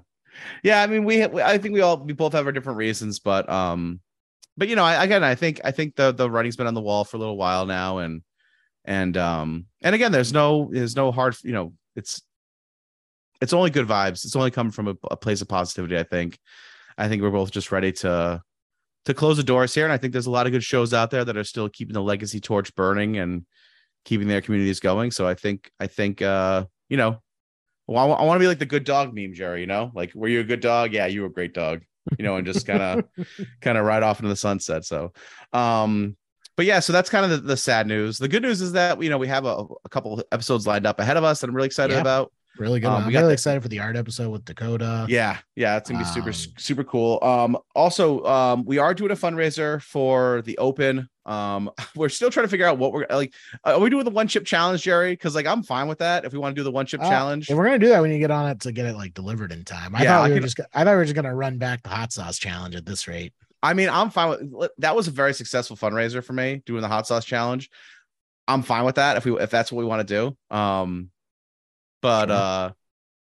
yeah 0.62 0.80
i 0.82 0.86
mean 0.86 1.04
we 1.04 1.24
i 1.24 1.58
think 1.58 1.74
we 1.74 1.80
all 1.80 1.96
we 1.98 2.12
both 2.12 2.32
have 2.34 2.46
our 2.46 2.52
different 2.52 2.78
reasons 2.78 3.18
but 3.18 3.48
um 3.50 4.00
but 4.56 4.68
you 4.68 4.76
know 4.76 4.84
I, 4.84 5.02
again 5.02 5.24
i 5.24 5.34
think 5.34 5.60
i 5.64 5.72
think 5.72 5.96
the 5.96 6.12
the 6.12 6.30
writing's 6.30 6.56
been 6.56 6.68
on 6.68 6.74
the 6.74 6.80
wall 6.80 7.04
for 7.04 7.16
a 7.16 7.20
little 7.20 7.36
while 7.36 7.66
now 7.66 7.98
and 7.98 8.22
and 8.84 9.16
um 9.16 9.66
and 9.82 9.92
again 9.94 10.12
there's 10.12 10.32
no 10.32 10.70
there's 10.72 10.94
no 10.94 11.10
hard 11.10 11.36
you 11.42 11.52
know 11.52 11.72
it's 11.96 12.22
it's 13.40 13.52
only 13.52 13.70
good 13.70 13.86
vibes 13.86 14.24
it's 14.24 14.36
only 14.36 14.50
coming 14.50 14.70
from 14.72 14.88
a, 14.88 14.94
a 15.10 15.16
place 15.16 15.40
of 15.40 15.48
positivity 15.48 15.98
i 15.98 16.02
think 16.02 16.38
i 16.98 17.08
think 17.08 17.22
we're 17.22 17.30
both 17.30 17.50
just 17.50 17.72
ready 17.72 17.92
to 17.92 18.40
to 19.04 19.14
close 19.14 19.36
the 19.36 19.42
doors 19.42 19.74
here 19.74 19.84
and 19.84 19.92
i 19.92 19.96
think 19.96 20.12
there's 20.12 20.26
a 20.26 20.30
lot 20.30 20.46
of 20.46 20.52
good 20.52 20.64
shows 20.64 20.92
out 20.92 21.10
there 21.10 21.24
that 21.24 21.36
are 21.36 21.44
still 21.44 21.68
keeping 21.68 21.94
the 21.94 22.02
legacy 22.02 22.40
torch 22.40 22.74
burning 22.74 23.16
and 23.16 23.44
keeping 24.04 24.28
their 24.28 24.40
communities 24.40 24.80
going 24.80 25.10
so 25.10 25.26
i 25.26 25.34
think 25.34 25.70
i 25.80 25.86
think 25.86 26.22
uh 26.22 26.64
you 26.88 26.96
know 26.96 27.20
well, 27.90 28.14
I, 28.14 28.22
want 28.22 28.38
to 28.38 28.40
be 28.40 28.46
like 28.46 28.60
the 28.60 28.66
good 28.66 28.84
dog 28.84 29.12
meme, 29.12 29.34
Jerry. 29.34 29.62
You 29.62 29.66
know, 29.66 29.90
like 29.96 30.14
were 30.14 30.28
you 30.28 30.38
a 30.38 30.44
good 30.44 30.60
dog? 30.60 30.92
Yeah, 30.92 31.06
you 31.06 31.22
were 31.22 31.26
a 31.26 31.32
great 31.32 31.52
dog. 31.52 31.82
You 32.16 32.24
know, 32.24 32.36
and 32.36 32.46
just 32.46 32.64
kind 32.64 32.80
of 32.80 33.04
kind 33.60 33.76
of 33.76 33.84
ride 33.84 34.04
off 34.04 34.20
into 34.20 34.28
the 34.28 34.36
sunset. 34.36 34.84
So, 34.84 35.12
um, 35.52 36.16
but 36.56 36.66
yeah, 36.66 36.78
so 36.78 36.92
that's 36.92 37.10
kind 37.10 37.24
of 37.24 37.30
the, 37.32 37.36
the 37.38 37.56
sad 37.56 37.88
news. 37.88 38.18
The 38.18 38.28
good 38.28 38.42
news 38.42 38.60
is 38.60 38.72
that 38.72 39.02
you 39.02 39.10
know 39.10 39.18
we 39.18 39.26
have 39.26 39.44
a, 39.44 39.64
a 39.84 39.88
couple 39.88 40.22
episodes 40.30 40.68
lined 40.68 40.86
up 40.86 41.00
ahead 41.00 41.16
of 41.16 41.24
us 41.24 41.40
that 41.40 41.50
I'm 41.50 41.56
really 41.56 41.66
excited 41.66 41.94
Yeah. 41.94 42.00
about. 42.00 42.32
Really 42.60 42.78
good. 42.78 42.88
Um, 42.88 43.06
we 43.06 43.12
got 43.14 43.20
really 43.20 43.32
excited 43.32 43.62
for 43.62 43.68
the 43.68 43.78
art 43.80 43.96
episode 43.96 44.28
with 44.28 44.44
Dakota. 44.44 45.06
Yeah, 45.08 45.38
yeah, 45.56 45.78
it's 45.78 45.88
gonna 45.90 46.04
be 46.04 46.10
super 46.10 46.28
Um, 46.28 46.54
super 46.58 46.84
cool. 46.84 47.18
Um, 47.22 47.56
also, 47.74 48.22
um, 48.26 48.66
we 48.66 48.76
are 48.76 48.92
doing 48.92 49.10
a 49.10 49.16
fundraiser 49.16 49.80
for 49.82 50.42
the 50.42 50.58
Open. 50.58 51.08
Um, 51.24 51.70
we're 51.96 52.10
still 52.10 52.28
trying 52.30 52.44
to 52.44 52.50
figure 52.50 52.66
out 52.66 52.76
what 52.76 52.92
we're 52.92 53.06
like. 53.08 53.32
Are 53.64 53.80
we 53.80 53.88
doing 53.88 54.04
the 54.04 54.10
one 54.10 54.28
chip 54.28 54.44
challenge, 54.44 54.82
Jerry? 54.82 55.12
Because 55.12 55.34
like 55.34 55.46
I'm 55.46 55.62
fine 55.62 55.88
with 55.88 55.98
that. 56.00 56.26
If 56.26 56.34
we 56.34 56.38
want 56.38 56.54
to 56.54 56.60
do 56.60 56.64
the 56.64 56.70
one 56.70 56.84
chip 56.84 57.00
Uh, 57.00 57.08
challenge, 57.08 57.48
If 57.50 57.56
we're 57.56 57.64
gonna 57.64 57.78
do 57.78 57.88
that, 57.88 58.02
we 58.02 58.08
need 58.08 58.16
to 58.16 58.20
get 58.20 58.30
on 58.30 58.50
it 58.50 58.60
to 58.60 58.72
get 58.72 58.84
it 58.84 58.94
like 58.94 59.14
delivered 59.14 59.52
in 59.52 59.64
time. 59.64 59.96
I 59.96 60.02
Yeah, 60.02 60.18
thought 60.18 60.24
I 60.24 60.28
we 60.28 60.34
were 60.34 60.40
can- 60.40 60.42
just. 60.48 60.60
I 60.74 60.84
thought 60.84 60.90
we 60.90 60.96
were 60.96 61.04
just 61.04 61.14
gonna 61.16 61.34
run 61.34 61.56
back 61.56 61.82
the 61.82 61.88
hot 61.88 62.12
sauce 62.12 62.36
challenge 62.38 62.74
at 62.76 62.84
this 62.84 63.08
rate. 63.08 63.32
I 63.62 63.72
mean, 63.72 63.88
I'm 63.88 64.10
fine 64.10 64.50
with 64.50 64.70
that. 64.78 64.94
Was 64.94 65.08
a 65.08 65.12
very 65.12 65.32
successful 65.32 65.76
fundraiser 65.78 66.22
for 66.22 66.34
me 66.34 66.62
doing 66.66 66.82
the 66.82 66.88
hot 66.88 67.06
sauce 67.06 67.24
challenge. 67.24 67.70
I'm 68.46 68.62
fine 68.62 68.84
with 68.84 68.96
that 68.96 69.16
if 69.16 69.24
we 69.24 69.32
if 69.40 69.48
that's 69.50 69.72
what 69.72 69.78
we 69.78 69.86
want 69.86 70.06
to 70.06 70.14
do. 70.50 70.54
Um, 70.54 71.10
but 72.02 72.28
Sure. 72.28 72.36
uh, 72.36 72.70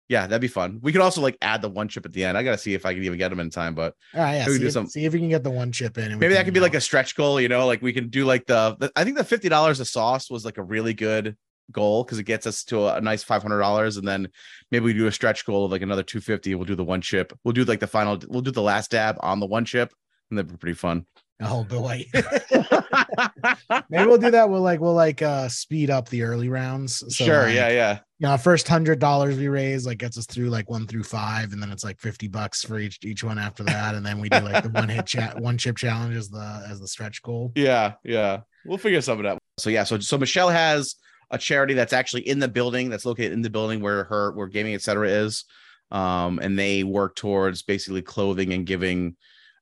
yeah, 0.08 0.26
that'd 0.26 0.42
be 0.42 0.48
fun. 0.48 0.80
We 0.82 0.92
could 0.92 1.02
also 1.02 1.22
like 1.22 1.38
add 1.42 1.62
the 1.62 1.70
one 1.70 1.88
chip 1.88 2.06
at 2.06 2.13
the 2.13 2.24
end. 2.24 2.36
I 2.38 2.42
gotta 2.44 2.58
see 2.58 2.74
if 2.74 2.86
I 2.86 2.94
can 2.96 3.04
even 3.04 3.18
get 3.20 3.30
them 3.30 3.39
in 3.39 3.50
time, 3.52 3.76
but 3.76 3.94
All 4.15 4.22
right, 4.22 4.36
yeah. 4.38 4.46
See 4.46 4.58
do 4.60 4.65
if, 4.68 4.74
some- 4.74 4.88
see 4.88 5.06
if 5.06 5.13
we 5.13 5.20
can 5.20 5.30
get 5.30 5.44
the 5.44 5.52
one 5.52 5.72
chip 5.72 5.98
in. 6.00 6.18
maybe 6.18 6.34
that 6.34 6.46
could 6.46 6.54
be 6.54 6.60
like 6.60 6.74
a 6.74 6.82
stretch 6.82 7.15
goal. 7.15 7.39
You 7.39 7.48
know, 7.50 7.68
like 7.68 7.82
we 7.82 7.94
can 7.94 8.10
do 8.10 8.26
like 8.26 8.46
the, 8.48 8.76
the 8.80 8.92
I 8.96 9.04
think 9.04 9.18
the 9.18 9.24
fifty 9.24 9.50
dollars 9.50 9.80
a 9.80 9.86
sauce 9.86 10.30
was 10.32 10.46
like 10.46 10.58
a 10.58 10.63
really 10.63 10.94
good 10.96 11.38
goal 11.72 12.04
because 12.04 12.18
it 12.18 12.24
gets 12.24 12.48
us 12.48 12.63
to 12.63 12.80
a, 12.88 12.96
a 12.96 13.02
nice 13.02 13.22
five 13.22 13.44
hundred 13.44 13.60
dollars, 13.60 13.98
and 13.98 14.08
then 14.08 14.28
maybe 14.72 14.86
we 14.86 14.94
do 14.94 15.06
a 15.06 15.12
stretch 15.12 15.46
goal 15.46 15.65
of 15.65 15.72
like 15.72 15.84
another 15.84 16.02
two 16.02 16.20
fifty. 16.22 16.56
We'll 16.56 16.65
do 16.65 16.74
the 16.76 16.84
one 16.84 17.02
chip. 17.02 17.32
We'll 17.44 17.52
do 17.54 17.63
like 17.63 17.80
the 17.80 17.86
final. 17.86 18.20
We'll 18.28 18.42
do 18.42 18.50
the 18.50 18.63
last 18.63 18.89
dab 18.89 19.18
on 19.20 19.39
the 19.39 19.46
one 19.46 19.65
chip, 19.65 19.94
and 20.32 20.39
that'd 20.39 20.50
be 20.52 20.58
pretty 20.58 20.74
fun. 20.74 21.06
Oh 21.41 21.63
boy. 21.63 22.06
Maybe 23.89 24.06
we'll 24.06 24.17
do 24.17 24.32
that. 24.32 24.49
We'll 24.49 24.62
like 24.62 24.80
we'll 24.80 24.93
like 24.93 25.21
uh 25.21 25.47
speed 25.47 25.89
up 25.89 26.10
the 26.10 26.23
early 26.23 26.49
rounds. 26.49 26.97
So 27.15 27.25
sure. 27.25 27.43
like, 27.43 27.56
yeah. 27.56 27.69
Yeah. 27.69 27.99
You 28.19 28.28
know, 28.28 28.38
first 28.38 28.67
hundred 28.67 28.99
dollars 28.99 29.38
we 29.38 29.47
raise 29.47 29.86
like 29.86 29.99
gets 29.99 30.17
us 30.17 30.25
through 30.25 30.49
like 30.49 30.69
one 30.69 30.86
through 30.88 31.04
five, 31.04 31.54
and 31.54 31.62
then 31.62 31.71
it's 31.71 31.84
like 31.84 31.99
fifty 31.99 32.28
bucks 32.28 32.63
for 32.63 32.78
each 32.78 32.99
each 33.04 33.23
one 33.23 33.39
after 33.39 33.63
that, 33.63 33.95
and 33.95 34.06
then 34.06 34.19
we 34.19 34.28
do 34.28 34.39
like 34.39 34.63
the 34.63 34.69
one 34.69 34.89
hit 34.89 35.06
chat 35.06 35.39
one 35.39 35.58
chip 35.58 35.78
challenge 35.78 36.15
as 36.15 36.30
the 36.30 36.65
as 36.69 36.80
the 36.80 36.88
stretch 36.88 37.21
goal. 37.21 37.54
Yeah, 37.60 37.93
yeah. 38.04 38.41
We'll 38.65 38.78
figure 38.78 39.02
something 39.02 39.25
out. 39.25 39.39
So 39.58 39.69
yeah, 39.69 39.86
so 39.86 39.99
so 39.99 40.17
Michelle 40.17 40.49
has 40.49 40.95
a 41.32 41.38
charity 41.38 41.73
that's 41.73 41.93
actually 41.93 42.28
in 42.28 42.39
the 42.39 42.47
building, 42.47 42.89
that's 42.89 43.06
located 43.06 43.32
in 43.32 43.41
the 43.41 43.49
building 43.49 43.82
where 43.82 44.04
her 44.06 44.34
where 44.34 44.47
gaming 44.47 44.75
etc. 44.75 45.08
is. 45.08 45.45
Um, 45.91 46.39
and 46.39 46.60
they 46.60 46.84
work 46.84 47.15
towards 47.15 47.63
basically 47.63 48.04
clothing 48.04 48.54
and 48.54 48.65
giving 48.65 49.15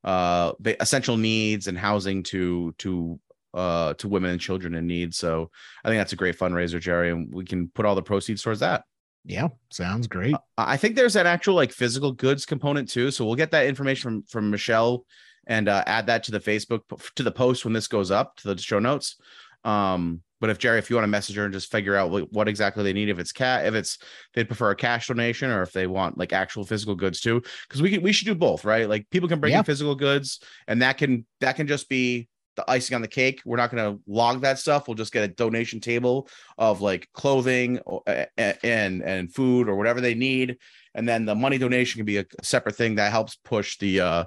uh 0.03 0.53
essential 0.63 1.17
needs 1.17 1.67
and 1.67 1.77
housing 1.77 2.23
to 2.23 2.73
to 2.77 3.19
uh 3.53 3.93
to 3.95 4.07
women 4.07 4.31
and 4.31 4.41
children 4.41 4.75
in 4.75 4.87
need. 4.87 5.13
So 5.13 5.49
I 5.83 5.89
think 5.89 5.99
that's 5.99 6.13
a 6.13 6.17
great 6.17 6.37
fundraiser, 6.37 6.79
Jerry, 6.79 7.11
and 7.11 7.33
we 7.33 7.45
can 7.45 7.69
put 7.69 7.85
all 7.85 7.95
the 7.95 8.01
proceeds 8.01 8.41
towards 8.41 8.59
that. 8.59 8.83
Yeah, 9.25 9.49
sounds 9.71 10.07
great. 10.07 10.35
I 10.57 10.77
think 10.77 10.95
there's 10.95 11.17
an 11.17 11.27
actual 11.27 11.55
like 11.55 11.73
physical 11.73 12.13
goods 12.13 12.45
component 12.45 12.89
too. 12.89 13.11
So 13.11 13.25
we'll 13.25 13.35
get 13.35 13.51
that 13.51 13.65
information 13.65 14.01
from 14.01 14.23
from 14.23 14.49
Michelle 14.49 15.05
and 15.47 15.67
uh, 15.67 15.83
add 15.85 16.07
that 16.07 16.23
to 16.23 16.31
the 16.31 16.39
Facebook 16.39 16.81
to 17.15 17.23
the 17.23 17.31
post 17.31 17.65
when 17.65 17.73
this 17.73 17.87
goes 17.87 18.11
up 18.11 18.35
to 18.37 18.53
the 18.53 18.61
show 18.61 18.79
notes. 18.79 19.17
Um, 19.63 20.21
but 20.39 20.49
if 20.49 20.57
Jerry, 20.59 20.77
if 20.79 20.89
you 20.89 20.95
want 20.95 21.03
to 21.03 21.09
message 21.09 21.35
her 21.35 21.45
and 21.45 21.53
just 21.53 21.71
figure 21.71 21.95
out 21.95 22.09
what, 22.11 22.31
what 22.31 22.47
exactly 22.47 22.83
they 22.83 22.93
need, 22.93 23.09
if 23.09 23.19
it's 23.19 23.31
cat, 23.31 23.65
if 23.65 23.73
it's 23.73 23.97
they'd 24.33 24.47
prefer 24.47 24.71
a 24.71 24.75
cash 24.75 25.07
donation 25.07 25.49
or 25.49 25.61
if 25.61 25.71
they 25.71 25.87
want 25.87 26.17
like 26.17 26.33
actual 26.33 26.63
physical 26.63 26.95
goods 26.95 27.21
too, 27.21 27.41
because 27.67 27.81
we 27.81 27.89
can 27.89 28.01
we 28.01 28.11
should 28.11 28.27
do 28.27 28.35
both, 28.35 28.63
right? 28.65 28.87
Like 28.89 29.09
people 29.09 29.29
can 29.29 29.39
bring 29.39 29.53
Yeah. 29.53 29.59
in 29.59 29.65
physical 29.65 29.95
goods, 29.95 30.39
and 30.67 30.81
that 30.81 30.97
can 30.97 31.25
that 31.41 31.55
can 31.55 31.67
just 31.67 31.89
be 31.89 32.27
the 32.55 32.69
icing 32.69 32.95
on 32.95 33.01
the 33.03 33.07
cake. 33.07 33.41
We're 33.45 33.57
not 33.57 33.69
going 33.69 33.93
to 33.95 34.01
log 34.07 34.41
that 34.41 34.57
stuff. 34.57 34.87
We'll 34.87 34.95
just 34.95 35.13
get 35.13 35.23
a 35.23 35.27
donation 35.27 35.79
table 35.79 36.27
of 36.57 36.81
like 36.81 37.07
clothing 37.13 37.77
or, 37.85 38.01
a- 38.07 38.25
a- 38.37 38.65
and 38.65 39.03
and 39.03 39.31
food 39.33 39.69
or 39.69 39.75
whatever 39.75 40.01
they 40.01 40.15
need, 40.15 40.57
and 40.95 41.07
then 41.07 41.25
the 41.25 41.35
money 41.35 41.57
donation 41.59 41.99
can 41.99 42.05
be 42.05 42.17
a 42.17 42.25
separate 42.41 42.75
thing 42.75 42.95
that 42.95 43.11
helps 43.11 43.35
push 43.35 43.77
the 43.77 43.99
uh 44.01 44.23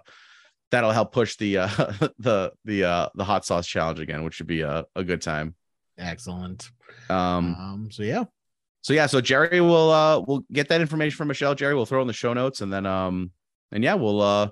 that'll 0.70 0.92
help 0.92 1.12
push 1.12 1.36
the 1.38 1.58
uh 1.58 1.68
the 2.20 2.52
the 2.64 2.84
uh 2.84 3.08
the 3.16 3.24
hot 3.24 3.44
sauce 3.44 3.66
challenge 3.66 3.98
again, 3.98 4.22
which 4.22 4.34
should 4.34 4.46
be 4.46 4.60
a, 4.60 4.84
a 4.94 5.02
good 5.02 5.22
time. 5.22 5.54
Excellent. 6.00 6.70
Um 7.08 7.54
Um, 7.54 7.88
so 7.90 8.02
yeah, 8.02 8.24
so 8.82 8.92
yeah, 8.92 9.06
so 9.06 9.20
Jerry 9.20 9.60
will 9.60 9.90
uh 9.90 10.20
we'll 10.20 10.44
get 10.52 10.68
that 10.68 10.80
information 10.80 11.16
from 11.16 11.28
Michelle. 11.28 11.54
Jerry 11.54 11.74
we'll 11.74 11.86
throw 11.86 12.00
in 12.00 12.06
the 12.06 12.12
show 12.12 12.32
notes 12.32 12.60
and 12.60 12.72
then 12.72 12.86
um 12.86 13.30
and 13.70 13.84
yeah, 13.84 13.94
we'll 13.94 14.20
uh 14.20 14.48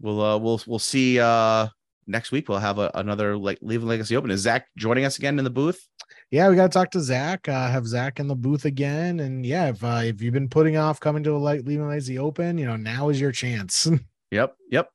we'll 0.00 0.20
uh 0.20 0.38
we'll 0.38 0.60
we'll 0.66 0.78
see 0.78 1.18
uh 1.20 1.68
next 2.06 2.32
week 2.32 2.48
we'll 2.48 2.58
have 2.58 2.78
a, 2.78 2.90
another 2.94 3.36
like 3.36 3.58
leaving 3.60 3.88
legacy 3.88 4.16
open. 4.16 4.30
Is 4.30 4.40
Zach 4.40 4.66
joining 4.76 5.04
us 5.04 5.18
again 5.18 5.38
in 5.38 5.44
the 5.44 5.50
booth? 5.50 5.86
yeah, 6.32 6.48
we 6.48 6.56
got 6.56 6.72
to 6.72 6.78
talk 6.78 6.90
to 6.92 7.00
Zach. 7.00 7.46
Uh, 7.46 7.68
have 7.68 7.86
Zach 7.86 8.18
in 8.18 8.26
the 8.26 8.34
booth 8.34 8.64
again, 8.64 9.20
and 9.20 9.44
yeah, 9.44 9.68
if 9.68 9.84
uh, 9.84 10.00
if 10.02 10.22
you've 10.22 10.32
been 10.32 10.48
putting 10.48 10.78
off 10.78 10.98
coming 10.98 11.22
to 11.24 11.32
a 11.32 11.38
like 11.38 11.66
leaving 11.66 11.86
lazy 11.86 12.18
open, 12.18 12.56
you 12.56 12.64
know 12.64 12.76
now 12.76 13.10
is 13.10 13.20
your 13.20 13.32
chance. 13.32 13.88
Yep, 14.32 14.56
yep. 14.70 14.88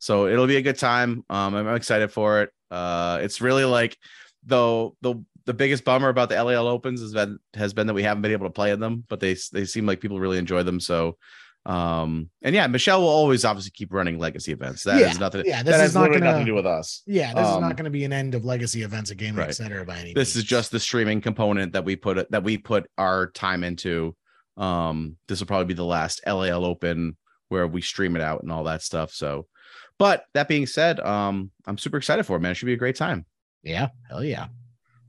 So 0.00 0.26
it'll 0.26 0.48
be 0.48 0.56
a 0.56 0.60
good 0.60 0.76
time. 0.76 1.24
Um, 1.30 1.54
I'm 1.54 1.76
excited 1.76 2.10
for 2.10 2.42
it. 2.42 2.50
Uh, 2.68 3.20
it's 3.22 3.40
really 3.40 3.64
like 3.64 3.96
though 4.44 4.96
the 5.02 5.14
the 5.44 5.54
biggest 5.54 5.84
bummer 5.84 6.08
about 6.08 6.28
the 6.28 6.42
LAL 6.42 6.68
Opens 6.68 7.00
has 7.00 7.12
been 7.12 7.38
has 7.54 7.72
been 7.72 7.86
that 7.88 7.94
we 7.94 8.02
haven't 8.02 8.22
been 8.22 8.32
able 8.32 8.46
to 8.46 8.52
play 8.52 8.70
in 8.70 8.80
them, 8.80 9.04
but 9.08 9.20
they 9.20 9.36
they 9.52 9.64
seem 9.64 9.86
like 9.86 10.00
people 10.00 10.20
really 10.20 10.38
enjoy 10.38 10.62
them. 10.62 10.80
So 10.80 11.16
Um, 11.64 12.28
and 12.42 12.56
yeah, 12.56 12.66
Michelle 12.66 13.00
will 13.02 13.08
always 13.08 13.44
obviously 13.44 13.70
keep 13.70 13.92
running 13.92 14.18
legacy 14.18 14.50
events. 14.50 14.82
That 14.82 14.96
is 14.96 15.12
Yeah, 15.14 15.18
nothing. 15.20 15.42
yeah, 15.46 15.58
that 15.62 15.64
this 15.70 15.76
has 15.80 15.88
is 15.90 15.94
not 15.94 16.08
gonna- 16.10 16.18
nothing 16.24 16.40
to 16.44 16.50
do 16.50 16.54
with 16.56 16.66
us. 16.66 17.02
Yeah, 17.06 17.32
this 17.34 17.46
is 17.46 17.54
Um, 17.54 17.60
not 17.60 17.76
going 17.76 17.84
to 17.84 17.90
be 17.90 18.04
an 18.04 18.12
end 18.12 18.34
of 18.34 18.44
legacy 18.44 18.82
events 18.82 19.12
at 19.12 19.16
Gaming 19.16 19.38
right. 19.38 19.54
Center 19.54 19.84
by 19.84 19.98
any 19.98 20.12
This 20.12 20.34
is 20.34 20.42
just 20.42 20.72
the 20.72 20.80
streaming 20.80 21.20
component 21.20 21.72
that 21.74 21.84
we 21.84 21.94
put 21.94 22.28
that 22.32 22.42
we 22.42 22.58
put 22.58 22.90
our 22.98 23.28
time 23.30 23.62
into. 23.62 24.16
Um, 24.56 25.16
this 25.28 25.38
will 25.38 25.46
probably 25.46 25.66
be 25.66 25.74
the 25.74 25.84
last 25.84 26.20
LAL 26.26 26.64
Open 26.64 27.16
where 27.48 27.68
we 27.68 27.80
stream 27.80 28.16
it 28.16 28.22
out 28.22 28.42
and 28.42 28.50
all 28.50 28.64
that 28.64 28.82
stuff. 28.82 29.12
So, 29.12 29.46
but 29.98 30.24
that 30.34 30.48
being 30.48 30.66
said, 30.66 30.98
um, 30.98 31.52
I'm 31.66 31.78
super 31.78 31.96
excited 31.96 32.24
for 32.26 32.36
it, 32.36 32.40
man. 32.40 32.50
It 32.50 32.54
should 32.56 32.66
be 32.66 32.72
a 32.72 32.76
great 32.76 32.96
time. 32.96 33.24
Yeah, 33.62 33.88
hell 34.08 34.24
yeah. 34.24 34.44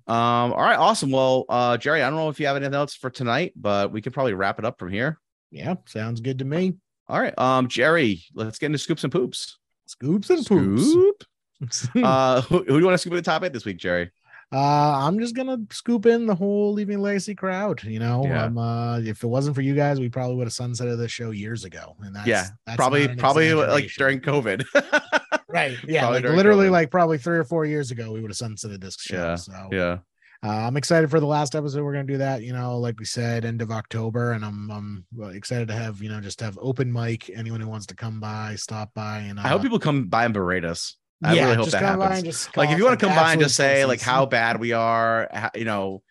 Um, 0.06 0.52
all 0.54 0.62
right, 0.62 0.78
awesome. 0.78 1.12
Well, 1.12 1.46
uh, 1.50 1.78
Jerry, 1.78 2.02
I 2.04 2.10
don't 2.10 2.18
know 2.20 2.30
if 2.30 2.40
you 2.40 2.46
have 2.48 2.56
anything 2.58 2.76
else 2.76 2.94
for 2.96 3.10
tonight, 3.10 3.54
but 3.56 3.92
we 3.92 4.02
could 4.02 4.14
probably 4.14 4.34
wrap 4.34 4.60
it 4.60 4.66
up 4.66 4.78
from 4.80 4.90
here. 4.92 5.18
Yeah, 5.52 5.76
sounds 5.86 6.20
good 6.22 6.40
to 6.40 6.46
me. 6.46 6.74
All 7.08 7.20
right, 7.20 7.38
um, 7.38 7.68
Jerry, 7.68 8.24
let's 8.34 8.58
get 8.60 8.68
into 8.68 8.80
scoops 8.80 9.04
and 9.04 9.12
poops. 9.14 9.58
Scoops 9.86 10.30
and 10.30 10.46
poops. 10.46 10.90
Scoop. 10.90 11.24
uh, 11.24 12.00
Uh, 12.04 12.42
who, 12.42 12.58
who 12.60 12.66
do 12.66 12.80
you 12.80 12.86
want 12.86 12.94
to 12.96 12.98
scoop 12.98 13.14
at 13.14 13.18
the 13.18 13.22
top 13.22 13.44
eight 13.44 13.54
this 13.54 13.66
week, 13.66 13.78
Jerry? 13.78 14.12
I'm 14.52 15.20
just 15.20 15.36
gonna 15.36 15.58
scoop 15.72 16.06
in 16.06 16.26
the 16.28 16.36
whole 16.36 16.74
Leaving 16.74 17.00
Legacy 17.00 17.34
crowd. 17.34 17.84
You 17.84 18.00
know, 18.00 18.24
Yeah. 18.26 18.46
um, 18.46 18.58
uh, 18.58 19.00
if 19.00 19.24
it 19.24 19.28
wasn't 19.28 19.56
for 19.56 19.62
you 19.62 19.74
guys, 19.74 20.00
we 20.00 20.10
probably 20.10 20.36
would 20.36 20.46
have 20.46 20.54
sunsetted 20.54 20.98
this 20.98 21.12
show 21.12 21.32
years 21.32 21.64
ago. 21.64 21.96
And 22.02 22.16
that's 22.16 22.28
yeah, 22.28 22.48
that's 22.66 22.76
probably, 22.78 23.08
probably 23.16 23.54
like 23.54 23.90
during 23.98 24.20
COVID. 24.20 24.64
right. 25.54 25.78
Yeah, 25.88 26.10
like 26.10 26.24
literally, 26.24 26.68
COVID. 26.68 26.72
like 26.72 26.92
probably 26.92 27.18
three 27.18 27.38
or 27.38 27.44
four 27.44 27.66
years 27.66 27.92
ago, 27.92 28.12
we 28.12 28.22
would 28.22 28.32
have 28.32 28.38
sunsetted 28.38 28.82
this 28.82 28.98
show. 29.00 29.16
Yeah, 29.16 29.36
So 29.36 29.70
yeah. 29.72 29.98
Uh, 30.46 30.68
I'm 30.68 30.76
excited 30.76 31.10
for 31.10 31.22
the 31.22 31.26
last 31.26 31.56
episode. 31.56 31.86
We're 31.86 31.94
gonna 31.94 32.04
do 32.04 32.18
that, 32.18 32.44
you 32.44 32.52
know, 32.52 32.78
like 32.78 33.00
we 33.00 33.06
said, 33.06 33.46
end 33.46 33.62
of 33.62 33.72
October, 33.72 34.34
and 34.34 34.44
I'm 34.44 34.70
I'm 34.70 35.06
uh, 35.18 35.28
excited 35.28 35.70
to 35.70 35.74
have 35.74 36.02
you 36.02 36.10
know 36.10 36.20
just 36.20 36.42
have 36.42 36.60
open 36.62 36.92
mic. 36.92 37.30
Anyone 37.30 37.62
who 37.62 37.70
wants 37.70 37.86
to 37.88 37.96
come 37.96 38.20
by, 38.20 38.56
stop 38.56 38.94
by, 38.94 39.20
and 39.20 39.40
uh, 39.40 39.44
I 39.44 39.48
hope 39.48 39.62
people 39.62 39.80
come 39.80 40.08
by 40.08 40.26
and 40.26 40.34
berate 40.34 40.66
us. 40.66 40.98
I 41.24 41.36
yeah, 41.36 41.44
really 41.44 41.56
hope 41.56 41.66
just 41.66 41.80
that 41.80 41.98
happens. 41.98 42.50
like 42.58 42.72
if 42.72 42.78
you 42.78 42.84
want 42.84 43.00
to 43.00 43.06
come 43.06 43.16
by 43.16 43.32
and 43.32 43.42
just 43.42 43.56
say 43.56 43.86
like 43.86 44.02
how 44.02 44.26
bad 44.26 44.60
we 44.60 44.74
are, 44.74 45.30
how, 45.32 45.52
you 45.56 45.64
know, 45.64 46.02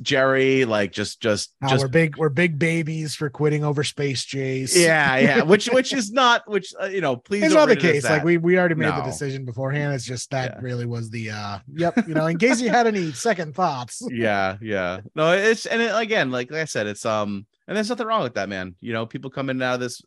Jerry, 0.00 0.64
like 0.64 0.92
just 0.92 1.20
just 1.20 1.54
How 1.60 1.68
just 1.68 1.84
we're 1.84 1.88
big 1.88 2.16
we're 2.16 2.28
big 2.28 2.58
babies 2.58 3.14
for 3.14 3.30
quitting 3.30 3.64
over 3.64 3.82
space 3.84 4.24
Jace. 4.24 4.76
yeah, 4.76 5.16
yeah, 5.18 5.42
which 5.42 5.66
which 5.72 5.92
is 5.92 6.10
not 6.12 6.42
which 6.48 6.72
uh, 6.80 6.86
you 6.86 7.00
know, 7.00 7.16
please 7.16 7.42
It's 7.44 7.54
don't 7.54 7.68
the 7.68 7.74
read 7.74 7.84
it 7.84 7.88
as 7.88 8.02
case. 8.02 8.10
Like 8.10 8.24
we 8.24 8.36
we 8.36 8.58
already 8.58 8.74
made 8.74 8.94
the 8.94 9.02
decision 9.02 9.44
beforehand. 9.44 9.94
It's 9.94 10.04
just 10.04 10.30
that 10.30 10.54
Yeah. 10.56 10.60
really 10.62 10.86
was 10.86 11.10
the 11.10 11.30
uh 11.30 11.58
yep, 11.74 11.94
you 12.06 12.14
know, 12.14 12.26
in 12.26 12.38
case 12.38 12.60
you 12.60 12.70
had 12.70 12.86
any 12.86 13.12
second 13.12 13.54
thoughts. 13.54 14.02
yeah, 14.10 14.56
yeah. 14.60 15.00
No, 15.14 15.32
it's 15.32 15.66
and 15.66 15.80
it, 15.82 15.92
again, 15.94 16.30
like, 16.30 16.50
like 16.50 16.60
I 16.62 16.64
said, 16.66 16.86
it's 16.86 17.06
um, 17.06 17.46
and 17.66 17.76
there's 17.76 17.88
nothing 17.88 18.06
wrong 18.06 18.22
with 18.22 18.34
that, 18.34 18.48
man. 18.48 18.74
You 18.80 18.92
know, 18.92 19.06
people 19.06 19.30
come 19.30 19.48
in 19.50 19.56
and 19.56 19.62
out 19.62 19.74
of 19.74 19.80
this, 19.80 20.02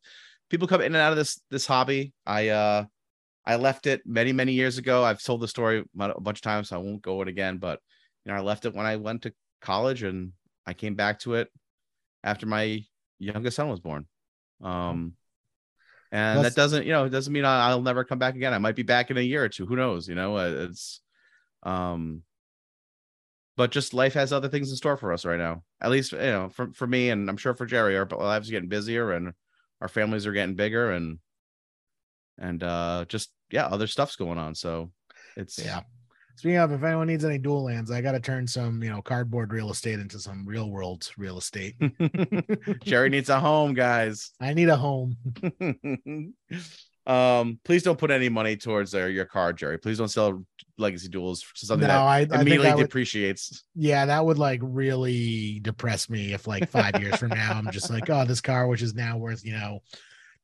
people 0.49 0.67
come 0.67 0.81
in 0.81 0.87
and 0.87 0.95
out 0.97 1.11
of 1.11 1.17
this 1.17 1.41
this 1.49 1.65
hobby. 1.65 2.13
I 2.25 2.49
uh, 2.49 2.85
I 3.45 3.55
left 3.57 3.87
it 3.87 4.01
many 4.05 4.33
many 4.33 4.53
years 4.53 4.77
ago. 4.77 5.03
I've 5.03 5.23
told 5.23 5.41
the 5.41 5.47
story 5.47 5.83
a 5.99 6.19
bunch 6.21 6.39
of 6.39 6.41
times, 6.41 6.69
so 6.69 6.75
I 6.75 6.79
won't 6.79 7.01
go 7.01 7.21
it 7.21 7.27
again. 7.27 7.57
But 7.57 7.79
you 8.25 8.31
know, 8.31 8.37
I 8.37 8.41
left 8.41 8.65
it 8.65 8.73
when 8.73 8.85
I 8.85 8.95
went 8.97 9.21
to 9.23 9.33
college, 9.61 10.03
and 10.03 10.31
I 10.65 10.73
came 10.73 10.95
back 10.95 11.19
to 11.21 11.35
it 11.35 11.49
after 12.23 12.45
my 12.45 12.83
youngest 13.19 13.55
son 13.55 13.69
was 13.69 13.79
born. 13.79 14.05
Um. 14.61 15.13
And 16.11 16.37
That's- 16.37 16.53
that 16.55 16.61
doesn't, 16.61 16.85
you 16.85 16.93
know, 16.93 17.05
it 17.05 17.09
doesn't 17.09 17.33
mean 17.33 17.43
I- 17.45 17.67
I'll 17.69 17.81
never 17.81 18.05
come 18.05 18.19
back 18.19 18.35
again. 18.35 18.53
I 18.53 18.57
might 18.57 18.75
be 18.75 18.83
back 18.83 19.11
in 19.11 19.17
a 19.17 19.21
year 19.21 19.43
or 19.43 19.49
two. 19.49 19.65
Who 19.65 19.75
knows? 19.75 20.07
You 20.07 20.15
know, 20.15 20.37
Uh, 20.37 20.67
it's, 20.69 21.01
um, 21.63 22.23
but 23.57 23.71
just 23.71 23.93
life 23.93 24.13
has 24.13 24.31
other 24.31 24.47
things 24.47 24.69
in 24.69 24.77
store 24.77 24.95
for 24.97 25.11
us 25.11 25.25
right 25.25 25.39
now. 25.39 25.63
At 25.81 25.91
least, 25.91 26.11
you 26.13 26.19
know, 26.19 26.49
for, 26.49 26.71
for 26.73 26.87
me 26.87 27.09
and 27.09 27.29
I'm 27.29 27.37
sure 27.37 27.53
for 27.53 27.65
Jerry, 27.65 27.97
our 27.97 28.05
lives 28.05 28.47
are 28.47 28.51
getting 28.51 28.69
busier 28.69 29.11
and 29.11 29.33
our 29.81 29.87
families 29.89 30.25
are 30.25 30.31
getting 30.33 30.55
bigger 30.55 30.91
and 30.91 31.19
and 32.37 32.63
uh 32.63 33.05
just 33.09 33.31
yeah, 33.49 33.65
other 33.65 33.87
stuff's 33.87 34.15
going 34.15 34.37
on. 34.37 34.55
So 34.55 34.91
it's 35.35 35.57
Yeah. 35.59 35.81
Speaking 36.37 36.57
of, 36.57 36.71
if 36.73 36.83
anyone 36.83 37.07
needs 37.07 37.23
any 37.23 37.37
dual 37.37 37.63
lands, 37.63 37.91
I 37.91 38.01
got 38.01 38.11
to 38.11 38.19
turn 38.19 38.45
some, 38.45 38.83
you 38.83 38.89
know, 38.89 39.01
cardboard 39.01 39.53
real 39.53 39.71
estate 39.71 39.99
into 39.99 40.19
some 40.19 40.45
real 40.45 40.69
world 40.69 41.09
real 41.17 41.37
estate. 41.37 41.75
Jerry 42.83 43.09
needs 43.09 43.29
a 43.29 43.39
home, 43.39 43.73
guys. 43.73 44.31
I 44.41 44.53
need 44.53 44.67
a 44.67 44.75
home. 44.75 45.15
um, 47.07 47.59
please 47.63 47.83
don't 47.83 47.97
put 47.97 48.11
any 48.11 48.27
money 48.27 48.57
towards 48.57 48.93
uh, 48.93 49.05
your 49.05 49.25
car, 49.25 49.53
Jerry. 49.53 49.77
Please 49.77 49.97
don't 49.97 50.09
sell 50.09 50.43
legacy 50.77 51.07
duels 51.07 51.41
for 51.41 51.55
something 51.55 51.87
No, 51.87 51.93
that 51.93 52.01
I, 52.01 52.17
I 52.17 52.25
think 52.25 52.41
immediately 52.41 52.73
would, 52.73 52.81
depreciates. 52.81 53.63
yeah, 53.73 54.05
that 54.05 54.25
would 54.25 54.37
like 54.37 54.59
really 54.61 55.61
depress 55.61 56.09
me 56.09 56.33
if 56.33 56.47
like 56.47 56.69
five 56.69 56.99
years 56.99 57.15
from 57.15 57.29
now 57.29 57.53
I'm 57.53 57.71
just 57.71 57.89
like, 57.89 58.09
oh, 58.09 58.25
this 58.25 58.41
car, 58.41 58.67
which 58.67 58.81
is 58.81 58.93
now 58.93 59.17
worth, 59.17 59.45
you 59.45 59.53
know, 59.53 59.79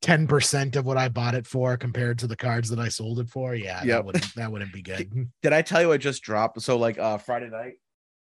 10% 0.01 0.75
of 0.75 0.85
what 0.85 0.97
I 0.97 1.09
bought 1.09 1.35
it 1.35 1.45
for 1.45 1.77
compared 1.77 2.17
to 2.19 2.27
the 2.27 2.35
cards 2.35 2.69
that 2.69 2.79
I 2.79 2.89
sold 2.89 3.19
it 3.19 3.29
for. 3.29 3.53
Yeah, 3.55 3.83
Yep. 3.83 3.87
that 3.87 4.05
wouldn't 4.05 4.35
that 4.35 4.51
wouldn't 4.51 4.73
be 4.73 4.81
good. 4.91 5.29
did 5.41 5.53
I 5.53 5.61
tell 5.61 5.81
you 5.81 5.91
I 5.91 5.97
just 5.97 6.23
dropped? 6.23 6.61
So 6.61 6.77
like 6.77 6.97
uh 6.97 7.17
Friday 7.19 7.49
night, 7.49 7.73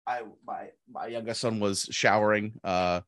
I 0.06 0.22
my 0.46 0.68
my 0.90 1.06
youngest 1.06 1.40
son 1.40 1.60
was 1.60 1.88
showering. 1.90 2.54
Uh 2.64 3.02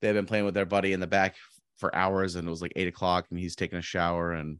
they've 0.00 0.14
been 0.14 0.26
playing 0.26 0.44
with 0.44 0.54
their 0.54 0.66
buddy 0.66 0.92
in 0.92 1.00
the 1.00 1.06
back 1.06 1.36
for 1.76 1.94
hours 1.94 2.34
and 2.36 2.46
it 2.46 2.50
was 2.50 2.62
like 2.62 2.72
eight 2.76 2.88
o'clock 2.88 3.26
and 3.30 3.38
he's 3.38 3.56
taking 3.56 3.78
a 3.78 3.82
shower 3.82 4.32
and 4.32 4.58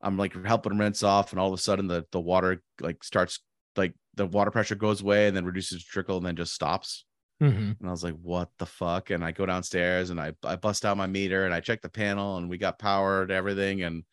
I'm 0.00 0.16
like 0.16 0.34
helping 0.44 0.72
him 0.72 0.80
rinse 0.80 1.02
off 1.02 1.32
and 1.32 1.40
all 1.40 1.48
of 1.52 1.54
a 1.58 1.62
sudden 1.62 1.86
the 1.86 2.04
the 2.12 2.20
water 2.20 2.62
like 2.80 3.02
starts 3.04 3.40
like 3.76 3.94
the 4.14 4.26
water 4.26 4.50
pressure 4.50 4.74
goes 4.74 5.00
away 5.00 5.26
and 5.26 5.36
then 5.36 5.44
reduces 5.44 5.82
to 5.82 5.88
trickle 5.90 6.18
and 6.18 6.26
then 6.26 6.36
just 6.36 6.52
stops. 6.54 7.04
Mhm. 7.42 7.76
And 7.80 7.88
I 7.88 7.90
was 7.90 8.04
like, 8.04 8.14
what 8.16 8.50
the 8.58 8.66
fuck? 8.66 9.10
And 9.10 9.24
I 9.24 9.32
go 9.32 9.46
downstairs 9.46 10.10
and 10.10 10.20
I, 10.20 10.34
I 10.44 10.56
bust 10.56 10.84
out 10.84 10.96
my 10.96 11.06
meter 11.06 11.44
and 11.44 11.52
I 11.52 11.60
check 11.60 11.82
the 11.82 11.88
panel 11.88 12.36
and 12.36 12.48
we 12.48 12.56
got 12.58 12.78
power 12.78 13.26
to 13.26 13.34
everything 13.34 13.82
and 13.82 14.04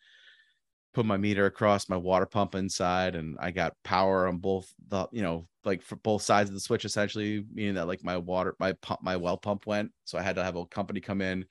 put 0.92 1.06
my 1.06 1.16
meter 1.16 1.46
across 1.46 1.88
my 1.88 1.96
water 1.96 2.26
pump 2.26 2.54
inside 2.54 3.14
and 3.14 3.36
I 3.38 3.52
got 3.52 3.76
power 3.84 4.26
on 4.26 4.38
both 4.38 4.74
the, 4.88 5.06
you 5.12 5.22
know, 5.22 5.46
like 5.64 5.82
for 5.82 5.96
both 5.96 6.22
sides 6.22 6.50
of 6.50 6.54
the 6.54 6.60
switch, 6.60 6.84
essentially, 6.84 7.44
meaning 7.52 7.74
that 7.74 7.86
like 7.86 8.02
my 8.02 8.16
water, 8.16 8.56
my 8.58 8.72
pump, 8.72 9.00
my 9.02 9.16
well 9.16 9.36
pump 9.36 9.66
went. 9.66 9.92
So 10.04 10.18
I 10.18 10.22
had 10.22 10.36
to 10.36 10.42
have 10.44 10.56
a 10.56 10.66
company 10.66 11.00
come 11.00 11.20
in 11.20 11.44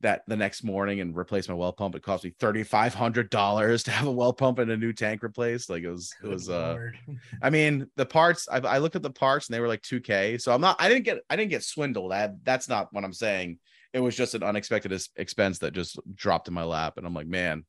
that 0.00 0.22
the 0.28 0.36
next 0.36 0.62
morning 0.62 1.00
and 1.00 1.16
replace 1.16 1.48
my 1.48 1.54
well 1.54 1.72
pump. 1.72 1.94
It 1.94 2.02
cost 2.02 2.24
me 2.24 2.32
$3,500 2.38 3.84
to 3.84 3.90
have 3.90 4.06
a 4.06 4.12
well 4.12 4.32
pump 4.32 4.58
and 4.58 4.70
a 4.70 4.76
new 4.76 4.92
tank 4.92 5.22
replaced. 5.22 5.70
Like 5.70 5.82
it 5.82 5.90
was, 5.90 6.14
it 6.20 6.24
Good 6.24 6.32
was, 6.32 6.48
uh, 6.48 6.76
I 7.42 7.50
mean, 7.50 7.88
the 7.96 8.06
parts. 8.06 8.48
I, 8.50 8.58
I 8.58 8.78
looked 8.78 8.96
at 8.96 9.02
the 9.02 9.10
parts 9.10 9.48
and 9.48 9.54
they 9.54 9.60
were 9.60 9.68
like 9.68 9.82
2K. 9.82 10.40
So 10.40 10.52
I'm 10.52 10.60
not. 10.60 10.76
I 10.78 10.88
didn't 10.88 11.04
get. 11.04 11.18
I 11.28 11.36
didn't 11.36 11.50
get 11.50 11.64
swindled. 11.64 12.12
I, 12.12 12.30
that's 12.44 12.68
not 12.68 12.92
what 12.92 13.04
I'm 13.04 13.12
saying. 13.12 13.58
It 13.92 14.00
was 14.00 14.16
just 14.16 14.34
an 14.34 14.42
unexpected 14.42 14.92
expense 15.16 15.58
that 15.60 15.72
just 15.72 15.98
dropped 16.14 16.46
in 16.46 16.54
my 16.54 16.64
lap, 16.64 16.94
and 16.98 17.06
I'm 17.06 17.14
like, 17.14 17.26
man, 17.26 17.64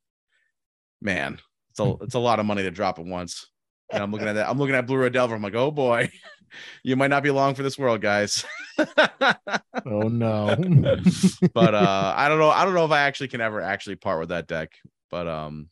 man, 1.02 1.40
it's 1.72 1.80
a 1.80 1.96
it's 2.02 2.16
a 2.16 2.20
lot 2.20 2.40
of 2.40 2.46
money 2.46 2.64
to 2.64 2.72
drop 2.72 3.00
at 3.00 3.06
once. 3.06 3.48
And 3.92 4.04
I'm 4.04 4.12
looking 4.12 4.28
at 4.28 4.34
that. 4.34 4.50
I'm 4.50 4.58
looking 4.58 4.76
at 4.76 4.86
Blue 4.86 4.98
Red 4.98 5.14
Delver. 5.14 5.36
I'm 5.36 5.42
like, 5.42 5.56
oh 5.56 5.72
boy, 5.72 6.12
you 6.84 6.96
might 6.96 7.10
not 7.10 7.24
be 7.24 7.32
long 7.32 7.56
for 7.56 7.64
this 7.64 7.78
world, 7.78 8.02
guys. 8.02 8.46
oh 8.78 10.08
no. 10.08 10.56
but 11.54 11.76
uh, 11.76 12.14
I 12.16 12.30
don't 12.30 12.40
know. 12.40 12.50
I 12.50 12.66
don't 12.66 12.74
know 12.74 12.86
if 12.86 12.92
I 12.92 13.02
actually 13.02 13.30
can 13.30 13.42
ever 13.42 13.62
actually 13.62 13.96
part 13.96 14.20
with 14.20 14.30
that 14.30 14.48
deck. 14.48 14.74
But 15.10 15.28
um, 15.28 15.70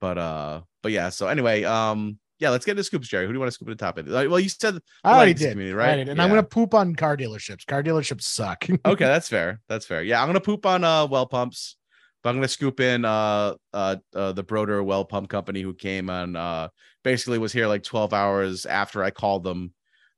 but 0.00 0.18
uh, 0.18 0.60
but 0.82 0.92
yeah. 0.92 1.08
So 1.08 1.28
anyway, 1.28 1.64
um, 1.64 2.18
yeah, 2.38 2.50
let's 2.50 2.64
get 2.64 2.72
into 2.72 2.84
scoops, 2.84 3.08
Jerry. 3.08 3.24
Who 3.26 3.32
do 3.32 3.36
you 3.36 3.40
want 3.40 3.48
to 3.48 3.54
scoop 3.54 3.68
at 3.70 3.78
the 3.78 3.84
top? 3.84 3.98
Of? 3.98 4.06
Like, 4.06 4.28
well, 4.28 4.38
you 4.38 4.48
said 4.50 4.78
I 5.02 5.14
already 5.16 5.34
did. 5.34 5.52
community, 5.52 5.72
I 5.74 5.76
right? 5.76 5.96
did. 5.96 6.08
And 6.10 6.18
Yeah. 6.18 6.22
I'm 6.24 6.28
gonna 6.28 6.42
poop 6.42 6.74
on 6.74 6.94
car 6.94 7.16
dealerships. 7.16 7.66
Car 7.66 7.82
dealerships 7.82 8.22
suck. 8.22 8.66
okay, 8.84 9.04
that's 9.06 9.28
fair. 9.28 9.60
That's 9.68 9.86
fair. 9.86 10.02
Yeah, 10.02 10.20
I'm 10.20 10.28
gonna 10.28 10.40
poop 10.40 10.66
on 10.66 10.84
uh 10.84 11.06
well 11.06 11.26
pumps, 11.26 11.77
but 12.22 12.30
I'm 12.30 12.36
gonna 12.36 12.48
scoop 12.48 12.80
in 12.80 13.04
uh 13.04 13.54
uh, 13.72 13.96
uh 14.14 14.32
the 14.32 14.42
Broder 14.42 14.82
well 14.82 15.04
pump 15.04 15.28
company 15.28 15.62
who 15.62 15.74
came 15.74 16.10
and 16.10 16.36
uh 16.36 16.68
basically 17.04 17.38
was 17.38 17.52
here 17.52 17.66
like 17.66 17.82
12 17.82 18.12
hours 18.12 18.66
after 18.66 19.02
I 19.02 19.10
called 19.10 19.44
them, 19.44 19.72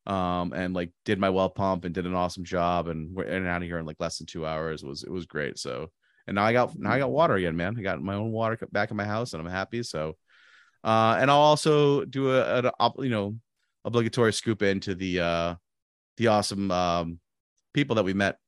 um 0.06 0.52
and 0.52 0.74
like 0.74 0.92
did 1.04 1.18
my 1.18 1.30
well 1.30 1.50
pump 1.50 1.84
and 1.84 1.94
did 1.94 2.06
an 2.06 2.14
awesome 2.14 2.44
job 2.44 2.88
and 2.88 3.14
we're 3.14 3.24
in 3.24 3.36
and 3.36 3.46
out 3.46 3.62
of 3.62 3.68
here 3.68 3.78
in 3.78 3.86
like 3.86 4.00
less 4.00 4.18
than 4.18 4.26
two 4.26 4.46
hours. 4.46 4.82
It 4.82 4.86
was 4.86 5.02
it 5.04 5.10
was 5.10 5.26
great. 5.26 5.58
So 5.58 5.90
and 6.26 6.36
now 6.36 6.44
I 6.44 6.52
got 6.52 6.78
now 6.78 6.92
I 6.92 6.98
got 6.98 7.10
water 7.10 7.34
again, 7.34 7.56
man. 7.56 7.76
I 7.78 7.82
got 7.82 8.02
my 8.02 8.14
own 8.14 8.30
water 8.32 8.58
back 8.72 8.90
in 8.90 8.96
my 8.96 9.04
house 9.04 9.32
and 9.32 9.42
I'm 9.42 9.52
happy. 9.52 9.82
So 9.82 10.16
uh 10.84 11.18
and 11.20 11.30
I'll 11.30 11.38
also 11.38 12.04
do 12.04 12.32
a, 12.32 12.72
op- 12.80 13.02
you 13.02 13.10
know 13.10 13.36
obligatory 13.84 14.32
scoop 14.32 14.62
into 14.62 14.94
the 14.94 15.20
uh 15.20 15.54
the 16.16 16.28
awesome 16.28 16.70
um 16.70 17.18
people 17.74 17.96
that 17.96 18.04
we 18.04 18.14
met 18.14 18.38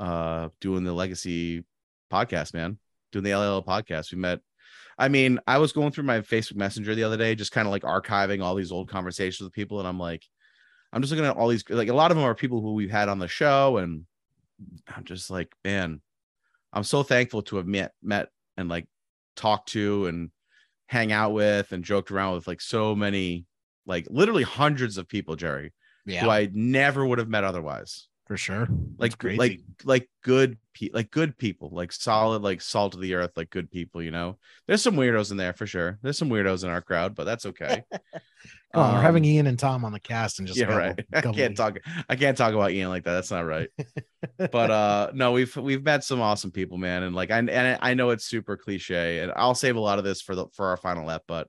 uh 0.00 0.48
doing 0.60 0.84
the 0.84 0.92
legacy 0.92 1.64
podcast 2.10 2.54
man 2.54 2.78
doing 3.12 3.24
the 3.24 3.34
LL 3.34 3.62
podcast 3.62 4.12
we 4.12 4.18
met 4.18 4.40
I 4.98 5.08
mean 5.08 5.38
I 5.46 5.58
was 5.58 5.72
going 5.72 5.92
through 5.92 6.04
my 6.04 6.20
Facebook 6.20 6.56
Messenger 6.56 6.94
the 6.94 7.04
other 7.04 7.16
day 7.16 7.34
just 7.34 7.52
kind 7.52 7.66
of 7.66 7.72
like 7.72 7.82
archiving 7.82 8.42
all 8.42 8.54
these 8.54 8.72
old 8.72 8.88
conversations 8.88 9.44
with 9.44 9.52
people 9.52 9.78
and 9.78 9.88
I'm 9.88 9.98
like 9.98 10.24
I'm 10.92 11.02
just 11.02 11.12
looking 11.12 11.26
at 11.26 11.36
all 11.36 11.48
these 11.48 11.64
like 11.68 11.88
a 11.88 11.94
lot 11.94 12.10
of 12.10 12.16
them 12.16 12.24
are 12.24 12.34
people 12.34 12.60
who 12.60 12.74
we've 12.74 12.90
had 12.90 13.08
on 13.08 13.18
the 13.18 13.28
show 13.28 13.78
and 13.78 14.04
I'm 14.94 15.04
just 15.04 15.30
like 15.30 15.52
man 15.64 16.00
I'm 16.72 16.84
so 16.84 17.02
thankful 17.02 17.42
to 17.42 17.56
have 17.56 17.66
met 17.66 17.92
met 18.02 18.28
and 18.56 18.68
like 18.68 18.86
talked 19.36 19.68
to 19.70 20.06
and 20.06 20.30
hang 20.86 21.12
out 21.12 21.32
with 21.32 21.72
and 21.72 21.84
joked 21.84 22.10
around 22.10 22.34
with 22.34 22.46
like 22.46 22.60
so 22.60 22.94
many 22.94 23.46
like 23.86 24.06
literally 24.10 24.42
hundreds 24.42 24.98
of 24.98 25.08
people 25.08 25.36
Jerry 25.36 25.72
yeah. 26.08 26.22
who 26.22 26.30
I 26.30 26.48
never 26.52 27.06
would 27.06 27.18
have 27.18 27.28
met 27.28 27.44
otherwise. 27.44 28.08
For 28.28 28.36
sure. 28.36 28.68
like 28.98 29.08
It's 29.08 29.14
crazy. 29.16 29.38
like 29.38 29.60
like 29.84 30.08
good 30.22 30.58
pe- 30.74 30.90
like 30.92 31.10
good 31.10 31.36
people 31.38 31.70
like 31.72 31.90
solid 31.92 32.42
like 32.42 32.60
salt 32.60 32.94
of 32.94 33.00
the 33.00 33.14
earth 33.14 33.32
like 33.36 33.50
good 33.50 33.70
people 33.70 34.02
you 34.02 34.10
know 34.12 34.38
there's 34.68 34.82
some 34.82 34.94
weirdos 34.96 35.30
in 35.32 35.36
there 35.38 35.54
for 35.54 35.66
sure 35.66 35.98
there's 36.02 36.18
some 36.18 36.28
weirdos 36.30 36.62
in 36.62 36.68
our 36.70 36.82
crowd 36.82 37.14
but 37.16 37.24
that's 37.24 37.46
okay 37.46 37.82
Come 38.74 38.82
on, 38.82 38.94
we're 38.96 39.00
having 39.00 39.22
Um, 39.24 39.30
Ian 39.30 39.46
and 39.46 39.58
Tom 39.58 39.82
on 39.86 39.92
the 39.92 39.98
cast 40.00 40.38
and 40.40 40.46
just 40.46 40.60
yeah 40.60 40.66
a 40.66 40.68
couple- 40.68 40.78
right 40.78 41.06
i 41.14 41.20
can't 41.22 41.36
weeks. 41.36 41.58
talk 41.58 41.78
i 42.10 42.14
can't 42.16 42.36
talk 42.36 42.52
about 42.52 42.70
ian 42.70 42.90
like 42.90 43.04
that 43.04 43.14
that's 43.14 43.30
not 43.30 43.46
right 43.46 43.70
but 44.52 44.70
uh 44.70 45.10
no 45.14 45.32
we've 45.32 45.56
we've 45.56 45.82
met 45.82 46.04
some 46.04 46.20
awesome 46.20 46.50
people 46.50 46.76
man 46.76 47.02
and 47.02 47.16
like 47.16 47.30
i 47.30 47.38
and 47.38 47.78
i 47.80 47.94
know 47.94 48.10
it's 48.10 48.26
super 48.26 48.56
cliche 48.58 49.20
and 49.20 49.32
i'll 49.36 49.54
save 49.54 49.76
a 49.76 49.80
lot 49.80 49.98
of 49.98 50.04
this 50.04 50.20
for 50.20 50.34
the 50.34 50.46
for 50.52 50.66
our 50.66 50.76
final 50.76 51.10
ep 51.10 51.22
but 51.26 51.48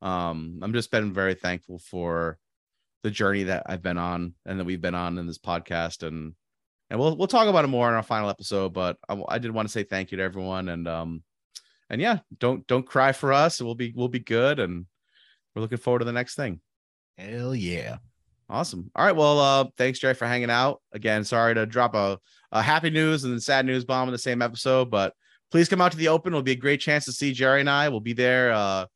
um 0.00 0.58
i'm 0.62 0.72
just 0.72 0.90
been 0.90 1.12
very 1.12 1.34
thankful 1.34 1.78
for 1.78 2.38
the 3.04 3.10
journey 3.10 3.44
that 3.44 3.62
i've 3.66 3.82
been 3.82 3.98
on 3.98 4.34
and 4.44 4.58
that 4.58 4.64
we've 4.64 4.80
been 4.80 4.94
on 4.94 5.16
in 5.18 5.26
this 5.26 5.38
podcast 5.38 6.02
and 6.02 6.34
and 6.90 6.98
we'll 6.98 7.16
we'll 7.16 7.28
talk 7.28 7.46
about 7.46 7.64
it 7.64 7.68
more 7.68 7.88
in 7.88 7.94
our 7.94 8.02
final 8.02 8.28
episode 8.28 8.72
but 8.72 8.96
i, 9.08 9.22
I 9.28 9.38
did 9.38 9.52
want 9.52 9.68
to 9.68 9.72
say 9.72 9.84
thank 9.84 10.10
you 10.10 10.16
to 10.16 10.24
everyone 10.24 10.68
and 10.68 10.88
um 10.88 11.22
and 11.88 12.00
yeah 12.00 12.18
don't 12.36 12.66
don't 12.66 12.86
cry 12.86 13.12
for 13.12 13.32
us 13.32 13.62
we'll 13.62 13.76
be 13.76 13.92
we'll 13.94 14.08
be 14.08 14.18
good 14.18 14.58
and 14.58 14.86
we're 15.54 15.62
looking 15.62 15.78
forward 15.78 16.00
to 16.00 16.04
the 16.04 16.12
next 16.12 16.34
thing 16.34 16.60
Hell 17.16 17.54
yeah. 17.54 17.98
Awesome. 18.48 18.90
All 18.94 19.04
right. 19.04 19.16
Well, 19.16 19.38
uh, 19.38 19.64
thanks, 19.76 19.98
Jerry, 19.98 20.14
for 20.14 20.26
hanging 20.26 20.50
out. 20.50 20.82
Again, 20.92 21.24
sorry 21.24 21.54
to 21.54 21.64
drop 21.64 21.94
a, 21.94 22.18
a 22.52 22.60
happy 22.60 22.90
news 22.90 23.24
and 23.24 23.32
then 23.32 23.40
sad 23.40 23.64
news 23.64 23.84
bomb 23.84 24.08
in 24.08 24.12
the 24.12 24.18
same 24.18 24.42
episode, 24.42 24.90
but 24.90 25.14
please 25.50 25.68
come 25.68 25.80
out 25.80 25.92
to 25.92 25.98
the 25.98 26.08
open. 26.08 26.32
It'll 26.32 26.42
be 26.42 26.52
a 26.52 26.56
great 26.56 26.80
chance 26.80 27.04
to 27.06 27.12
see 27.12 27.32
Jerry 27.32 27.60
and 27.60 27.70
I. 27.70 27.88
We'll 27.88 28.00
be 28.00 28.12
there, 28.12 28.52
uh, 28.52 28.86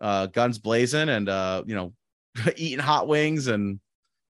uh, 0.00 0.26
guns 0.26 0.58
blazing 0.58 1.08
and 1.08 1.28
uh, 1.28 1.62
you 1.66 1.74
know, 1.74 1.92
eating 2.56 2.78
hot 2.78 3.08
wings 3.08 3.46
and 3.46 3.80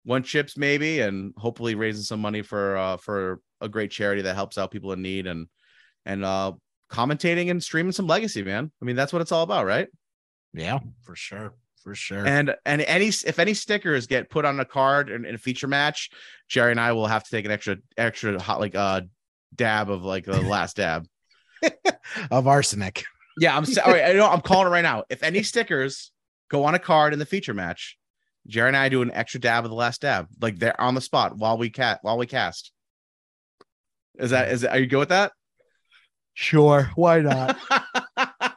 one 0.04 0.22
chips 0.22 0.56
maybe, 0.56 1.00
and 1.00 1.32
hopefully 1.36 1.74
raising 1.74 2.02
some 2.02 2.20
money 2.20 2.42
for 2.42 2.76
uh 2.76 2.96
for 2.96 3.40
a 3.60 3.68
great 3.68 3.90
charity 3.90 4.22
that 4.22 4.34
helps 4.34 4.58
out 4.58 4.70
people 4.70 4.92
in 4.92 5.02
need 5.02 5.26
and 5.26 5.46
and 6.04 6.24
uh 6.24 6.52
commentating 6.90 7.50
and 7.50 7.62
streaming 7.62 7.92
some 7.92 8.06
legacy, 8.06 8.42
man. 8.42 8.70
I 8.80 8.84
mean, 8.84 8.96
that's 8.96 9.12
what 9.12 9.22
it's 9.22 9.32
all 9.32 9.42
about, 9.42 9.66
right? 9.66 9.88
Yeah, 10.52 10.78
for 11.02 11.16
sure. 11.16 11.54
For 11.82 11.94
sure. 11.94 12.26
And 12.26 12.54
and 12.64 12.80
any 12.82 13.08
if 13.08 13.38
any 13.38 13.52
stickers 13.52 14.06
get 14.06 14.30
put 14.30 14.44
on 14.44 14.58
a 14.58 14.64
card 14.64 15.10
in, 15.10 15.24
in 15.26 15.34
a 15.34 15.38
feature 15.38 15.68
match, 15.68 16.10
Jerry 16.48 16.70
and 16.70 16.80
I 16.80 16.92
will 16.92 17.06
have 17.06 17.24
to 17.24 17.30
take 17.30 17.44
an 17.44 17.50
extra 17.50 17.76
extra 17.98 18.40
hot 18.40 18.60
like 18.60 18.74
uh 18.74 19.02
dab 19.54 19.90
of 19.90 20.02
like 20.02 20.24
the 20.24 20.40
last 20.40 20.76
dab. 20.78 21.06
of 22.30 22.46
arsenic. 22.46 23.04
Yeah, 23.38 23.56
I'm 23.56 23.64
sorry. 23.64 24.02
I 24.02 24.12
know 24.12 24.28
I'm 24.28 24.40
calling 24.40 24.66
it 24.66 24.70
right 24.70 24.82
now. 24.82 25.04
If 25.10 25.22
any 25.22 25.42
stickers 25.42 26.12
go 26.50 26.64
on 26.64 26.74
a 26.74 26.78
card 26.78 27.12
in 27.12 27.18
the 27.18 27.26
feature 27.26 27.54
match, 27.54 27.98
Jerry 28.46 28.68
and 28.68 28.76
I 28.76 28.88
do 28.88 29.02
an 29.02 29.10
extra 29.12 29.40
dab 29.40 29.64
of 29.64 29.70
the 29.70 29.76
last 29.76 30.02
dab, 30.02 30.28
like 30.40 30.58
they're 30.58 30.80
on 30.80 30.94
the 30.94 31.00
spot 31.00 31.36
while 31.36 31.58
we 31.58 31.70
cat 31.70 32.00
while 32.02 32.18
we 32.18 32.26
cast. 32.26 32.72
Is 34.18 34.30
that 34.30 34.50
is 34.50 34.60
that, 34.62 34.72
are 34.72 34.78
you 34.78 34.86
good 34.86 34.98
with 34.98 35.08
that? 35.08 35.32
Sure. 36.34 36.90
Why 36.94 37.20
not? 37.20 37.58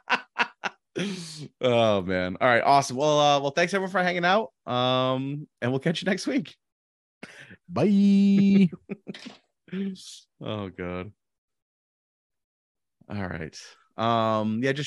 oh 1.62 2.02
man. 2.02 2.38
All 2.42 2.48
right, 2.48 2.64
awesome. 2.64 2.98
Well, 2.98 3.20
uh, 3.20 3.40
well, 3.40 3.52
thanks 3.52 3.74
everyone 3.74 3.92
for 3.92 4.04
hanging 4.04 4.26
out. 4.26 4.52
Um, 4.66 5.48
and 5.62 5.72
we'll 5.72 5.80
catch 5.80 6.02
you 6.02 6.08
next 6.08 6.28
week. 6.28 6.56
Bye. 7.70 8.70
oh 10.42 10.70
god. 10.70 11.12
All 13.10 13.28
right. 13.28 13.58
Um, 13.98 14.62
yeah, 14.64 14.74
just 14.74 14.86